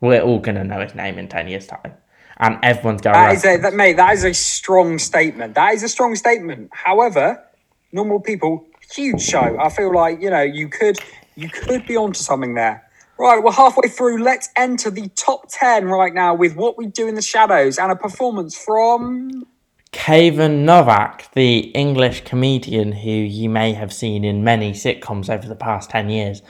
We're 0.00 0.22
all 0.22 0.40
gonna 0.40 0.64
know 0.64 0.80
his 0.80 0.94
name 0.94 1.18
in 1.18 1.28
ten 1.28 1.46
years' 1.46 1.68
time, 1.68 1.92
and 2.38 2.58
everyone's 2.62 3.02
going. 3.02 3.14
That 3.14 3.34
is 3.34 3.44
a, 3.44 3.58
that, 3.58 3.74
mate, 3.74 3.96
that 3.96 4.14
is 4.14 4.24
a 4.24 4.34
strong 4.34 4.98
statement. 4.98 5.54
That 5.54 5.74
is 5.74 5.82
a 5.82 5.88
strong 5.88 6.16
statement. 6.16 6.70
However, 6.72 7.44
Normal 7.92 8.20
People, 8.20 8.66
huge 8.90 9.20
show. 9.20 9.58
I 9.60 9.68
feel 9.68 9.94
like, 9.94 10.20
you 10.20 10.30
know, 10.30 10.42
you 10.42 10.68
could 10.68 10.98
you 11.36 11.48
could 11.48 11.86
be 11.86 11.96
onto 11.96 12.20
something 12.20 12.54
there. 12.54 12.89
Right, 13.20 13.42
we're 13.42 13.52
halfway 13.52 13.90
through. 13.90 14.22
Let's 14.22 14.48
enter 14.56 14.90
the 14.90 15.08
top 15.08 15.44
10 15.50 15.84
right 15.84 16.14
now 16.14 16.34
with 16.34 16.56
What 16.56 16.78
We 16.78 16.86
Do 16.86 17.06
in 17.06 17.16
the 17.16 17.20
Shadows 17.20 17.76
and 17.76 17.92
a 17.92 17.94
performance 17.94 18.56
from 18.56 19.46
Kayvan 19.92 20.64
Novak, 20.64 21.30
the 21.34 21.58
English 21.58 22.24
comedian 22.24 22.92
who 22.92 23.10
you 23.10 23.50
may 23.50 23.74
have 23.74 23.92
seen 23.92 24.24
in 24.24 24.42
many 24.42 24.72
sitcoms 24.72 25.28
over 25.28 25.46
the 25.46 25.54
past 25.54 25.90
ten 25.90 26.08
years. 26.08 26.40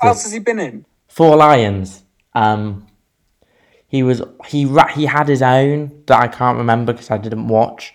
what 0.00 0.08
else 0.08 0.24
has 0.24 0.32
he 0.32 0.40
been 0.40 0.58
in? 0.58 0.84
Four 1.06 1.36
Lions. 1.36 2.02
Um, 2.34 2.88
he 3.86 4.02
was 4.02 4.20
he 4.48 4.68
he 4.96 5.06
had 5.06 5.28
his 5.28 5.42
own 5.42 6.02
that 6.06 6.18
I 6.20 6.26
can't 6.26 6.58
remember 6.58 6.92
because 6.92 7.12
I 7.12 7.18
didn't 7.18 7.46
watch. 7.46 7.94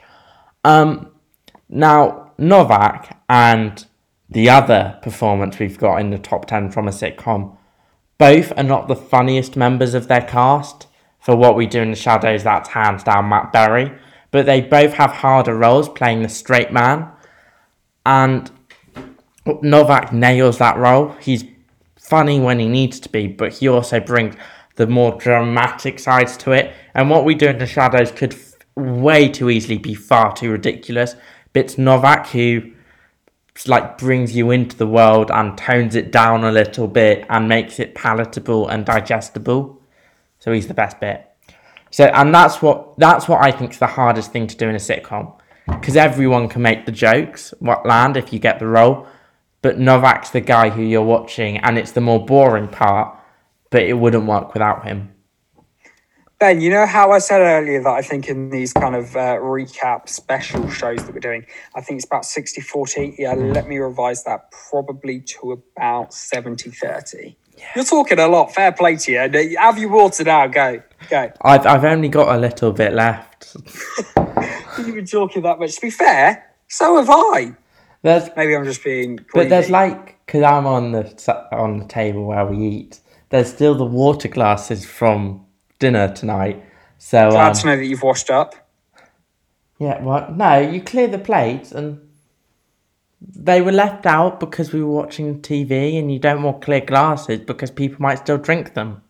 Um, 0.63 1.11
now 1.67 2.31
Novak 2.37 3.21
and 3.27 3.85
the 4.29 4.49
other 4.49 4.97
performance 5.01 5.59
we've 5.59 5.77
got 5.77 5.97
in 5.97 6.11
the 6.11 6.17
top 6.17 6.45
ten 6.45 6.71
from 6.71 6.87
a 6.87 6.91
sitcom, 6.91 7.57
both 8.21 8.53
are 8.55 8.62
not 8.62 8.88
the 8.88 8.95
funniest 8.95 9.57
members 9.57 9.95
of 9.95 10.07
their 10.07 10.21
cast. 10.21 10.86
For 11.19 11.36
what 11.36 11.55
we 11.55 11.65
do 11.65 11.81
in 11.81 11.89
the 11.89 11.95
shadows, 11.95 12.43
that's 12.43 12.69
hands 12.69 13.03
down 13.03 13.29
Matt 13.29 13.51
Berry. 13.51 13.91
But 14.29 14.45
they 14.45 14.62
both 14.62 14.93
have 14.93 15.10
harder 15.10 15.57
roles 15.57 15.89
playing 15.89 16.21
the 16.21 16.29
straight 16.29 16.71
man, 16.71 17.10
and 18.05 18.51
Novak 19.63 20.13
nails 20.13 20.60
that 20.60 20.77
role. 20.77 21.15
He's 21.19 21.45
funny 21.99 22.39
when 22.39 22.60
he 22.60 22.67
needs 22.67 22.99
to 22.99 23.10
be, 23.10 23.25
but 23.25 23.53
he 23.53 23.67
also 23.67 23.99
brings 23.99 24.36
the 24.75 24.86
more 24.86 25.17
dramatic 25.17 25.97
sides 25.97 26.38
to 26.38 26.51
it. 26.51 26.75
And 26.93 27.10
what 27.10 27.25
we 27.25 27.34
do 27.34 27.47
in 27.47 27.57
the 27.57 27.65
shadows 27.65 28.12
could 28.12 28.36
f- 28.36 28.53
way 28.75 29.29
too 29.29 29.49
easily 29.49 29.79
be 29.79 29.95
far 29.95 30.31
too 30.36 30.51
ridiculous. 30.51 31.15
But 31.53 31.65
it's 31.65 31.77
Novak 31.79 32.27
who 32.27 32.71
like 33.67 33.97
brings 33.97 34.35
you 34.35 34.51
into 34.51 34.75
the 34.75 34.87
world 34.87 35.29
and 35.29 35.57
tones 35.57 35.95
it 35.95 36.11
down 36.11 36.43
a 36.43 36.51
little 36.51 36.87
bit 36.87 37.25
and 37.29 37.47
makes 37.47 37.79
it 37.79 37.95
palatable 37.95 38.67
and 38.67 38.85
digestible. 38.85 39.81
So 40.39 40.51
he's 40.51 40.67
the 40.67 40.73
best 40.73 40.99
bit. 40.99 41.27
So 41.91 42.05
and 42.05 42.33
that's 42.33 42.61
what 42.61 42.97
that's 42.97 43.27
what 43.27 43.45
I 43.45 43.51
think 43.51 43.71
is 43.71 43.79
the 43.79 43.87
hardest 43.87 44.31
thing 44.31 44.47
to 44.47 44.57
do 44.57 44.69
in 44.69 44.75
a 44.75 44.79
sitcom. 44.79 45.33
Because 45.67 45.95
everyone 45.95 46.49
can 46.49 46.61
make 46.61 46.85
the 46.85 46.91
jokes 46.91 47.53
what 47.59 47.85
land 47.85 48.17
if 48.17 48.33
you 48.33 48.39
get 48.39 48.59
the 48.59 48.67
role, 48.67 49.07
but 49.61 49.77
Novak's 49.77 50.31
the 50.31 50.41
guy 50.41 50.69
who 50.69 50.81
you're 50.81 51.03
watching, 51.03 51.57
and 51.59 51.77
it's 51.77 51.91
the 51.91 52.01
more 52.01 52.25
boring 52.25 52.67
part. 52.67 53.17
But 53.69 53.83
it 53.83 53.93
wouldn't 53.93 54.25
work 54.25 54.53
without 54.53 54.85
him. 54.85 55.13
Ben, 56.41 56.60
you 56.60 56.71
know 56.71 56.88
how 56.88 57.12
I 57.12 57.19
said 57.19 57.39
earlier 57.39 57.84
that 57.84 57.93
I 57.93 58.01
think 58.01 58.27
in 58.27 58.49
these 58.49 58.73
kind 58.73 58.95
of 58.95 59.15
uh, 59.15 59.36
recap 59.36 60.10
special 60.10 60.67
shows 60.71 61.06
that 61.06 61.13
we're 61.13 61.19
doing, 61.19 61.45
I 61.75 61.82
think 61.82 61.99
it's 61.99 62.06
about 62.08 62.25
60 62.25 62.62
40. 62.62 63.15
Yeah, 63.19 63.34
let 63.34 63.67
me 63.67 63.77
revise 63.77 64.23
that 64.23 64.49
probably 64.49 65.19
to 65.19 65.51
about 65.51 66.15
70 66.15 66.71
30. 66.71 67.38
You're 67.75 67.86
talking 67.86 68.17
a 68.17 68.27
lot. 68.27 68.56
Fair 68.56 68.71
play 68.71 68.95
to 68.95 69.12
you. 69.12 69.56
Have 69.60 69.77
you 69.77 69.89
water 69.89 70.23
now. 70.23 70.47
Go. 70.47 70.82
Go. 71.12 71.32
I've 71.41 71.67
I've 71.67 71.86
only 71.86 72.10
got 72.10 72.36
a 72.36 72.39
little 72.39 72.71
bit 72.71 72.93
left. 72.93 73.56
You've 74.80 74.95
been 74.95 75.06
talking 75.06 75.43
that 75.43 75.60
much. 75.60 75.75
To 75.75 75.82
be 75.82 75.91
fair, 75.91 76.56
so 76.67 76.97
have 76.97 77.10
I. 77.12 77.56
There's 78.01 78.32
Maybe 78.36 78.56
I'm 78.56 78.65
just 78.65 78.84
being. 78.84 79.19
but 79.36 79.49
there's 79.49 79.69
like 79.69 80.17
because 80.25 80.41
I'm 80.41 80.65
on 80.65 80.91
the 80.91 81.47
on 81.51 81.77
the 81.77 81.86
table 81.86 82.25
where 82.25 82.47
we 82.47 82.65
eat. 82.65 82.99
There's 83.30 83.54
still 83.54 83.75
the 83.75 83.86
water 83.86 84.27
glasses 84.27 84.88
from 84.88 85.45
dinner 85.81 86.13
tonight. 86.13 86.63
So 86.97 87.31
Glad 87.31 87.49
um, 87.49 87.53
to 87.55 87.65
know 87.65 87.75
that 87.75 87.85
you've 87.85 88.03
washed 88.03 88.29
up. 88.29 88.55
Yeah, 89.79 90.01
what? 90.01 90.37
No, 90.37 90.59
you 90.59 90.81
clear 90.81 91.07
the 91.07 91.17
plates 91.17 91.73
and 91.73 91.99
they 93.19 93.61
were 93.61 93.71
left 93.71 94.05
out 94.05 94.39
because 94.39 94.71
we 94.71 94.81
were 94.81 94.91
watching 94.91 95.41
TV 95.41 95.99
and 95.99 96.13
you 96.13 96.19
don't 96.19 96.43
want 96.43 96.61
clear 96.61 96.81
glasses 96.81 97.39
because 97.39 97.71
people 97.71 98.01
might 98.01 98.19
still 98.19 98.37
drink 98.37 98.75
them. 98.75 99.01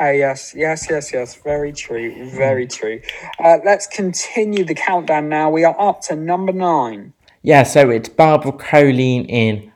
Oh, 0.00 0.10
yes, 0.10 0.54
yes, 0.56 0.86
yes, 0.88 1.12
yes. 1.12 1.34
Very 1.34 1.72
true. 1.72 2.30
Very 2.30 2.68
true. 2.68 3.00
Uh, 3.42 3.58
let's 3.64 3.88
continue 3.88 4.64
the 4.64 4.74
countdown 4.74 5.28
now. 5.28 5.50
We 5.50 5.64
are 5.64 5.74
up 5.78 6.02
to 6.02 6.14
number 6.14 6.52
nine. 6.52 7.12
Yeah, 7.42 7.64
so 7.64 7.90
it's 7.90 8.08
Barbara 8.08 8.52
Colen 8.52 9.24
in 9.26 9.72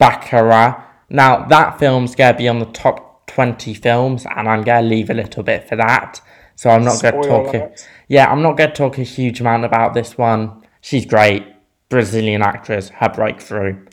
Bacurau. 0.00 0.80
Now, 1.10 1.44
that 1.46 1.80
film's 1.80 2.14
going 2.14 2.34
to 2.34 2.38
be 2.38 2.48
on 2.48 2.60
the 2.60 2.66
top 2.66 3.03
20 3.34 3.74
films, 3.74 4.26
and 4.36 4.48
I'm 4.48 4.62
going 4.62 4.84
to 4.84 4.88
leave 4.88 5.10
a 5.10 5.14
little 5.14 5.42
bit 5.42 5.68
for 5.68 5.74
that. 5.74 6.20
So 6.54 6.70
I'm 6.70 6.84
not 6.84 7.02
going 7.02 7.20
to 7.20 7.28
talk. 7.28 7.54
A, 7.54 7.74
yeah, 8.06 8.30
I'm 8.30 8.42
not 8.42 8.56
going 8.56 8.70
to 8.70 8.76
talk 8.76 8.96
a 8.96 9.02
huge 9.02 9.40
amount 9.40 9.64
about 9.64 9.92
this 9.92 10.16
one. 10.16 10.62
She's 10.80 11.04
great. 11.04 11.44
Brazilian 11.88 12.42
actress, 12.42 12.90
her 12.90 13.08
breakthrough. 13.08 13.84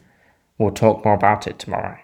We'll 0.59 0.71
talk 0.71 1.03
more 1.03 1.15
about 1.15 1.47
it 1.47 1.57
tomorrow. 1.57 1.97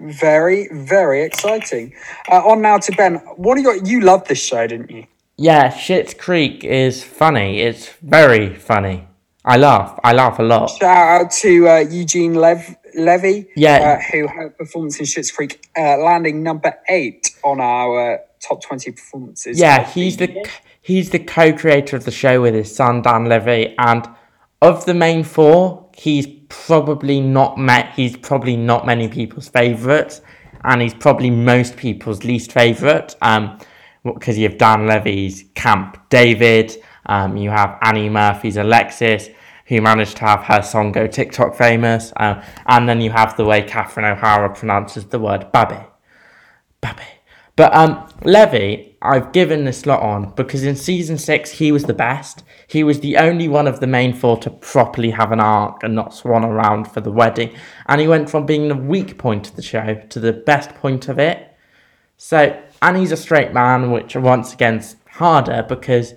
Very, 0.00 0.68
very 0.72 1.22
exciting. 1.22 1.94
Uh, 2.28 2.44
on 2.44 2.60
now 2.60 2.78
to 2.78 2.92
Ben. 2.96 3.16
What 3.36 3.54
do 3.54 3.62
you 3.62 3.80
you 3.84 4.00
loved 4.00 4.26
this 4.26 4.42
show, 4.42 4.66
didn't 4.66 4.90
you? 4.90 5.06
Yeah, 5.36 5.70
Schitt's 5.70 6.14
Creek 6.14 6.64
is 6.64 7.04
funny. 7.04 7.60
It's 7.60 7.88
very 8.02 8.56
funny. 8.56 9.06
I 9.44 9.58
laugh. 9.58 9.98
I 10.02 10.12
laugh 10.12 10.40
a 10.40 10.42
lot. 10.42 10.70
Shout 10.70 11.22
out 11.22 11.30
to 11.42 11.68
uh, 11.68 11.78
Eugene 11.78 12.34
Lev- 12.34 12.76
Levy, 12.94 13.46
Yeah. 13.56 13.98
uh, 13.98 14.12
who 14.12 14.26
had 14.26 14.46
a 14.46 14.50
performance 14.50 14.98
in 15.00 15.06
Schitt's 15.06 15.30
Creek, 15.30 15.66
uh, 15.76 15.96
landing 15.98 16.42
number 16.42 16.74
eight 16.88 17.30
on 17.42 17.60
our 17.60 18.14
uh, 18.14 18.18
top 18.40 18.62
twenty 18.62 18.90
performances. 18.92 19.58
Yeah, 19.58 19.84
he's 19.84 20.16
the 20.16 20.26
the 20.26 20.48
he's 20.80 21.10
the 21.10 21.18
co-creator 21.18 21.96
of 21.96 22.04
the 22.04 22.10
show 22.10 22.42
with 22.42 22.54
his 22.54 22.74
son 22.74 23.02
Dan 23.02 23.26
Levy, 23.26 23.74
and 23.78 24.08
of 24.60 24.84
the 24.84 24.94
main 24.94 25.24
four, 25.24 25.88
he's 25.96 26.26
probably 26.48 27.20
not 27.20 27.58
met. 27.58 27.92
He's 27.94 28.16
probably 28.16 28.56
not 28.56 28.86
many 28.86 29.08
people's 29.08 29.48
favourite, 29.48 30.20
and 30.64 30.80
he's 30.82 30.94
probably 30.94 31.30
most 31.30 31.76
people's 31.76 32.24
least 32.24 32.52
favourite. 32.52 33.14
Um, 33.22 33.58
because 34.04 34.36
you 34.36 34.48
have 34.48 34.58
Dan 34.58 34.88
Levy's 34.88 35.44
Camp 35.54 35.96
David, 36.08 36.76
um, 37.06 37.36
you 37.36 37.50
have 37.50 37.78
Annie 37.82 38.08
Murphy's 38.08 38.56
Alexis, 38.56 39.28
who 39.72 39.80
managed 39.80 40.18
to 40.18 40.24
have 40.24 40.42
her 40.44 40.60
song 40.60 40.92
go 40.92 41.06
TikTok 41.06 41.54
famous, 41.54 42.12
um, 42.16 42.42
and 42.66 42.86
then 42.86 43.00
you 43.00 43.10
have 43.10 43.38
the 43.38 43.44
way 43.46 43.62
Catherine 43.62 44.04
O'Hara 44.04 44.54
pronounces 44.54 45.06
the 45.06 45.18
word 45.18 45.50
babby. 45.50 45.82
Babby. 46.82 47.02
But 47.56 47.74
um, 47.74 48.06
Levy, 48.22 48.98
I've 49.00 49.32
given 49.32 49.64
this 49.64 49.86
lot 49.86 50.02
on 50.02 50.34
because 50.34 50.62
in 50.62 50.76
season 50.76 51.16
six 51.16 51.52
he 51.52 51.72
was 51.72 51.84
the 51.84 51.94
best. 51.94 52.42
He 52.66 52.84
was 52.84 53.00
the 53.00 53.16
only 53.16 53.48
one 53.48 53.66
of 53.66 53.80
the 53.80 53.86
main 53.86 54.12
four 54.12 54.36
to 54.38 54.50
properly 54.50 55.10
have 55.10 55.32
an 55.32 55.40
arc 55.40 55.82
and 55.82 55.94
not 55.94 56.12
swan 56.12 56.44
around 56.44 56.84
for 56.84 57.00
the 57.00 57.10
wedding. 57.10 57.54
And 57.86 57.98
he 57.98 58.06
went 58.08 58.28
from 58.28 58.44
being 58.44 58.68
the 58.68 58.74
weak 58.74 59.16
point 59.16 59.48
of 59.48 59.56
the 59.56 59.62
show 59.62 60.02
to 60.10 60.20
the 60.20 60.34
best 60.34 60.74
point 60.74 61.08
of 61.08 61.18
it. 61.18 61.48
So, 62.18 62.62
and 62.82 62.96
he's 62.98 63.12
a 63.12 63.16
straight 63.16 63.54
man, 63.54 63.90
which 63.90 64.16
once 64.16 64.52
again 64.52 64.84
harder 65.08 65.64
because 65.66 66.14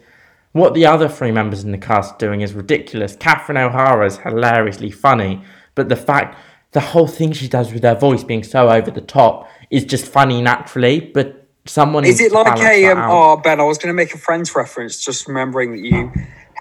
what 0.56 0.74
the 0.74 0.86
other 0.86 1.10
three 1.10 1.34
members 1.34 1.66
in 1.66 1.74
the 1.74 1.78
cast 1.78 2.14
are 2.14 2.18
doing 2.18 2.40
is 2.40 2.54
ridiculous. 2.54 3.14
Catherine 3.18 3.58
O'Hara 3.58 4.06
is 4.06 4.20
hilariously 4.20 4.90
funny, 4.90 5.42
but 5.76 5.90
the 5.90 5.98
fact, 5.98 6.38
the 6.72 6.80
whole 6.80 7.08
thing 7.08 7.34
she 7.34 7.50
does 7.50 7.74
with 7.74 7.84
her 7.84 7.94
voice 7.94 8.24
being 8.24 8.42
so 8.42 8.70
over 8.70 8.90
the 8.90 9.02
top 9.02 9.50
is 9.70 9.84
just 9.84 10.06
funny 10.06 10.42
naturally. 10.42 11.02
But 11.02 11.46
someone 11.66 12.06
Is 12.06 12.22
it 12.22 12.32
like 12.32 12.58
a 12.62 12.86
um, 12.86 13.00
oh 13.02 13.36
Ben? 13.36 13.60
I 13.60 13.66
was 13.66 13.78
going 13.78 13.90
to 13.90 13.94
make 13.94 14.14
a 14.14 14.18
Friends 14.18 14.56
reference, 14.56 15.04
just 15.04 15.28
remembering 15.28 15.74
that 15.74 15.82
you 15.82 16.10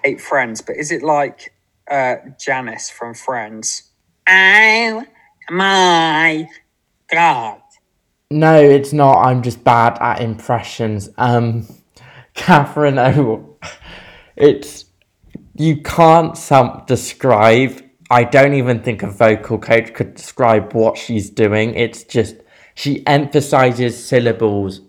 hate 0.03 0.19
Friends, 0.19 0.59
but 0.59 0.75
is 0.75 0.91
it 0.91 1.01
like 1.01 1.53
uh, 1.89 2.15
Janice 2.37 2.89
from 2.89 3.13
Friends? 3.13 3.91
Oh 4.27 5.05
my 5.49 6.49
god! 7.09 7.61
No, 8.29 8.59
it's 8.59 8.91
not. 8.91 9.25
I'm 9.25 9.41
just 9.41 9.63
bad 9.63 9.97
at 10.01 10.19
impressions. 10.19 11.07
Um, 11.17 11.65
Catherine 12.33 12.99
O. 12.99 13.54
It's 14.35 14.85
you 15.55 15.81
can't 15.81 16.37
some 16.37 16.83
describe. 16.87 17.81
I 18.09 18.23
don't 18.23 18.53
even 18.53 18.83
think 18.83 19.01
a 19.01 19.09
vocal 19.09 19.57
coach 19.57 19.93
could 19.93 20.15
describe 20.15 20.73
what 20.73 20.97
she's 20.97 21.29
doing. 21.29 21.73
It's 21.75 22.03
just 22.03 22.35
she 22.75 23.05
emphasizes 23.07 24.05
syllables 24.05 24.81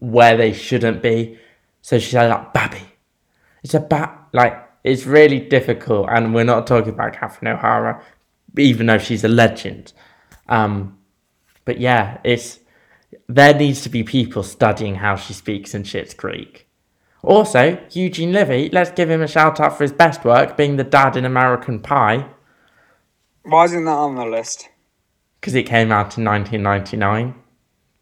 where 0.00 0.36
they 0.36 0.52
shouldn't 0.52 1.02
be. 1.02 1.38
So 1.80 1.98
she 1.98 2.10
says 2.10 2.30
like 2.30 2.52
babby. 2.52 2.82
It's 3.62 3.74
a 3.74 3.80
bat 3.80 4.28
like 4.32 4.60
it's 4.82 5.06
really 5.06 5.40
difficult, 5.40 6.08
and 6.10 6.34
we're 6.34 6.44
not 6.44 6.66
talking 6.66 6.92
about 6.92 7.14
Catherine 7.14 7.52
O'Hara, 7.52 8.04
even 8.58 8.86
though 8.86 8.98
she's 8.98 9.24
a 9.24 9.28
legend. 9.28 9.94
Um, 10.48 10.98
but 11.64 11.80
yeah, 11.80 12.18
it's 12.24 12.58
there 13.28 13.54
needs 13.54 13.80
to 13.82 13.88
be 13.88 14.02
people 14.02 14.42
studying 14.42 14.96
how 14.96 15.16
she 15.16 15.32
speaks 15.32 15.74
in 15.74 15.84
Schitt's 15.84 16.12
Creek. 16.14 16.68
Also, 17.24 17.78
Eugene 17.92 18.32
Levy, 18.32 18.68
let's 18.72 18.90
give 18.90 19.10
him 19.10 19.22
a 19.22 19.26
shout 19.28 19.60
out 19.60 19.76
for 19.76 19.84
his 19.84 19.92
best 19.92 20.24
work, 20.24 20.56
being 20.56 20.76
the 20.76 20.84
dad 20.84 21.16
in 21.16 21.24
American 21.24 21.80
Pie, 21.80 22.26
Why 23.42 23.64
isn't 23.64 23.84
that 23.84 23.90
on 23.90 24.14
the 24.16 24.24
list? 24.26 24.68
because 25.40 25.54
it 25.54 25.64
came 25.64 25.92
out 25.92 26.16
in 26.16 26.24
1999. 26.24 27.34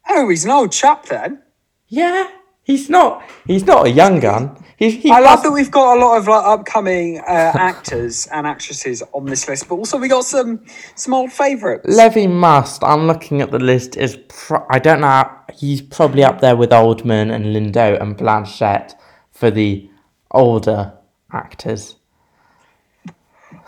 Oh, 0.09 0.29
he's 0.29 0.45
an 0.45 0.51
old 0.51 0.71
chap 0.71 1.05
then. 1.07 1.41
Yeah, 1.89 2.29
he's 2.63 2.89
not. 2.89 3.21
He's 3.45 3.65
not 3.65 3.85
a 3.85 3.89
young 3.89 4.21
gun. 4.21 4.63
He's. 4.77 5.03
He 5.03 5.11
I 5.11 5.19
love 5.19 5.43
that 5.43 5.51
we've 5.51 5.69
got 5.69 5.97
a 5.97 5.99
lot 5.99 6.17
of 6.17 6.27
like 6.27 6.45
upcoming 6.45 7.19
uh, 7.19 7.51
actors 7.55 8.27
and 8.31 8.47
actresses 8.47 9.03
on 9.13 9.25
this 9.25 9.47
list, 9.49 9.67
but 9.67 9.75
also 9.75 9.97
we 9.97 10.07
got 10.07 10.23
some 10.23 10.63
some 10.95 11.13
old 11.13 11.31
favourites. 11.33 11.85
Levy 11.87 12.27
must. 12.27 12.81
I'm 12.83 13.07
looking 13.07 13.41
at 13.41 13.51
the 13.51 13.59
list. 13.59 13.97
Is 13.97 14.17
pro- 14.29 14.65
I 14.69 14.79
don't 14.79 15.01
know. 15.01 15.29
He's 15.53 15.81
probably 15.81 16.23
up 16.23 16.39
there 16.39 16.55
with 16.55 16.71
Oldman 16.71 17.29
and 17.33 17.45
Lindo 17.47 18.01
and 18.01 18.17
Blanchett 18.17 18.93
for 19.33 19.51
the 19.51 19.89
older 20.31 20.93
actors. 21.31 21.95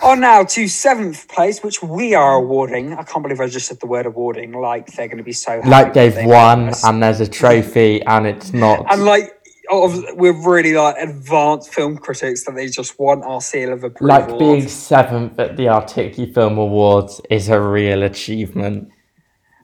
On 0.04 0.20
now 0.20 0.44
to 0.44 0.68
seventh 0.68 1.28
place, 1.30 1.64
which 1.64 1.82
we 1.82 2.14
are 2.14 2.36
awarding. 2.36 2.94
I 2.94 3.04
can't 3.04 3.24
believe 3.24 3.40
I 3.40 3.48
just 3.48 3.68
said 3.68 3.80
the 3.80 3.88
word 3.88 4.06
awarding. 4.06 4.52
Like 4.52 4.88
they're 4.88 5.08
going 5.08 5.18
to 5.20 5.24
be 5.24 5.32
so 5.32 5.52
happy 5.58 5.70
Like 5.70 5.94
they've 5.94 6.14
they 6.14 6.26
won, 6.26 6.72
and 6.84 7.02
there's 7.02 7.22
a 7.22 7.28
trophy, 7.28 8.02
and 8.04 8.28
it's 8.28 8.52
not. 8.54 8.86
and 8.92 9.06
like 9.06 9.32
we're 9.72 10.48
really 10.48 10.74
like 10.74 10.96
advanced 11.00 11.74
film 11.74 11.98
critics 11.98 12.44
that 12.46 12.56
they 12.56 12.68
just 12.68 13.00
want 13.00 13.24
our 13.24 13.42
seal 13.42 13.74
of 13.74 13.84
approval. 13.84 14.08
Like 14.08 14.40
being 14.40 14.68
seventh 14.68 15.40
at 15.40 15.56
the 15.58 15.66
Articu 15.66 16.34
Film 16.34 16.58
Awards 16.58 17.22
is 17.30 17.50
a 17.50 17.60
real 17.60 18.04
achievement. 18.04 18.90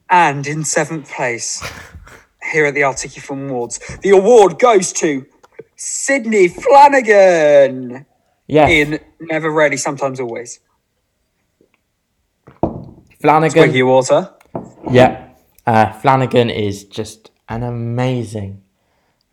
And 0.09 0.47
in 0.47 0.63
seventh 0.63 1.11
place, 1.11 1.61
here 2.51 2.65
at 2.65 2.73
the 2.73 2.81
Articu 2.81 3.21
Film 3.21 3.49
Awards, 3.49 3.79
the 4.01 4.09
award 4.09 4.59
goes 4.59 4.91
to 4.93 5.25
Sidney 5.83 6.47
Flanigan 6.47 8.05
Yeah, 8.45 8.67
in 8.67 8.99
Never 9.19 9.49
Rarely, 9.49 9.77
Sometimes 9.77 10.19
Always. 10.19 10.59
Flanigan. 13.23 13.51
Twiggy 13.53 13.81
Water. 13.81 14.31
Yeah, 14.91 15.29
uh, 15.65 15.87
Flanigan 15.87 16.53
is 16.55 16.83
just 16.83 17.31
an 17.49 17.63
amazing, 17.63 18.61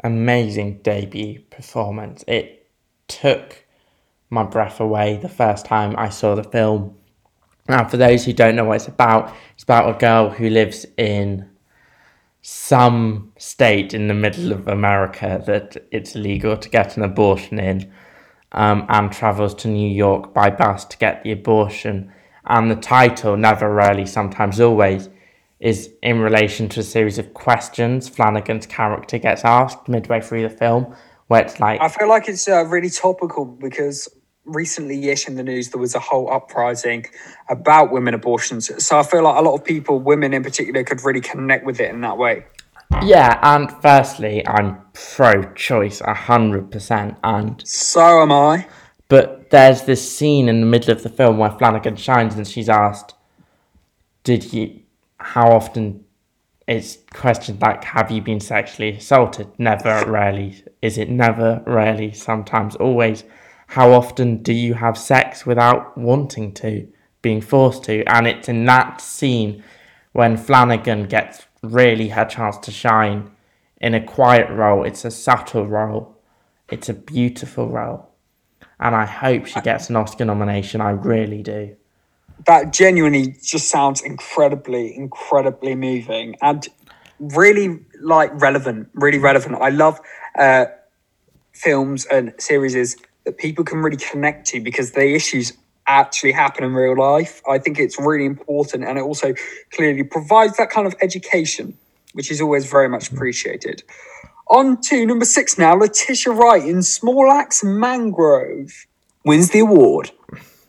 amazing 0.03 0.79
debut 0.79 1.41
performance. 1.51 2.25
It 2.27 2.67
took 3.09 3.67
my 4.31 4.43
breath 4.43 4.81
away 4.81 5.19
the 5.19 5.29
first 5.29 5.67
time 5.67 5.95
I 5.99 6.09
saw 6.09 6.35
the 6.35 6.45
film. 6.45 6.97
Now, 7.69 7.87
for 7.87 7.99
those 7.99 8.25
who 8.25 8.33
don't 8.33 8.57
know 8.57 8.65
what 8.65 8.77
it's 8.77 8.89
about, 8.89 9.35
it's 9.53 9.65
about 9.65 9.95
a 9.95 9.99
girl 9.99 10.31
who 10.31 10.49
lives 10.49 10.87
in 10.97 11.51
some 12.51 13.31
state 13.37 13.93
in 13.93 14.09
the 14.09 14.15
middle 14.15 14.53
of 14.53 14.67
America 14.69 15.43
that 15.47 15.77
it's 15.91 16.15
legal 16.15 16.57
to 16.57 16.69
get 16.71 16.97
an 16.97 17.03
abortion 17.03 17.59
in, 17.59 17.93
um, 18.53 18.87
and 18.89 19.13
travels 19.13 19.55
to 19.55 19.69
New 19.69 19.91
York 19.91 20.33
by 20.33 20.49
bus 20.49 20.87
to 20.87 20.97
get 20.97 21.23
the 21.23 21.31
abortion. 21.31 22.11
And 22.47 22.71
the 22.71 22.77
title, 22.77 23.37
Never 23.37 23.73
Rarely, 23.75 24.07
Sometimes 24.07 24.61
Always, 24.61 25.11
is 25.61 25.91
in 26.03 26.21
relation 26.21 26.71
to 26.71 26.81
a 26.81 26.83
series 26.83 27.19
of 27.19 27.35
questions 27.35 28.09
Flanigan's 28.09 28.65
character 28.65 29.19
gets 29.19 29.45
asked 29.45 29.87
midway 29.87 30.23
through 30.23 30.49
the 30.49 30.57
film, 30.57 30.97
where 31.27 31.43
it's 31.43 31.61
like, 31.61 31.83
I 31.83 31.89
feel 31.89 32.09
like 32.09 32.31
it's 32.31 32.49
uh, 32.49 32.65
really 32.65 32.89
topical 32.89 33.45
because 33.45 34.09
recently-ish 34.49 35.29
in 35.29 35.37
the 35.37 35.43
news 35.43 35.71
there 35.71 35.81
was 35.81 35.95
a 35.95 36.01
whole 36.01 36.31
uprising 36.33 37.07
about 37.49 37.93
women 37.93 38.15
abortions. 38.15 38.71
So 38.85 38.99
I 38.99 39.03
feel 39.03 39.23
like 39.23 39.39
a 39.39 39.43
lot 39.43 39.55
of 39.55 39.65
people, 39.65 40.01
women 40.01 40.35
in 40.35 40.43
particular, 40.43 40.83
could 40.85 41.05
really 41.05 41.21
connect 41.21 41.65
with 41.65 41.81
it 41.81 41.91
in 41.91 42.01
that 42.01 42.19
way. 42.19 42.45
yeah, 43.03 43.39
and 43.43 43.71
firstly, 43.83 44.47
I'm 44.47 44.81
pro 44.93 45.43
choice 45.55 46.01
100%, 46.01 47.17
and 47.23 47.63
So 47.67 48.23
am 48.23 48.33
I. 48.33 48.67
But 49.09 49.51
there's 49.51 49.83
this 49.83 50.11
scene 50.11 50.49
in 50.49 50.61
the 50.61 50.67
middle 50.67 50.93
of 50.93 51.03
the 51.03 51.09
film 51.09 51.39
where 51.39 51.51
Flanigan 51.51 51.97
shines 51.99 52.35
and 52.35 52.47
she's 52.47 52.69
asked, 52.69 53.15
Did 54.23 54.53
you, 54.53 54.81
how 55.19 55.51
often, 55.53 56.05
it's 56.67 56.99
questioned 57.15 57.63
like, 57.63 57.85
Have 57.85 58.11
you 58.11 58.21
been 58.21 58.41
sexually 58.41 58.97
assaulted? 58.97 59.49
Never, 59.59 60.05
rarely. 60.07 60.63
Is 60.83 60.99
it 60.99 61.09
never, 61.09 61.63
rarely, 61.67 62.13
sometimes, 62.13 62.77
always? 62.77 63.25
How 63.69 63.93
often 63.93 64.43
do 64.43 64.53
you 64.53 64.75
have 64.75 64.99
sex 64.99 65.47
without 65.47 65.97
wanting 65.97 66.53
to, 66.55 66.89
being 67.23 67.41
forced 67.41 67.85
to? 67.85 68.05
And 68.05 68.27
it's 68.27 68.49
in 68.49 68.65
that 68.67 69.01
scene 69.01 69.63
when 70.13 70.37
Flanigan 70.37 71.09
gets 71.09 71.47
really 71.63 72.09
her 72.09 72.25
chance 72.25 72.59
to 72.59 72.71
shine 72.71 73.31
in 73.81 73.95
a 73.95 74.05
quiet 74.05 74.51
role. 74.51 74.85
It's 74.85 75.05
a 75.05 75.11
subtle 75.11 75.67
role, 75.67 76.17
it's 76.69 76.89
a 76.89 76.95
beautiful 76.95 77.69
role 77.69 78.09
and 78.81 78.95
I 78.95 79.05
hope 79.05 79.47
she 79.47 79.61
gets 79.61 79.91
an 79.91 79.97
Oscar 79.97 80.25
nomination. 80.25 80.81
I 80.81 80.91
really 80.91 81.43
do. 81.43 81.77
That 82.47 82.73
genuinely 82.73 83.37
just 83.43 83.69
sounds 83.69 84.03
incredibly, 84.03 84.97
incredibly 84.97 85.75
moving 85.75 86.37
and 86.41 86.67
really 87.19 87.81
like 88.01 88.31
relevant. 88.41 88.91
Really 88.95 89.19
relevant. 89.19 89.57
I 89.61 89.71
love 89.71 90.01
uh, 90.39 90.67
films 91.53 92.07
and 92.07 92.35
series 92.39 92.97
that 93.29 93.37
people 93.37 93.63
can 93.63 93.81
really 93.81 93.99
connect 93.99 94.47
to 94.47 94.59
because 94.59 94.93
the 94.93 95.15
issues 95.15 95.53
actually 95.87 96.33
happen 96.33 96.65
in 96.65 96.73
real 96.73 96.97
life. 96.99 97.43
I 97.47 97.59
think 97.59 97.79
it's 97.79 98.01
really 98.01 98.25
important, 98.25 98.85
and 98.85 98.97
it 98.97 99.03
also 99.03 99.35
clearly 99.71 100.03
provides 100.03 100.57
that 100.57 100.71
kind 100.71 100.87
of 100.87 100.95
education, 101.03 101.77
which 102.15 102.31
is 102.31 102.41
always 102.41 102.65
very 102.65 102.89
much 102.89 103.13
appreciated. 103.13 103.83
On 104.51 104.81
to 104.81 105.05
number 105.05 105.27
six 105.27 105.59
now. 105.59 105.75
Letitia 105.75 106.33
Wright 106.33 106.65
in 106.65 106.83
Small 106.83 107.31
Axe 107.31 107.63
Mangrove 107.63 108.87
wins 109.25 109.51
the 109.51 109.61
award. 109.61 110.11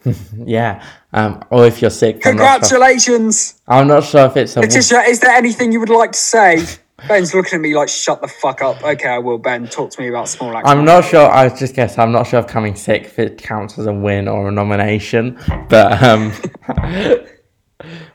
Yeah. 0.45 0.81
Um, 1.11 1.43
or 1.49 1.65
if 1.65 1.81
you're 1.81 1.91
sick, 1.91 2.25
I'm 2.25 2.37
not, 2.37 2.65
sure, 2.65 2.79
Congratulations, 2.79 3.61
I'm 3.67 3.87
not 3.87 4.05
sure 4.05 4.27
if 4.27 4.37
it's 4.37 4.55
a. 4.55 4.61
Letitia. 4.61 5.01
Is 5.01 5.19
there 5.19 5.35
anything 5.35 5.73
you 5.73 5.79
would 5.81 5.89
like 5.89 6.13
to 6.13 6.17
say? 6.17 6.65
Ben's 7.07 7.33
looking 7.33 7.55
at 7.55 7.61
me 7.61 7.75
like, 7.75 7.89
"Shut 7.89 8.21
the 8.21 8.27
fuck 8.27 8.61
up." 8.61 8.83
Okay, 8.83 9.07
I 9.09 9.17
will. 9.19 9.37
Ben, 9.37 9.67
talk 9.67 9.91
to 9.91 10.01
me 10.01 10.07
about 10.09 10.27
Small. 10.27 10.55
I'm 10.65 10.83
not 10.85 11.05
sure. 11.05 11.27
I 11.29 11.47
was 11.47 11.59
just 11.59 11.75
guess. 11.75 11.97
I'm 11.97 12.11
not 12.11 12.27
sure 12.27 12.39
if 12.39 12.47
coming 12.47 12.75
sick 12.75 13.03
if 13.05 13.19
it 13.19 13.37
counts 13.37 13.77
as 13.79 13.85
a 13.85 13.93
win 13.93 14.27
or 14.27 14.49
a 14.49 14.51
nomination. 14.51 15.39
But 15.69 16.01
um, 16.03 16.33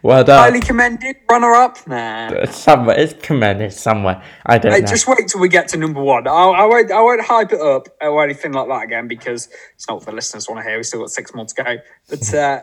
well 0.03 0.25
done. 0.25 0.39
Highly 0.39 0.61
commended, 0.61 1.17
runner 1.31 1.55
up, 1.55 1.87
man. 1.87 2.35
It's 2.37 2.57
somewhere. 2.57 2.99
It's 2.99 3.15
commended 3.25 3.73
somewhere. 3.73 4.23
I 4.47 4.59
don't 4.59 4.73
Hey, 4.73 4.81
know. 4.81 4.87
just 4.87 5.07
wait 5.09 5.27
till 5.29 5.41
we 5.41 5.49
get 5.49 5.69
to 5.69 5.77
number 5.79 6.03
one. 6.03 6.27
I, 6.29 6.31
I 6.33 6.65
won't. 6.67 6.91
I 6.91 7.01
won't 7.01 7.23
hype 7.23 7.53
it 7.53 7.61
up 7.61 7.89
or 8.01 8.23
anything 8.23 8.53
like 8.53 8.69
that 8.69 8.83
again 8.85 9.09
because 9.09 9.49
it's 9.75 9.89
not 9.89 9.97
what 9.97 10.07
the 10.07 10.13
listeners 10.13 10.49
want 10.49 10.63
to 10.63 10.69
hear. 10.69 10.77
We 10.77 10.83
still 10.83 11.01
got 11.01 11.11
six 11.11 11.35
more 11.35 11.47
to 11.47 11.55
go. 11.55 11.77
But 12.09 12.35
uh, 12.35 12.61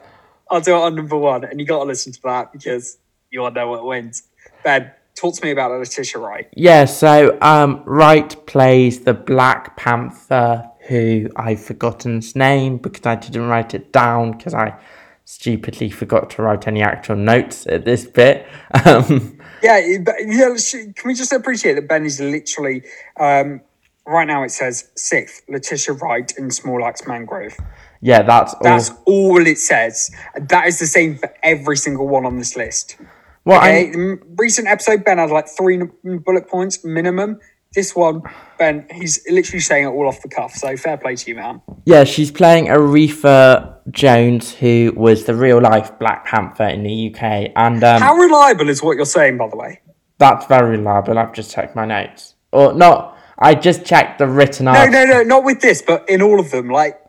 I'll 0.49 0.62
do 0.62 0.75
it 0.75 0.79
on 0.79 0.95
number 0.95 1.17
one, 1.17 1.43
and 1.45 1.60
you 1.60 1.65
got 1.65 1.79
to 1.79 1.86
listen 1.86 2.12
to 2.13 2.19
that 2.25 2.51
because 2.51 2.97
you 3.31 3.41
to 3.41 3.49
know 3.51 3.69
what 3.69 3.86
wins. 3.86 4.23
Ben, 4.63 4.91
talk 5.15 5.36
to 5.36 5.45
me 5.45 5.52
about 5.52 5.71
Letitia 5.71 6.19
Wright. 6.19 6.47
Yeah, 6.56 6.86
so 6.86 7.38
um, 7.41 7.84
Wright 7.86 8.36
plays 8.45 9.02
the 9.02 9.13
Black 9.13 9.78
Panther, 9.78 10.69
who 10.88 11.30
I've 11.36 11.62
forgotten 11.62 12.15
his 12.15 12.36
name 12.36 12.78
because 12.78 13.06
I 13.06 13.15
didn't 13.15 13.47
write 13.47 13.74
it 13.74 13.91
down 13.91 14.32
because 14.32 14.54
I 14.54 14.80
stupidly 15.26 15.89
forgot 15.89 16.30
to 16.32 16.41
write 16.41 16.67
any 16.67 16.82
actual 16.82 17.15
notes 17.15 17.65
at 17.67 17.86
this 17.86 18.06
bit. 18.06 18.47
Um, 18.86 19.38
Yeah, 19.63 19.80
but, 20.04 20.15
yeah. 20.26 20.56
Can 20.71 20.93
we 21.06 21.13
just 21.13 21.32
appreciate 21.32 21.76
that 21.76 21.88
Ben 21.88 22.06
is 22.06 22.19
literally 22.19 22.84
um, 23.19 23.62
right 24.08 24.26
now? 24.26 24.43
It 24.43 24.50
says 24.50 24.89
sixth, 24.95 25.43
Letitia 25.47 25.93
Wright 25.95 26.34
in 26.38 26.50
Small 26.50 26.84
Axe 26.84 27.06
Mangrove. 27.08 27.56
yeah, 28.02 28.24
that's 28.24 28.54
all. 28.56 28.62
That's 28.63 28.91
all 29.06 29.45
it 29.45 29.60
says. 29.60 30.10
That 30.36 30.67
is 30.67 30.80
the 30.80 30.88
same 30.88 31.17
for 31.17 31.32
every 31.43 31.78
single 31.78 32.08
one 32.08 32.26
on 32.26 32.38
this 32.39 32.56
list. 32.56 32.97
Well, 33.45 33.60
Okay, 33.60 33.91
recent 34.38 34.67
episode, 34.67 35.04
Ben 35.04 35.17
had 35.17 35.30
like 35.32 35.47
three 35.47 35.80
bullet 36.04 36.47
points 36.47 36.84
minimum. 36.84 37.39
This 37.73 37.95
one, 37.95 38.21
Ben, 38.60 38.86
he's 38.91 39.23
literally 39.30 39.62
saying 39.62 39.86
it 39.86 39.91
all 39.91 40.08
off 40.08 40.21
the 40.21 40.27
cuff. 40.27 40.54
So 40.54 40.75
fair 40.75 40.97
play 40.97 41.15
to 41.15 41.30
you, 41.30 41.36
man. 41.36 41.62
yeah, 41.86 42.04
she's 42.04 42.30
playing 42.30 42.65
Aretha 42.67 43.75
Jones, 43.89 44.54
who 44.54 44.91
was 44.95 45.23
the 45.23 45.34
real 45.34 45.62
life 45.62 45.97
Black 45.97 46.25
Panther 46.25 46.65
in 46.65 46.84
the 46.84 47.13
UK, 47.13 47.51
and 47.56 47.82
um, 47.84 48.01
How 48.01 48.13
reliable 48.15 48.67
is 48.69 48.84
what 48.84 48.97
you're 48.97 49.06
saying, 49.06 49.38
by 49.38 49.47
the 49.47 49.56
way? 49.58 49.80
that's 50.17 50.45
very 50.45 50.77
reliable. 50.77 51.17
I've 51.17 51.34
just 51.34 51.49
checked 51.51 51.75
my 51.75 51.86
notes, 51.86 52.36
or 52.51 52.73
not. 52.73 53.17
I 53.39 53.56
just 53.56 53.86
checked 53.86 54.19
the 54.19 54.27
written 54.27 54.65
No, 54.65 54.71
article. 54.73 55.08
no, 55.08 55.13
no, 55.13 55.23
not 55.23 55.43
with 55.43 55.62
this, 55.62 55.82
but 55.82 56.08
in 56.08 56.21
all 56.21 56.39
of 56.39 56.51
them. 56.51 56.69
Like, 56.69 57.01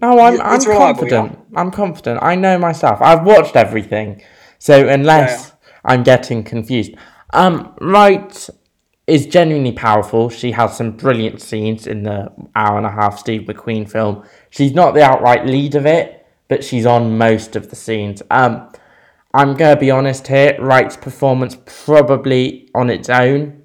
No, 0.00 0.18
I'm, 0.18 0.40
I'm 0.40 0.58
reliable, 0.60 1.00
confident. 1.00 1.38
I'm 1.54 1.70
confident. 1.70 2.20
I 2.22 2.34
know 2.34 2.56
myself. 2.58 2.98
I've 3.02 3.24
watched 3.26 3.56
everything. 3.56 4.22
So 4.62 4.86
unless 4.86 5.54
I'm 5.84 6.04
getting 6.04 6.44
confused. 6.44 6.94
Um, 7.32 7.74
Wright 7.80 8.48
is 9.08 9.26
genuinely 9.26 9.72
powerful. 9.72 10.30
She 10.30 10.52
has 10.52 10.76
some 10.76 10.92
brilliant 10.92 11.42
scenes 11.42 11.88
in 11.88 12.04
the 12.04 12.32
hour 12.54 12.76
and 12.76 12.86
a 12.86 12.90
half 12.92 13.18
Steve 13.18 13.48
McQueen 13.48 13.90
film. 13.90 14.22
She's 14.50 14.72
not 14.72 14.94
the 14.94 15.02
outright 15.02 15.46
lead 15.46 15.74
of 15.74 15.84
it, 15.84 16.24
but 16.46 16.62
she's 16.62 16.86
on 16.86 17.18
most 17.18 17.56
of 17.56 17.70
the 17.70 17.74
scenes. 17.74 18.22
Um, 18.30 18.70
I'm 19.34 19.54
gonna 19.54 19.80
be 19.80 19.90
honest 19.90 20.28
here. 20.28 20.56
Wright's 20.60 20.96
performance 20.96 21.56
probably 21.66 22.70
on 22.72 22.88
its 22.88 23.08
own 23.08 23.64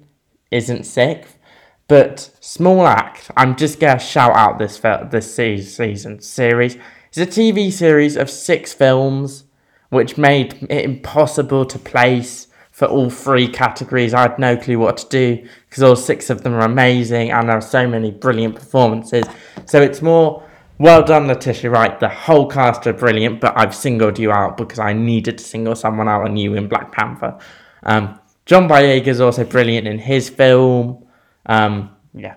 isn't 0.50 0.82
sixth, 0.82 1.38
but 1.86 2.28
Small 2.40 2.88
Axe. 2.88 3.30
I'm 3.36 3.54
just 3.54 3.78
gonna 3.78 4.00
shout 4.00 4.34
out 4.34 4.58
this 4.58 4.80
this 5.12 5.32
season 5.32 6.20
series. 6.20 6.76
It's 7.12 7.18
a 7.18 7.40
TV 7.40 7.70
series 7.70 8.16
of 8.16 8.28
six 8.28 8.72
films, 8.72 9.44
which 9.90 10.18
made 10.18 10.66
it 10.70 10.84
impossible 10.84 11.64
to 11.66 11.78
place 11.78 12.48
for 12.70 12.86
all 12.86 13.10
three 13.10 13.48
categories. 13.48 14.14
I 14.14 14.22
had 14.22 14.38
no 14.38 14.56
clue 14.56 14.78
what 14.78 14.98
to 14.98 15.08
do 15.08 15.48
because 15.68 15.82
all 15.82 15.96
six 15.96 16.30
of 16.30 16.42
them 16.42 16.54
are 16.54 16.60
amazing 16.60 17.32
and 17.32 17.48
there 17.48 17.56
are 17.56 17.60
so 17.60 17.88
many 17.88 18.12
brilliant 18.12 18.54
performances. 18.54 19.24
So 19.66 19.82
it's 19.82 20.00
more 20.00 20.44
well 20.78 21.02
done, 21.02 21.26
Letitia 21.26 21.70
Wright. 21.70 21.98
The 21.98 22.08
whole 22.08 22.46
cast 22.48 22.86
are 22.86 22.92
brilliant, 22.92 23.40
but 23.40 23.52
I've 23.56 23.74
singled 23.74 24.18
you 24.18 24.30
out 24.30 24.56
because 24.56 24.78
I 24.78 24.92
needed 24.92 25.38
to 25.38 25.44
single 25.44 25.74
someone 25.74 26.08
out 26.08 26.22
on 26.22 26.36
you 26.36 26.54
in 26.54 26.68
Black 26.68 26.92
Panther. 26.92 27.36
Um, 27.82 28.20
John 28.46 28.68
Boyega 28.68 29.08
is 29.08 29.20
also 29.20 29.44
brilliant 29.44 29.88
in 29.88 29.98
his 29.98 30.28
film. 30.28 31.04
Um, 31.46 31.90
yeah. 32.14 32.36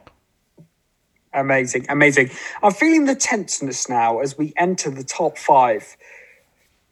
amazing, 1.34 1.86
amazing. 1.88 2.32
I'm 2.64 2.74
feeling 2.74 3.06
the 3.06 3.16
tenseness 3.16 3.88
now 3.88 4.20
as 4.20 4.38
we 4.38 4.54
enter 4.58 4.90
the 4.90 5.04
top 5.04 5.38
five. 5.38 5.96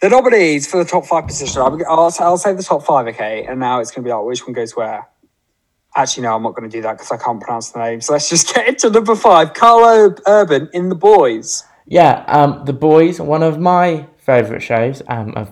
The 0.02 0.10
nominees 0.10 0.66
for 0.66 0.82
the 0.82 0.90
top 0.90 1.06
five 1.06 1.28
position. 1.28 1.62
I'll, 1.62 1.78
I'll, 1.90 2.16
I'll 2.20 2.38
say 2.38 2.54
the 2.54 2.64
top 2.64 2.84
five, 2.84 3.08
okay? 3.08 3.46
And 3.46 3.60
now 3.60 3.80
it's 3.80 3.92
going 3.92 4.04
to 4.04 4.08
be 4.08 4.14
like, 4.14 4.24
which 4.24 4.46
one 4.48 4.54
goes 4.54 4.76
where? 4.76 5.08
Actually, 5.96 6.24
no, 6.24 6.36
I'm 6.36 6.44
not 6.44 6.56
going 6.56 6.70
to 6.70 6.78
do 6.78 6.82
that 6.84 6.94
because 6.94 7.12
I 7.12 7.18
can't 7.18 7.42
pronounce 7.42 7.72
the 7.72 7.80
name. 7.80 8.00
So 8.00 8.14
let's 8.14 8.30
just 8.30 8.54
get 8.54 8.68
into 8.68 8.90
number 8.90 9.16
five. 9.16 9.54
Karl 9.54 10.16
Urban 10.26 10.70
in 10.74 10.88
The 10.90 10.96
Boys. 10.96 11.64
Yeah, 11.86 12.24
um, 12.28 12.64
The 12.66 12.74
Boys, 12.74 13.20
one 13.20 13.44
of 13.44 13.60
my 13.60 14.08
favourite 14.18 14.62
shows 14.62 15.02
um, 15.08 15.34
of 15.36 15.52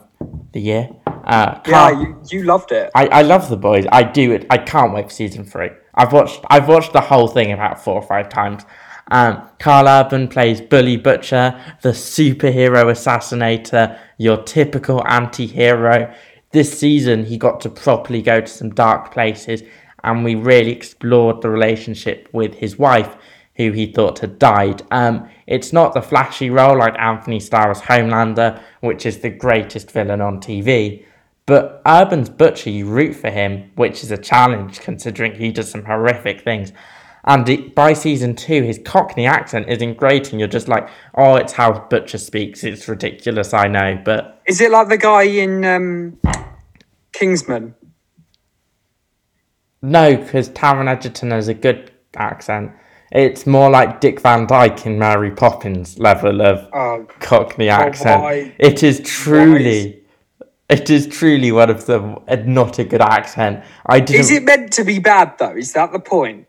the 0.54 0.62
year. 0.62 0.90
Uh, 1.26 1.60
Yeah, 1.68 1.90
you, 1.90 2.22
you 2.30 2.44
loved 2.44 2.72
it. 2.72 2.90
I, 2.96 3.08
I 3.08 3.22
love 3.24 3.50
The 3.50 3.58
Boys. 3.58 3.86
I 3.92 4.04
do 4.04 4.32
it. 4.32 4.46
I 4.50 4.60
can't 4.60 4.94
wait 4.94 5.06
for 5.06 5.12
season 5.12 5.44
three. 5.44 5.72
I've 5.94 6.14
watched 6.14 6.46
I've 6.50 6.68
watched 6.68 6.94
the 6.94 7.02
whole 7.02 7.28
thing 7.28 7.52
about 7.52 7.84
four 7.84 7.96
or 7.96 8.04
five 8.04 8.30
times. 8.30 8.64
Um, 9.10 9.48
Karl 9.60 9.88
Urban 9.88 10.28
plays 10.28 10.62
Billy 10.62 10.98
Butcher, 10.98 11.60
the 11.82 11.90
superhero 11.90 12.86
assassinator, 12.86 13.98
your 14.18 14.44
typical 14.44 15.06
anti-hero. 15.08 16.14
This 16.52 16.78
season, 16.78 17.26
he 17.26 17.38
got 17.38 17.62
to 17.62 17.70
properly 17.70 18.22
go 18.22 18.42
to 18.42 18.48
some 18.48 18.72
dark 18.72 19.12
places, 19.12 19.64
and 20.04 20.24
we 20.24 20.36
really 20.36 20.72
explored 20.72 21.42
the 21.42 21.50
relationship 21.50 22.30
with 22.32 22.56
his 22.56 22.78
wife, 22.78 23.16
who 23.56 23.72
he 23.72 23.92
thought 23.92 24.20
had 24.20 24.38
died. 24.38 24.84
Um, 24.92 25.30
it's 25.48 25.74
not 25.74 25.94
the 25.94 26.02
flashy 26.02 26.50
role 26.50 26.78
like 26.78 26.98
Anthony 27.00 27.40
Starr 27.40 27.72
as 27.72 27.82
Homelander, 27.82 28.62
which 28.82 29.06
is 29.06 29.20
the 29.20 29.30
greatest 29.30 29.92
villain 29.92 30.22
on 30.22 30.40
TV. 30.40 31.04
But 31.48 31.82
Urban's 31.88 32.30
Butcher, 32.30 32.70
you 32.70 32.88
root 32.88 33.16
for 33.16 33.30
him, 33.30 33.72
which 33.76 34.04
is 34.04 34.12
a 34.12 34.18
challenge 34.18 34.82
considering 34.82 35.34
he 35.34 35.52
does 35.52 35.72
some 35.72 35.86
horrific 35.86 36.42
things. 36.42 36.74
And 37.28 37.48
it, 37.50 37.76
by 37.76 37.92
season 37.92 38.36
two, 38.36 38.64
his 38.64 38.80
Cockney 38.86 39.26
accent 39.28 39.68
isn't 39.68 39.98
great, 39.98 40.32
and 40.32 40.40
you're 40.40 40.48
just 40.48 40.70
like, 40.70 40.88
oh, 41.16 41.36
it's 41.36 41.52
how 41.54 41.78
Butcher 41.90 42.18
speaks. 42.18 42.64
It's 42.64 42.88
ridiculous, 42.88 43.54
I 43.54 43.68
know. 43.68 44.02
But 44.04 44.42
Is 44.48 44.62
it 44.62 44.72
like 44.72 44.88
the 44.88 44.98
guy 44.98 45.24
in 45.24 45.66
um, 45.66 46.18
Kingsman? 47.12 47.76
no, 49.82 50.16
because 50.18 50.50
Taron 50.50 50.88
Egerton 50.90 51.32
has 51.32 51.48
a 51.50 51.54
good 51.54 51.92
accent. 52.16 52.72
It's 53.12 53.46
more 53.46 53.70
like 53.70 54.02
Dick 54.02 54.20
Van 54.22 54.48
Dyke 54.48 54.86
in 54.86 54.98
Mary 55.00 55.32
Poppins 55.32 55.98
level 56.00 56.42
of 56.42 56.68
Oh, 56.74 57.06
Cockney 57.20 57.70
accent. 57.70 58.54
It 58.60 58.84
is 58.84 59.00
truly, 59.06 60.02
it 60.70 60.90
is 60.90 61.08
truly 61.08 61.52
one 61.52 61.70
of 61.70 61.86
them. 61.86 62.18
uh, 62.28 62.38
Not 62.46 62.80
a 62.80 62.84
good 62.84 63.02
accent. 63.02 63.64
I 63.86 64.00
didn't. 64.00 64.20
is 64.22 64.32
it 64.32 64.44
meant 64.44 64.74
to 64.74 64.84
be 64.84 65.00
bad 65.00 65.38
though? 65.38 65.56
Is 65.56 65.74
that 65.74 65.92
the 65.94 66.00
point? 66.00 66.47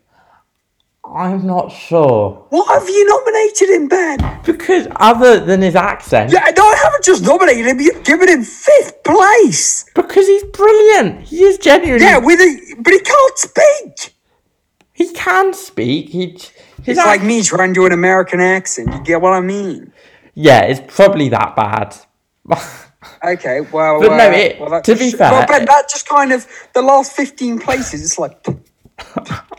I'm 1.13 1.45
not 1.47 1.71
sure. 1.71 2.45
What 2.49 2.67
have 2.79 2.87
you 2.87 3.05
nominated 3.05 3.69
him, 3.69 3.87
Ben? 3.87 4.39
Because 4.45 4.87
other 4.97 5.39
than 5.43 5.61
his 5.61 5.75
accent, 5.75 6.31
Yeah, 6.31 6.45
no, 6.55 6.63
I 6.63 6.75
haven't 6.83 7.03
just 7.03 7.23
nominated 7.23 7.65
him. 7.65 7.79
You've 7.79 8.03
given 8.03 8.29
him 8.29 8.43
fifth 8.43 9.03
place. 9.03 9.85
because 9.95 10.27
he's 10.27 10.43
brilliant. 10.43 11.21
He 11.21 11.43
is 11.43 11.57
genuinely. 11.57 12.05
Yeah, 12.05 12.19
with 12.19 12.39
a 12.39 12.75
but 12.79 12.93
he 12.93 12.99
can't 12.99 13.37
speak. 13.37 14.13
he 14.93 15.11
can 15.13 15.53
speak. 15.53 16.09
He, 16.09 16.37
It's 16.85 16.97
like 16.97 17.23
me 17.23 17.41
trying 17.43 17.69
to 17.73 17.73
do 17.79 17.85
an 17.87 17.91
American 17.91 18.39
accent. 18.39 18.93
You 18.93 19.01
get 19.03 19.21
what 19.21 19.33
I 19.33 19.41
mean? 19.41 19.91
Yeah, 20.35 20.61
it's 20.61 20.81
probably 20.95 21.29
that 21.29 21.55
bad. 21.55 21.95
Okay, 23.23 23.61
well, 23.71 24.01
But 24.01 24.17
no, 24.17 24.27
uh, 24.27 24.31
it- 24.31 24.59
well, 24.59 24.81
to 24.81 24.93
be 24.93 24.99
just- 25.05 25.17
fair- 25.17 25.31
well, 25.31 25.45
Ben, 25.47 25.65
that 25.65 25.89
just 25.89 26.07
kind 26.07 26.31
of 26.33 26.45
the 26.73 26.81
last 26.81 27.13
fifteen 27.13 27.57
places. 27.57 28.03
It's 28.03 28.19
like 28.19 28.45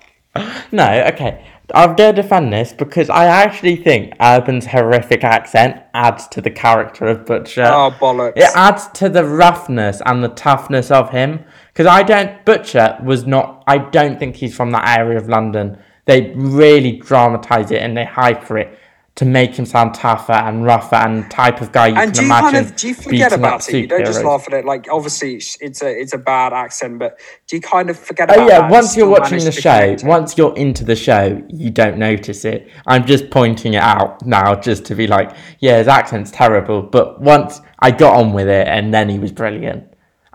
no, 0.73 1.05
okay. 1.13 1.45
I'm 1.73 1.95
going 1.95 2.15
to 2.15 2.23
defend 2.23 2.53
this 2.53 2.73
because 2.73 3.09
I 3.11 3.27
actually 3.27 3.77
think 3.77 4.15
Urban's 4.21 4.67
horrific 4.67 5.23
accent 5.23 5.83
adds 5.95 6.27
to 6.29 6.41
the 6.41 6.51
character 6.51 7.07
of 7.07 7.25
Butcher. 7.27 7.65
Oh 7.65 7.95
bollocks! 7.99 8.37
It 8.37 8.51
adds 8.57 8.89
to 8.95 9.09
the 9.09 9.25
roughness 9.25 10.03
and 10.05 10.23
the 10.23 10.29
toughness 10.31 10.91
of 10.91 11.11
him. 11.11 11.45
Because 11.73 11.87
I 11.87 12.03
don't, 12.03 12.45
Butcher 12.45 12.99
was 13.05 13.27
not, 13.27 13.63
I 13.67 13.79
don't 13.79 14.19
think 14.19 14.37
he's 14.37 14.55
from 14.55 14.73
that 14.73 14.99
area 14.99 15.19
of 15.19 15.29
London. 15.29 15.79
They 16.07 16.33
really 16.35 16.97
dramatise 16.97 17.71
it 17.71 17.83
and 17.83 17.97
they 17.97 18.05
hyper 18.05 18.59
it 18.59 18.77
to 19.21 19.27
make 19.27 19.55
him 19.55 19.67
sound 19.67 19.93
tougher 19.93 20.33
and 20.33 20.65
rougher 20.65 20.97
and 20.97 21.31
type 21.31 21.61
of 21.61 21.71
guy 21.73 21.89
you 21.89 21.95
and 21.95 22.05
can 22.05 22.13
do 22.15 22.21
you 22.23 22.27
imagine. 22.27 22.53
kind 22.53 22.67
of 22.67 22.75
do 22.75 22.89
you 22.89 22.95
forget 22.95 23.33
about 23.35 23.69
it? 23.69 23.79
You 23.81 23.87
don't 23.87 24.07
just 24.07 24.25
laugh 24.25 24.47
at 24.47 24.55
it. 24.55 24.65
Like 24.65 24.87
obviously 24.91 25.35
it's, 25.35 25.59
it's 25.61 25.83
a 25.83 26.01
it's 26.01 26.15
a 26.15 26.19
bad 26.19 26.55
accent, 26.55 26.99
but 26.99 27.21
do 27.47 27.55
you 27.55 27.61
kind 27.61 27.91
of 27.91 27.99
forget 27.99 28.31
Oh 28.31 28.49
yeah, 28.49 28.71
once 28.71 28.97
you're 28.97 29.11
watching 29.11 29.45
the 29.45 29.53
show, 29.53 29.95
once 30.05 30.39
you're 30.39 30.57
into 30.57 30.87
the 30.87 30.97
show, 30.97 31.39
you 31.51 31.71
don't 31.71 31.99
notice 31.99 32.47
it. 32.47 32.71
I'm 32.87 33.05
just 33.05 33.29
pointing 33.29 33.75
it 33.75 33.83
out 33.83 34.25
now 34.25 34.55
just 34.55 34.87
to 34.87 34.95
be 34.95 35.07
like, 35.07 35.37
yeah, 35.59 35.77
his 35.77 35.87
accent's 35.87 36.31
terrible, 36.31 36.81
but 36.81 37.21
once 37.21 37.61
I 37.81 37.91
got 37.91 38.17
on 38.17 38.33
with 38.33 38.49
it 38.49 38.69
and 38.69 38.95
then 38.95 39.11
he 39.11 39.19
was 39.19 39.33
brilliant. 39.33 39.85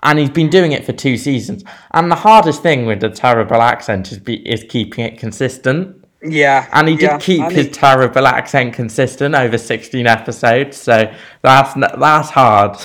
And 0.04 0.20
he's 0.20 0.30
been 0.30 0.52
doing 0.52 0.74
it 0.74 0.86
for 0.86 0.94
two 0.94 1.18
seasons. 1.18 1.64
And 1.90 2.12
the 2.12 2.18
hardest 2.18 2.62
thing 2.62 2.86
with 2.86 3.04
a 3.04 3.10
terrible 3.10 3.64
accent 3.64 4.12
is 4.12 4.20
be, 4.20 4.48
is 4.48 4.64
keeping 4.70 5.06
it 5.06 5.18
consistent. 5.18 6.05
Yeah, 6.24 6.68
And 6.72 6.88
he 6.88 6.96
did 6.96 7.04
yeah, 7.04 7.18
keep 7.20 7.52
his 7.52 7.70
terrible 7.70 8.26
accent 8.28 8.74
consistent 8.74 9.36
over 9.36 9.58
16 9.58 10.08
episodes, 10.08 10.78
so 10.78 11.14
that's 11.44 11.74
that's 11.76 12.30
hard. 12.32 12.78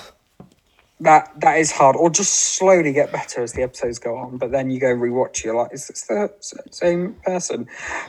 that 1.00 1.30
that 1.40 1.54
is 1.58 1.72
hard. 1.72 1.96
Or 1.96 2.10
just 2.10 2.32
slowly 2.56 2.92
get 2.92 3.10
better 3.12 3.42
as 3.42 3.54
the 3.54 3.62
episodes 3.62 3.98
go 3.98 4.16
on. 4.18 4.36
But 4.36 4.50
then 4.50 4.70
you 4.70 4.78
go 4.78 4.88
rewatch, 4.88 5.42
you're 5.42 5.54
like, 5.54 5.72
is 5.72 5.86
this 5.88 6.02
the 6.02 6.30
same 6.70 7.14
person? 7.24 7.66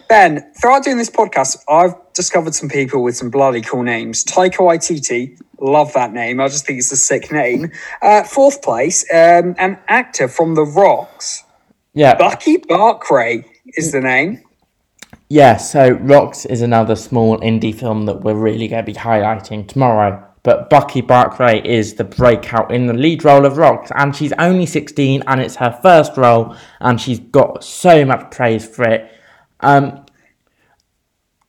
Ben, 0.10 0.52
throughout 0.60 0.84
doing 0.84 0.98
this 0.98 1.10
podcast, 1.10 1.64
I've 1.70 1.96
discovered 2.14 2.54
some 2.54 2.68
people 2.68 3.02
with 3.02 3.16
some 3.16 3.30
bloody 3.30 3.62
cool 3.62 3.84
names. 3.84 4.26
Taika 4.26 4.58
Waititi, 4.58 5.40
love 5.62 5.94
that 5.94 6.12
name. 6.12 6.42
I 6.42 6.50
just 6.50 6.66
think 6.66 6.80
it's 6.80 6.92
a 6.92 6.98
sick 6.98 7.32
name. 7.32 7.72
Uh, 8.02 8.24
fourth 8.24 8.62
place, 8.62 9.06
um, 9.14 9.56
an 9.60 9.78
actor 9.88 10.28
from 10.28 10.56
The 10.56 10.64
Rocks, 10.66 11.46
Yeah. 11.94 12.18
Bukky 12.18 12.58
Bakray 12.66 13.46
is 13.78 13.94
the 13.94 14.02
name. 14.02 14.44
Yeah, 15.30 15.58
so 15.58 15.92
Rocks 15.92 16.46
is 16.46 16.62
another 16.62 16.96
small 16.96 17.40
indie 17.40 17.74
film 17.74 18.06
that 18.06 18.22
we're 18.22 18.36
really 18.36 18.68
going 18.68 18.86
to 18.86 18.92
be 18.92 18.98
highlighting 18.98 19.68
tomorrow. 19.68 20.28
But 20.44 20.70
Bukky 20.70 21.06
Bakray 21.06 21.64
is 21.64 21.94
the 21.94 22.04
breakout 22.04 22.72
in 22.72 22.88
the 22.88 22.94
lead 22.94 23.24
role 23.24 23.46
of 23.46 23.58
Rocks, 23.58 23.92
and 23.96 24.16
she's 24.16 24.34
only 24.34 24.66
16, 24.66 25.24
and 25.28 25.40
it's 25.40 25.56
her 25.58 25.80
first 25.84 26.18
role, 26.18 26.56
and 26.80 27.00
she's 27.00 27.20
got 27.20 27.64
so 27.64 28.04
much 28.04 28.32
praise 28.32 28.68
for 28.68 28.84
it. 28.86 29.12
Um, 29.60 30.06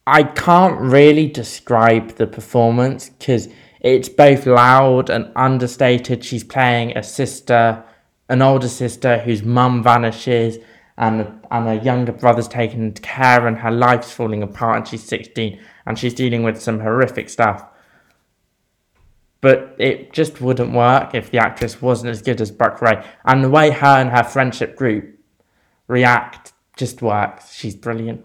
I 0.06 0.24
can't 0.24 0.78
really 0.78 1.26
describe 1.26 2.16
the 2.16 2.26
performance 2.26 3.08
because 3.08 3.48
it's 3.80 4.08
both 4.08 4.46
loud 4.46 5.10
and 5.10 5.32
understated. 5.34 6.24
She's 6.24 6.44
playing 6.44 6.96
a 6.96 7.02
sister, 7.02 7.82
an 8.28 8.42
older 8.42 8.68
sister 8.68 9.18
whose 9.18 9.42
mum 9.42 9.82
vanishes, 9.82 10.58
and 10.96 11.40
and 11.50 11.66
her 11.66 11.74
younger 11.74 12.12
brother's 12.12 12.48
taken 12.48 12.82
into 12.82 13.02
care, 13.02 13.46
and 13.46 13.58
her 13.58 13.70
life's 13.70 14.12
falling 14.12 14.42
apart. 14.42 14.76
And 14.78 14.88
she's 14.88 15.02
sixteen, 15.02 15.60
and 15.86 15.98
she's 15.98 16.14
dealing 16.14 16.42
with 16.42 16.60
some 16.60 16.80
horrific 16.80 17.28
stuff. 17.28 17.64
But 19.40 19.74
it 19.78 20.12
just 20.12 20.40
wouldn't 20.40 20.72
work 20.72 21.14
if 21.14 21.30
the 21.30 21.38
actress 21.38 21.82
wasn't 21.82 22.10
as 22.10 22.22
good 22.22 22.40
as 22.40 22.52
Bakray. 22.52 23.04
And 23.24 23.42
the 23.42 23.50
way 23.50 23.70
her 23.70 24.00
and 24.00 24.10
her 24.10 24.22
friendship 24.22 24.76
group 24.76 25.18
react 25.88 26.52
just 26.76 27.02
works. 27.02 27.52
She's 27.52 27.74
brilliant. 27.74 28.24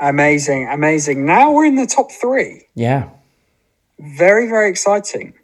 Amazing, 0.00 0.68
amazing. 0.68 1.24
Now 1.24 1.52
we're 1.52 1.66
in 1.66 1.76
the 1.76 1.86
top 1.86 2.10
three. 2.12 2.66
Yeah. 2.74 3.10
Very, 3.98 4.48
very 4.48 4.70
exciting. 4.70 5.34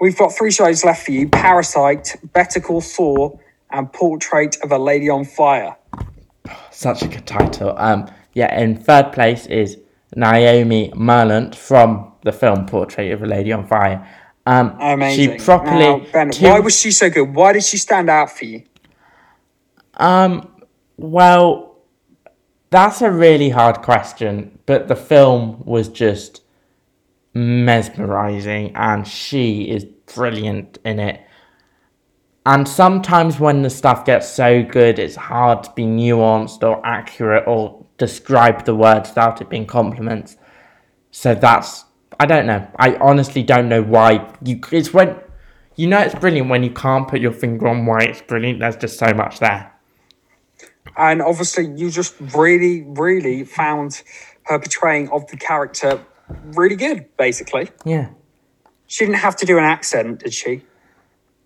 We've 0.00 0.16
got 0.16 0.32
three 0.36 0.50
shows 0.50 0.84
left 0.84 1.04
for 1.04 1.12
you 1.12 1.28
Parasite, 1.28 2.16
Better 2.32 2.60
Call 2.60 2.80
Saul, 2.80 3.40
and 3.70 3.92
Portrait 3.92 4.56
of 4.62 4.72
a 4.72 4.78
Lady 4.78 5.08
on 5.08 5.24
Fire. 5.24 5.76
Such 6.70 7.02
a 7.02 7.08
good 7.08 7.26
title. 7.26 7.74
Um, 7.76 8.10
yeah, 8.32 8.58
in 8.58 8.76
third 8.76 9.12
place 9.12 9.46
is 9.46 9.78
Noémie 10.16 10.92
Merlant 10.94 11.54
from 11.54 12.12
the 12.22 12.32
film 12.32 12.66
Portrait 12.66 13.12
of 13.12 13.22
a 13.22 13.26
Lady 13.26 13.52
on 13.52 13.66
Fire. 13.66 14.06
Um, 14.46 14.76
Amazing. 14.80 15.38
She 15.38 15.44
properly. 15.44 15.80
Now, 15.80 16.06
ben, 16.12 16.30
two- 16.30 16.44
why 16.46 16.60
was 16.60 16.78
she 16.78 16.90
so 16.90 17.10
good? 17.10 17.34
Why 17.34 17.52
did 17.52 17.64
she 17.64 17.76
stand 17.76 18.08
out 18.08 18.30
for 18.30 18.46
you? 18.46 18.62
Um, 19.94 20.48
well, 20.96 21.76
that's 22.70 23.02
a 23.02 23.10
really 23.10 23.50
hard 23.50 23.82
question, 23.82 24.58
but 24.66 24.88
the 24.88 24.96
film 24.96 25.62
was 25.64 25.88
just 25.88 26.42
mesmerizing, 27.34 28.74
and 28.74 29.06
she 29.06 29.68
is 29.68 29.84
brilliant 29.84 30.78
in 30.84 30.98
it. 30.98 31.20
And 32.46 32.66
sometimes 32.66 33.38
when 33.38 33.62
the 33.62 33.70
stuff 33.70 34.04
gets 34.04 34.28
so 34.28 34.62
good, 34.62 34.98
it's 34.98 35.16
hard 35.16 35.64
to 35.64 35.72
be 35.72 35.84
nuanced 35.84 36.62
or 36.62 36.84
accurate 36.86 37.44
or 37.46 37.84
describe 37.98 38.64
the 38.64 38.74
words 38.74 39.10
without 39.10 39.40
it 39.40 39.50
being 39.50 39.66
compliments. 39.66 40.36
So 41.10 41.34
that's 41.34 41.84
I 42.20 42.26
don't 42.26 42.46
know. 42.46 42.66
I 42.76 42.96
honestly 42.96 43.42
don't 43.42 43.68
know 43.68 43.82
why 43.82 44.28
you. 44.42 44.60
It's 44.72 44.92
when 44.92 45.16
you 45.76 45.86
know 45.86 46.00
it's 46.00 46.14
brilliant 46.14 46.48
when 46.48 46.64
you 46.64 46.70
can't 46.70 47.06
put 47.06 47.20
your 47.20 47.32
finger 47.32 47.68
on 47.68 47.86
why 47.86 48.00
it's 48.00 48.22
brilliant. 48.22 48.58
There's 48.58 48.76
just 48.76 48.98
so 48.98 49.12
much 49.14 49.38
there. 49.38 49.72
And 50.96 51.22
obviously, 51.22 51.66
you 51.76 51.90
just 51.90 52.16
really, 52.34 52.82
really 52.82 53.44
found 53.44 54.02
her 54.44 54.58
portraying 54.58 55.10
of 55.10 55.28
the 55.28 55.36
character 55.36 56.04
really 56.54 56.74
good, 56.74 57.16
basically. 57.16 57.70
Yeah. 57.84 58.10
She 58.88 59.04
didn't 59.04 59.18
have 59.18 59.36
to 59.36 59.46
do 59.46 59.58
an 59.58 59.64
accent, 59.64 60.20
did 60.20 60.34
she? 60.34 60.62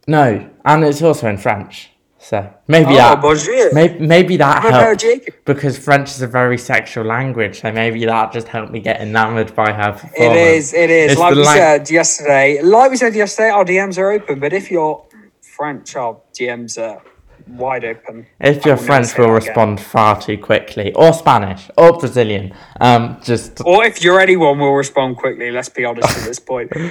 No, 0.07 0.51
and 0.65 0.85
it's 0.85 1.03
also 1.03 1.29
in 1.29 1.39
French. 1.39 1.91
So 2.23 2.49
maybe 2.69 2.93
Oh, 2.93 2.95
that 2.95 3.71
maybe, 3.75 3.99
maybe 3.99 4.37
that 4.37 4.63
helped 4.63 5.05
because 5.45 5.77
French 5.77 6.09
is 6.11 6.23
a 6.23 6.29
very 6.29 6.57
sexual 6.57 7.05
language. 7.05 7.61
So 7.63 7.73
maybe 7.73 8.05
that 8.05 8.33
just 8.33 8.47
helped 8.47 8.71
me 8.71 8.79
get 8.79 9.01
enamored 9.01 9.57
by 9.57 9.73
her. 9.73 10.01
It 10.17 10.37
is, 10.37 10.73
it 10.73 10.89
is. 10.89 11.13
It's 11.13 11.21
like 11.21 11.35
we 11.35 11.43
lang- 11.43 11.57
said 11.57 11.91
yesterday, 11.91 12.63
like 12.63 12.93
we 12.93 12.97
said 12.97 13.17
yesterday, 13.17 13.51
our 13.51 13.65
DMs 13.65 13.99
are 13.99 14.13
open, 14.13 14.39
but 14.39 14.53
if 14.53 14.71
you're 14.71 15.05
French, 15.41 15.97
our 15.97 16.21
DMs 16.33 16.81
are 16.81 17.03
wide 17.49 17.85
open. 17.85 18.29
If 18.39 18.65
I 18.65 18.69
your 18.69 18.77
will 18.77 18.85
French 18.85 19.19
will 19.19 19.31
respond 19.31 19.81
far 19.81 20.21
too 20.21 20.39
quickly, 20.39 20.95
or 20.95 21.13
Spanish, 21.13 21.71
or 21.77 21.99
Brazilian, 21.99 22.55
um, 22.81 23.19
just 23.21 23.61
Or 23.67 23.85
if 23.85 24.01
you're 24.01 24.21
anyone, 24.21 24.61
will 24.61 24.75
respond 24.75 25.17
quickly. 25.17 25.51
Let's 25.51 25.71
be 25.71 25.85
honest 25.85 26.09
at 26.17 26.25
this 26.25 26.39
point. 26.39 26.73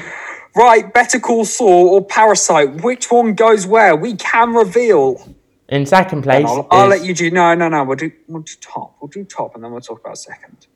Right, 0.56 0.94
Better 0.94 1.20
Call 1.20 1.46
Saul 1.46 1.90
or 1.90 2.04
Parasite? 2.06 2.82
Which 2.84 3.10
one 3.12 3.34
goes 3.34 3.66
where? 3.66 3.96
We 3.96 4.16
can 4.16 4.54
reveal. 4.54 5.34
in 5.70 5.86
second 5.86 6.24
place. 6.24 6.46
I'll, 6.48 6.68
I'll 6.72 6.88
let 6.88 7.06
you 7.06 7.14
do. 7.14 7.32
No, 7.32 7.56
no, 7.56 7.70
no. 7.70 7.84
We'll 7.86 7.96
do. 7.98 8.12
We'll 8.28 8.42
do 8.44 8.54
top. 8.60 8.96
We'll 9.00 9.08
do 9.10 9.24
top, 9.24 9.56
and 9.56 9.64
then 9.64 9.72
we'll 9.72 9.80
talk 9.82 10.02
about 10.02 10.18
second. 10.18 10.68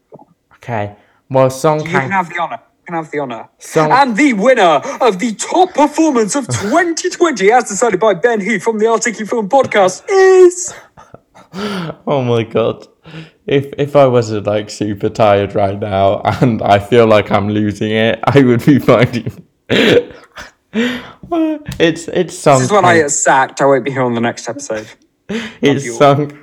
Okay, 0.56 0.96
well, 1.30 1.50
Song 1.50 1.80
You 1.82 1.86
can 1.92 2.10
have 2.12 2.30
the 2.30 2.40
honor. 2.40 2.60
You 2.80 2.86
can 2.86 2.96
have 2.96 3.12
the 3.12 3.20
honor. 3.20 3.50
Song- 3.60 3.92
And 3.92 4.16
the 4.16 4.34
winner 4.34 4.82
of 5.02 5.20
the 5.20 5.34
top 5.36 5.74
performance 5.74 6.36
of 6.36 6.48
2020, 6.62 7.52
as 7.52 7.66
decided 7.66 8.00
by 8.00 8.14
Ben 8.14 8.40
Hu 8.40 8.60
from 8.60 8.80
the 8.80 8.86
Articu 8.86 9.28
Film 9.30 9.50
Podcast, 9.50 10.04
is. 10.10 10.74
Oh 12.08 12.22
my 12.22 12.44
god. 12.44 12.86
If 13.48 13.72
if 13.78 13.96
I 13.96 14.08
wasn't 14.08 14.46
like 14.46 14.70
super 14.70 15.08
tired 15.10 15.56
right 15.56 15.80
now 15.80 16.20
and 16.42 16.62
I 16.62 16.80
feel 16.80 17.08
like 17.08 17.32
I'm 17.32 17.50
losing 17.50 17.92
it, 17.92 18.20
I 18.26 18.42
would 18.42 18.66
be 18.66 18.78
finding 18.80 19.32
it's 19.70 20.14
it's 22.08 22.38
Song 22.38 22.60
This 22.60 22.66
is 22.68 22.72
when 22.72 22.86
I 22.86 22.98
get 22.98 23.12
sacked. 23.12 23.62
I 23.62 23.66
won't 23.66 23.86
be 23.86 23.92
here 23.92 24.02
on 24.04 24.14
the 24.16 24.22
next 24.22 24.48
episode. 24.50 24.88
It's. 25.30 25.98
Song 25.98 26.38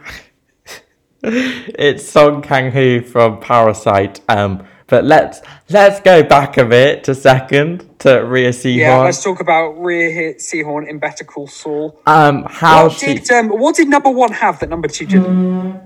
It's 1.22 2.08
Song 2.08 2.42
Kang 2.42 2.72
Ho 2.72 3.00
from 3.02 3.40
Parasite. 3.40 4.20
Um 4.28 4.64
but 4.88 5.04
let's 5.04 5.40
let's 5.70 6.00
go 6.00 6.22
back 6.22 6.58
a 6.58 6.64
bit 6.64 7.04
to 7.04 7.14
second 7.14 7.88
to 8.00 8.18
Rhea 8.24 8.46
Yeah, 8.46 8.50
Seehorn. 8.50 9.04
let's 9.04 9.22
talk 9.22 9.40
about 9.40 9.70
Rhea 9.80 10.34
Seehorn 10.34 10.88
in 10.88 10.98
Better 10.98 11.24
Call 11.24 11.46
Saul. 11.46 12.00
um 12.06 12.44
how 12.48 12.84
What 12.88 12.92
she 12.92 13.14
did, 13.14 13.30
um, 13.30 13.48
what 13.50 13.76
did 13.76 13.88
number 13.88 14.10
one 14.10 14.32
have 14.32 14.58
that 14.60 14.68
number 14.68 14.88
two 14.88 15.06
didn't? 15.06 15.26
Mm, 15.26 15.80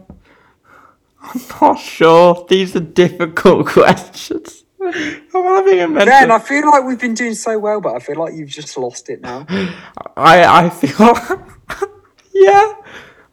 I'm 1.23 1.41
not 1.61 1.79
sure. 1.79 2.47
These 2.49 2.75
are 2.77 2.81
difficult 2.81 3.67
questions. 3.77 4.65
I'm 4.87 5.45
having 5.45 5.81
a 5.81 5.89
mental 5.89 6.07
Ben, 6.07 6.31
I 6.31 6.39
feel 6.39 6.67
like 6.71 6.85
we've 6.85 6.99
been 7.01 7.15
doing 7.15 7.35
so 7.35 7.59
well, 7.59 7.81
but 7.81 7.95
I 7.95 7.99
feel 7.99 8.17
like 8.17 8.35
you've 8.35 8.49
just 8.51 8.77
lost 8.77 9.09
it 9.11 9.21
now. 9.21 9.47
I 10.17 10.65
I 10.67 10.71
feel 10.71 10.91
yeah, 12.35 12.75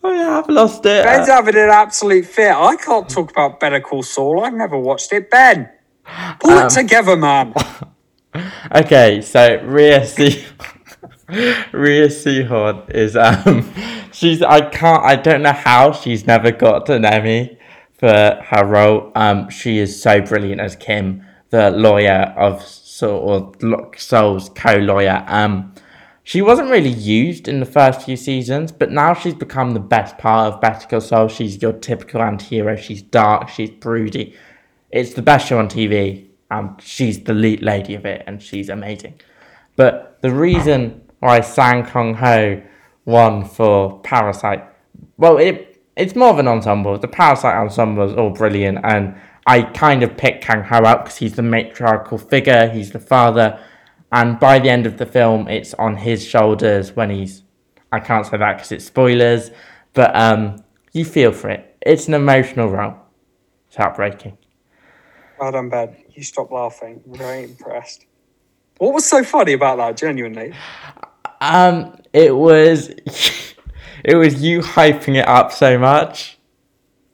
I 0.03 0.11
have 0.13 0.49
lost 0.49 0.85
it. 0.85 1.03
Ben's 1.03 1.27
having 1.27 1.55
an 1.55 1.69
absolute 1.69 2.25
fit. 2.25 2.51
I 2.51 2.75
can't 2.75 3.07
talk 3.09 3.31
about 3.31 3.59
Better 3.59 3.79
Call 3.81 4.03
Saul. 4.03 4.43
I've 4.43 4.53
never 4.53 4.77
watched 4.77 5.13
it. 5.13 5.29
Ben, 5.29 5.69
pull 6.39 6.51
Um, 6.51 6.65
it 6.65 6.69
together, 6.69 7.15
man. 7.15 7.53
okay, 8.75 9.21
so 9.21 9.61
Rhea 9.63 10.05
Se- 10.05 10.45
Rhea 11.71 12.07
Seehorn 12.07 12.89
is 12.93 13.15
um 13.15 13.71
she's 14.11 14.41
I 14.41 14.61
can't 14.69 15.03
I 15.03 15.15
don't 15.15 15.41
know 15.41 15.53
how 15.53 15.91
she's 15.91 16.27
never 16.27 16.51
got 16.51 16.89
an 16.89 17.05
Emmy 17.05 17.57
for 17.97 18.39
her 18.49 18.65
role. 18.65 19.11
Um 19.15 19.49
she 19.49 19.77
is 19.79 20.01
so 20.01 20.21
brilliant 20.21 20.59
as 20.61 20.75
Kim, 20.75 21.23
the 21.53 21.69
lawyer 21.69 22.33
of 22.35 22.63
sort 22.63 23.61
of 23.61 23.95
Saul's 23.99 24.49
co-lawyer. 24.49 25.23
Um 25.27 25.75
she 26.23 26.41
wasn't 26.41 26.71
really 26.71 26.89
used 26.89 27.47
in 27.47 27.59
the 27.59 27.65
first 27.65 28.01
few 28.01 28.15
seasons, 28.15 28.71
but 28.71 28.91
now 28.91 29.13
she's 29.13 29.35
become 29.35 29.71
the 29.71 29.79
best 29.79 30.17
part 30.17 30.51
of 30.51 30.61
Better 30.61 30.87
Call 30.87 31.01
Saul. 31.01 31.27
She's 31.27 31.61
your 31.61 31.73
typical 31.73 32.21
anti-hero. 32.21 32.75
She's 32.75 33.03
dark, 33.03 33.49
she's 33.49 33.69
broody. 33.69 34.35
It's 34.89 35.13
the 35.13 35.21
best 35.21 35.47
show 35.47 35.59
on 35.59 35.67
TV, 35.67 36.27
and 36.49 36.81
she's 36.81 37.23
the 37.23 37.33
lead 37.33 37.61
lady 37.61 37.93
of 37.93 38.05
it, 38.05 38.23
and 38.25 38.41
she's 38.41 38.69
amazing. 38.69 39.19
But 39.75 40.17
the 40.21 40.31
reason 40.31 41.01
why 41.19 41.41
Song 41.41 41.85
Kang 41.85 42.15
Ho 42.15 42.61
won 43.05 43.43
for 43.45 43.99
Parasite, 43.99 44.63
well, 45.17 45.37
it 45.37 45.83
it's 45.97 46.15
more 46.15 46.29
of 46.29 46.39
an 46.39 46.47
ensemble. 46.47 46.97
The 46.97 47.07
Parasite 47.09 47.57
ensemble 47.57 48.09
is 48.09 48.13
all 48.15 48.31
brilliant, 48.31 48.79
and 48.83 49.13
I 49.45 49.63
kind 49.63 50.03
of 50.03 50.15
picked 50.15 50.43
Kang 50.43 50.63
Ho 50.63 50.85
out 50.85 51.03
because 51.03 51.17
he's 51.17 51.35
the 51.35 51.41
matriarchal 51.41 52.17
figure, 52.17 52.69
he's 52.69 52.91
the 52.91 52.99
father, 52.99 53.59
and 54.11 54.39
by 54.39 54.59
the 54.59 54.69
end 54.69 54.85
of 54.85 54.97
the 54.97 55.05
film, 55.05 55.47
it's 55.47 55.73
on 55.73 55.97
his 55.97 56.23
shoulders 56.23 56.95
when 56.95 57.09
he's. 57.09 57.43
I 57.91 57.99
can't 57.99 58.25
say 58.25 58.37
that 58.37 58.53
because 58.53 58.71
it's 58.71 58.85
spoilers, 58.85 59.51
but 59.93 60.15
um, 60.15 60.63
you 60.93 61.05
feel 61.05 61.31
for 61.31 61.49
it. 61.49 61.75
It's 61.81 62.07
an 62.07 62.13
emotional 62.13 62.69
role. 62.69 62.95
It's 63.67 63.75
heartbreaking. 63.75 64.37
Well 65.39 65.51
done, 65.51 65.69
Ben. 65.69 65.95
You 66.11 66.23
stopped 66.23 66.51
laughing. 66.51 67.03
I'm 67.05 67.17
very 67.17 67.43
impressed. 67.43 68.05
What 68.77 68.93
was 68.93 69.05
so 69.05 69.23
funny 69.23 69.53
about 69.53 69.77
that, 69.77 69.97
genuinely? 69.97 70.53
Um, 71.41 71.97
it 72.13 72.35
was, 72.35 72.89
it 74.05 74.15
was 74.15 74.41
you 74.41 74.59
hyping 74.59 75.15
it 75.15 75.27
up 75.27 75.51
so 75.51 75.77
much. 75.77 76.37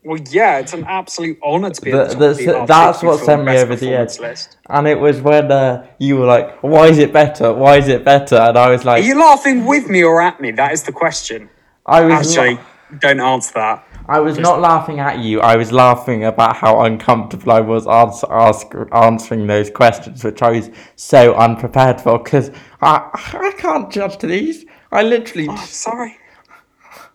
Well, 0.04 0.20
yeah, 0.32 0.60
it's 0.60 0.74
an 0.74 0.86
absolute 0.86 1.38
honour 1.44 1.72
to 1.72 1.82
be 1.82 1.92
the, 1.92 2.06
the, 2.06 2.34
the, 2.34 2.66
That's 2.66 3.04
what 3.04 3.20
sent 3.20 3.44
me 3.44 3.58
over 3.58 3.76
the 3.76 3.94
edge. 3.94 4.18
List. 4.20 4.58
And 4.70 4.88
it 4.88 4.98
was 4.98 5.20
when 5.20 5.52
uh, 5.52 5.88
you 6.00 6.16
were 6.18 6.26
like, 6.26 6.64
"Why 6.64 6.88
is 6.88 7.00
it 7.00 7.12
better? 7.12 7.54
Why 7.54 7.78
is 7.78 7.90
it 7.90 8.06
better?" 8.06 8.38
And 8.38 8.58
I 8.58 8.70
was 8.70 8.86
like, 8.86 9.04
"Are 9.04 9.06
you 9.06 9.20
laughing 9.20 9.66
with 9.66 9.90
me 9.90 10.04
or 10.04 10.22
at 10.22 10.40
me?" 10.40 10.52
That 10.52 10.72
is 10.72 10.84
the 10.84 10.94
question. 10.94 11.50
I 11.86 12.02
was 12.02 12.14
actually 12.14 12.56
la- 12.56 12.98
don't 13.00 13.20
answer 13.20 13.54
that. 13.56 13.86
I 14.08 14.20
was 14.22 14.38
Just... 14.38 14.44
not 14.44 14.62
laughing 14.62 15.00
at 15.00 15.20
you. 15.20 15.42
I 15.42 15.58
was 15.58 15.72
laughing 15.74 16.24
about 16.24 16.56
how 16.56 16.82
uncomfortable 16.82 17.52
I 17.52 17.60
was 17.60 17.86
answer, 17.86 18.26
ask, 18.32 18.68
answering 18.94 19.48
those 19.48 19.70
questions, 19.70 20.24
which 20.24 20.42
I 20.42 20.52
was 20.52 20.70
so 20.96 21.36
unprepared 21.36 22.00
for. 22.00 22.20
Because 22.20 22.52
I 22.82 23.10
I 23.14 23.52
can't 23.58 23.92
judge 23.92 24.18
these. 24.20 24.66
I 24.94 25.04
literally. 25.04 25.48
Oh, 25.50 25.58
sorry. 25.58 26.18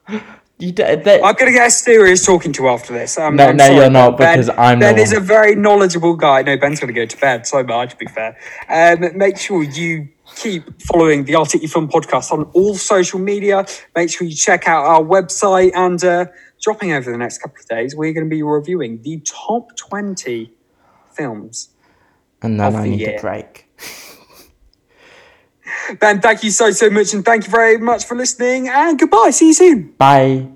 You 0.58 0.70
d- 0.70 0.94
they, 0.96 1.20
I'm 1.20 1.34
gonna 1.34 1.50
get 1.50 1.70
serious 1.70 2.24
talking 2.24 2.52
to 2.52 2.68
after 2.68 2.92
this. 2.92 3.18
Um, 3.18 3.34
no, 3.36 3.48
I'm 3.48 3.56
no, 3.56 3.66
sorry, 3.66 3.76
you're 3.76 3.90
not 3.90 4.16
ben, 4.16 4.38
because 4.38 4.56
I'm. 4.56 4.78
Ben 4.78 4.98
is 4.98 5.12
a 5.12 5.18
very 5.18 5.56
knowledgeable 5.56 6.14
guy. 6.14 6.42
No, 6.42 6.56
Ben's 6.56 6.78
gonna 6.78 6.92
go 6.92 7.06
to 7.06 7.16
bed. 7.16 7.46
So 7.46 7.62
much 7.64 7.90
to 7.90 7.96
be 7.96 8.06
fair. 8.06 8.38
Um, 8.68 9.18
make 9.18 9.36
sure 9.36 9.64
you 9.64 10.08
keep 10.36 10.80
following 10.82 11.24
the 11.24 11.32
Articu 11.32 11.68
Film 11.68 11.88
podcast 11.88 12.30
on 12.30 12.44
all 12.54 12.76
social 12.76 13.18
media. 13.18 13.66
Make 13.96 14.10
sure 14.10 14.26
you 14.26 14.34
check 14.34 14.68
out 14.68 14.84
our 14.84 15.02
website 15.02 15.72
and 15.74 16.02
uh, 16.04 16.26
dropping 16.62 16.92
over 16.92 17.10
the 17.10 17.18
next 17.18 17.38
couple 17.38 17.58
of 17.60 17.66
days. 17.66 17.96
We're 17.96 18.12
going 18.12 18.26
to 18.26 18.30
be 18.30 18.42
reviewing 18.42 19.02
the 19.02 19.20
top 19.24 19.76
twenty 19.76 20.52
films. 21.12 21.70
And 22.42 22.60
then 22.60 22.76
I 22.76 22.88
need 22.88 23.00
year. 23.00 23.16
a 23.16 23.20
break. 23.20 23.63
Ben, 26.00 26.20
thank 26.20 26.42
you 26.44 26.50
so, 26.50 26.70
so 26.70 26.90
much. 26.90 27.14
And 27.14 27.24
thank 27.24 27.44
you 27.46 27.50
very 27.50 27.78
much 27.78 28.04
for 28.04 28.16
listening. 28.16 28.68
And 28.68 28.98
goodbye. 28.98 29.30
See 29.30 29.48
you 29.48 29.54
soon. 29.54 29.94
Bye. 29.98 30.48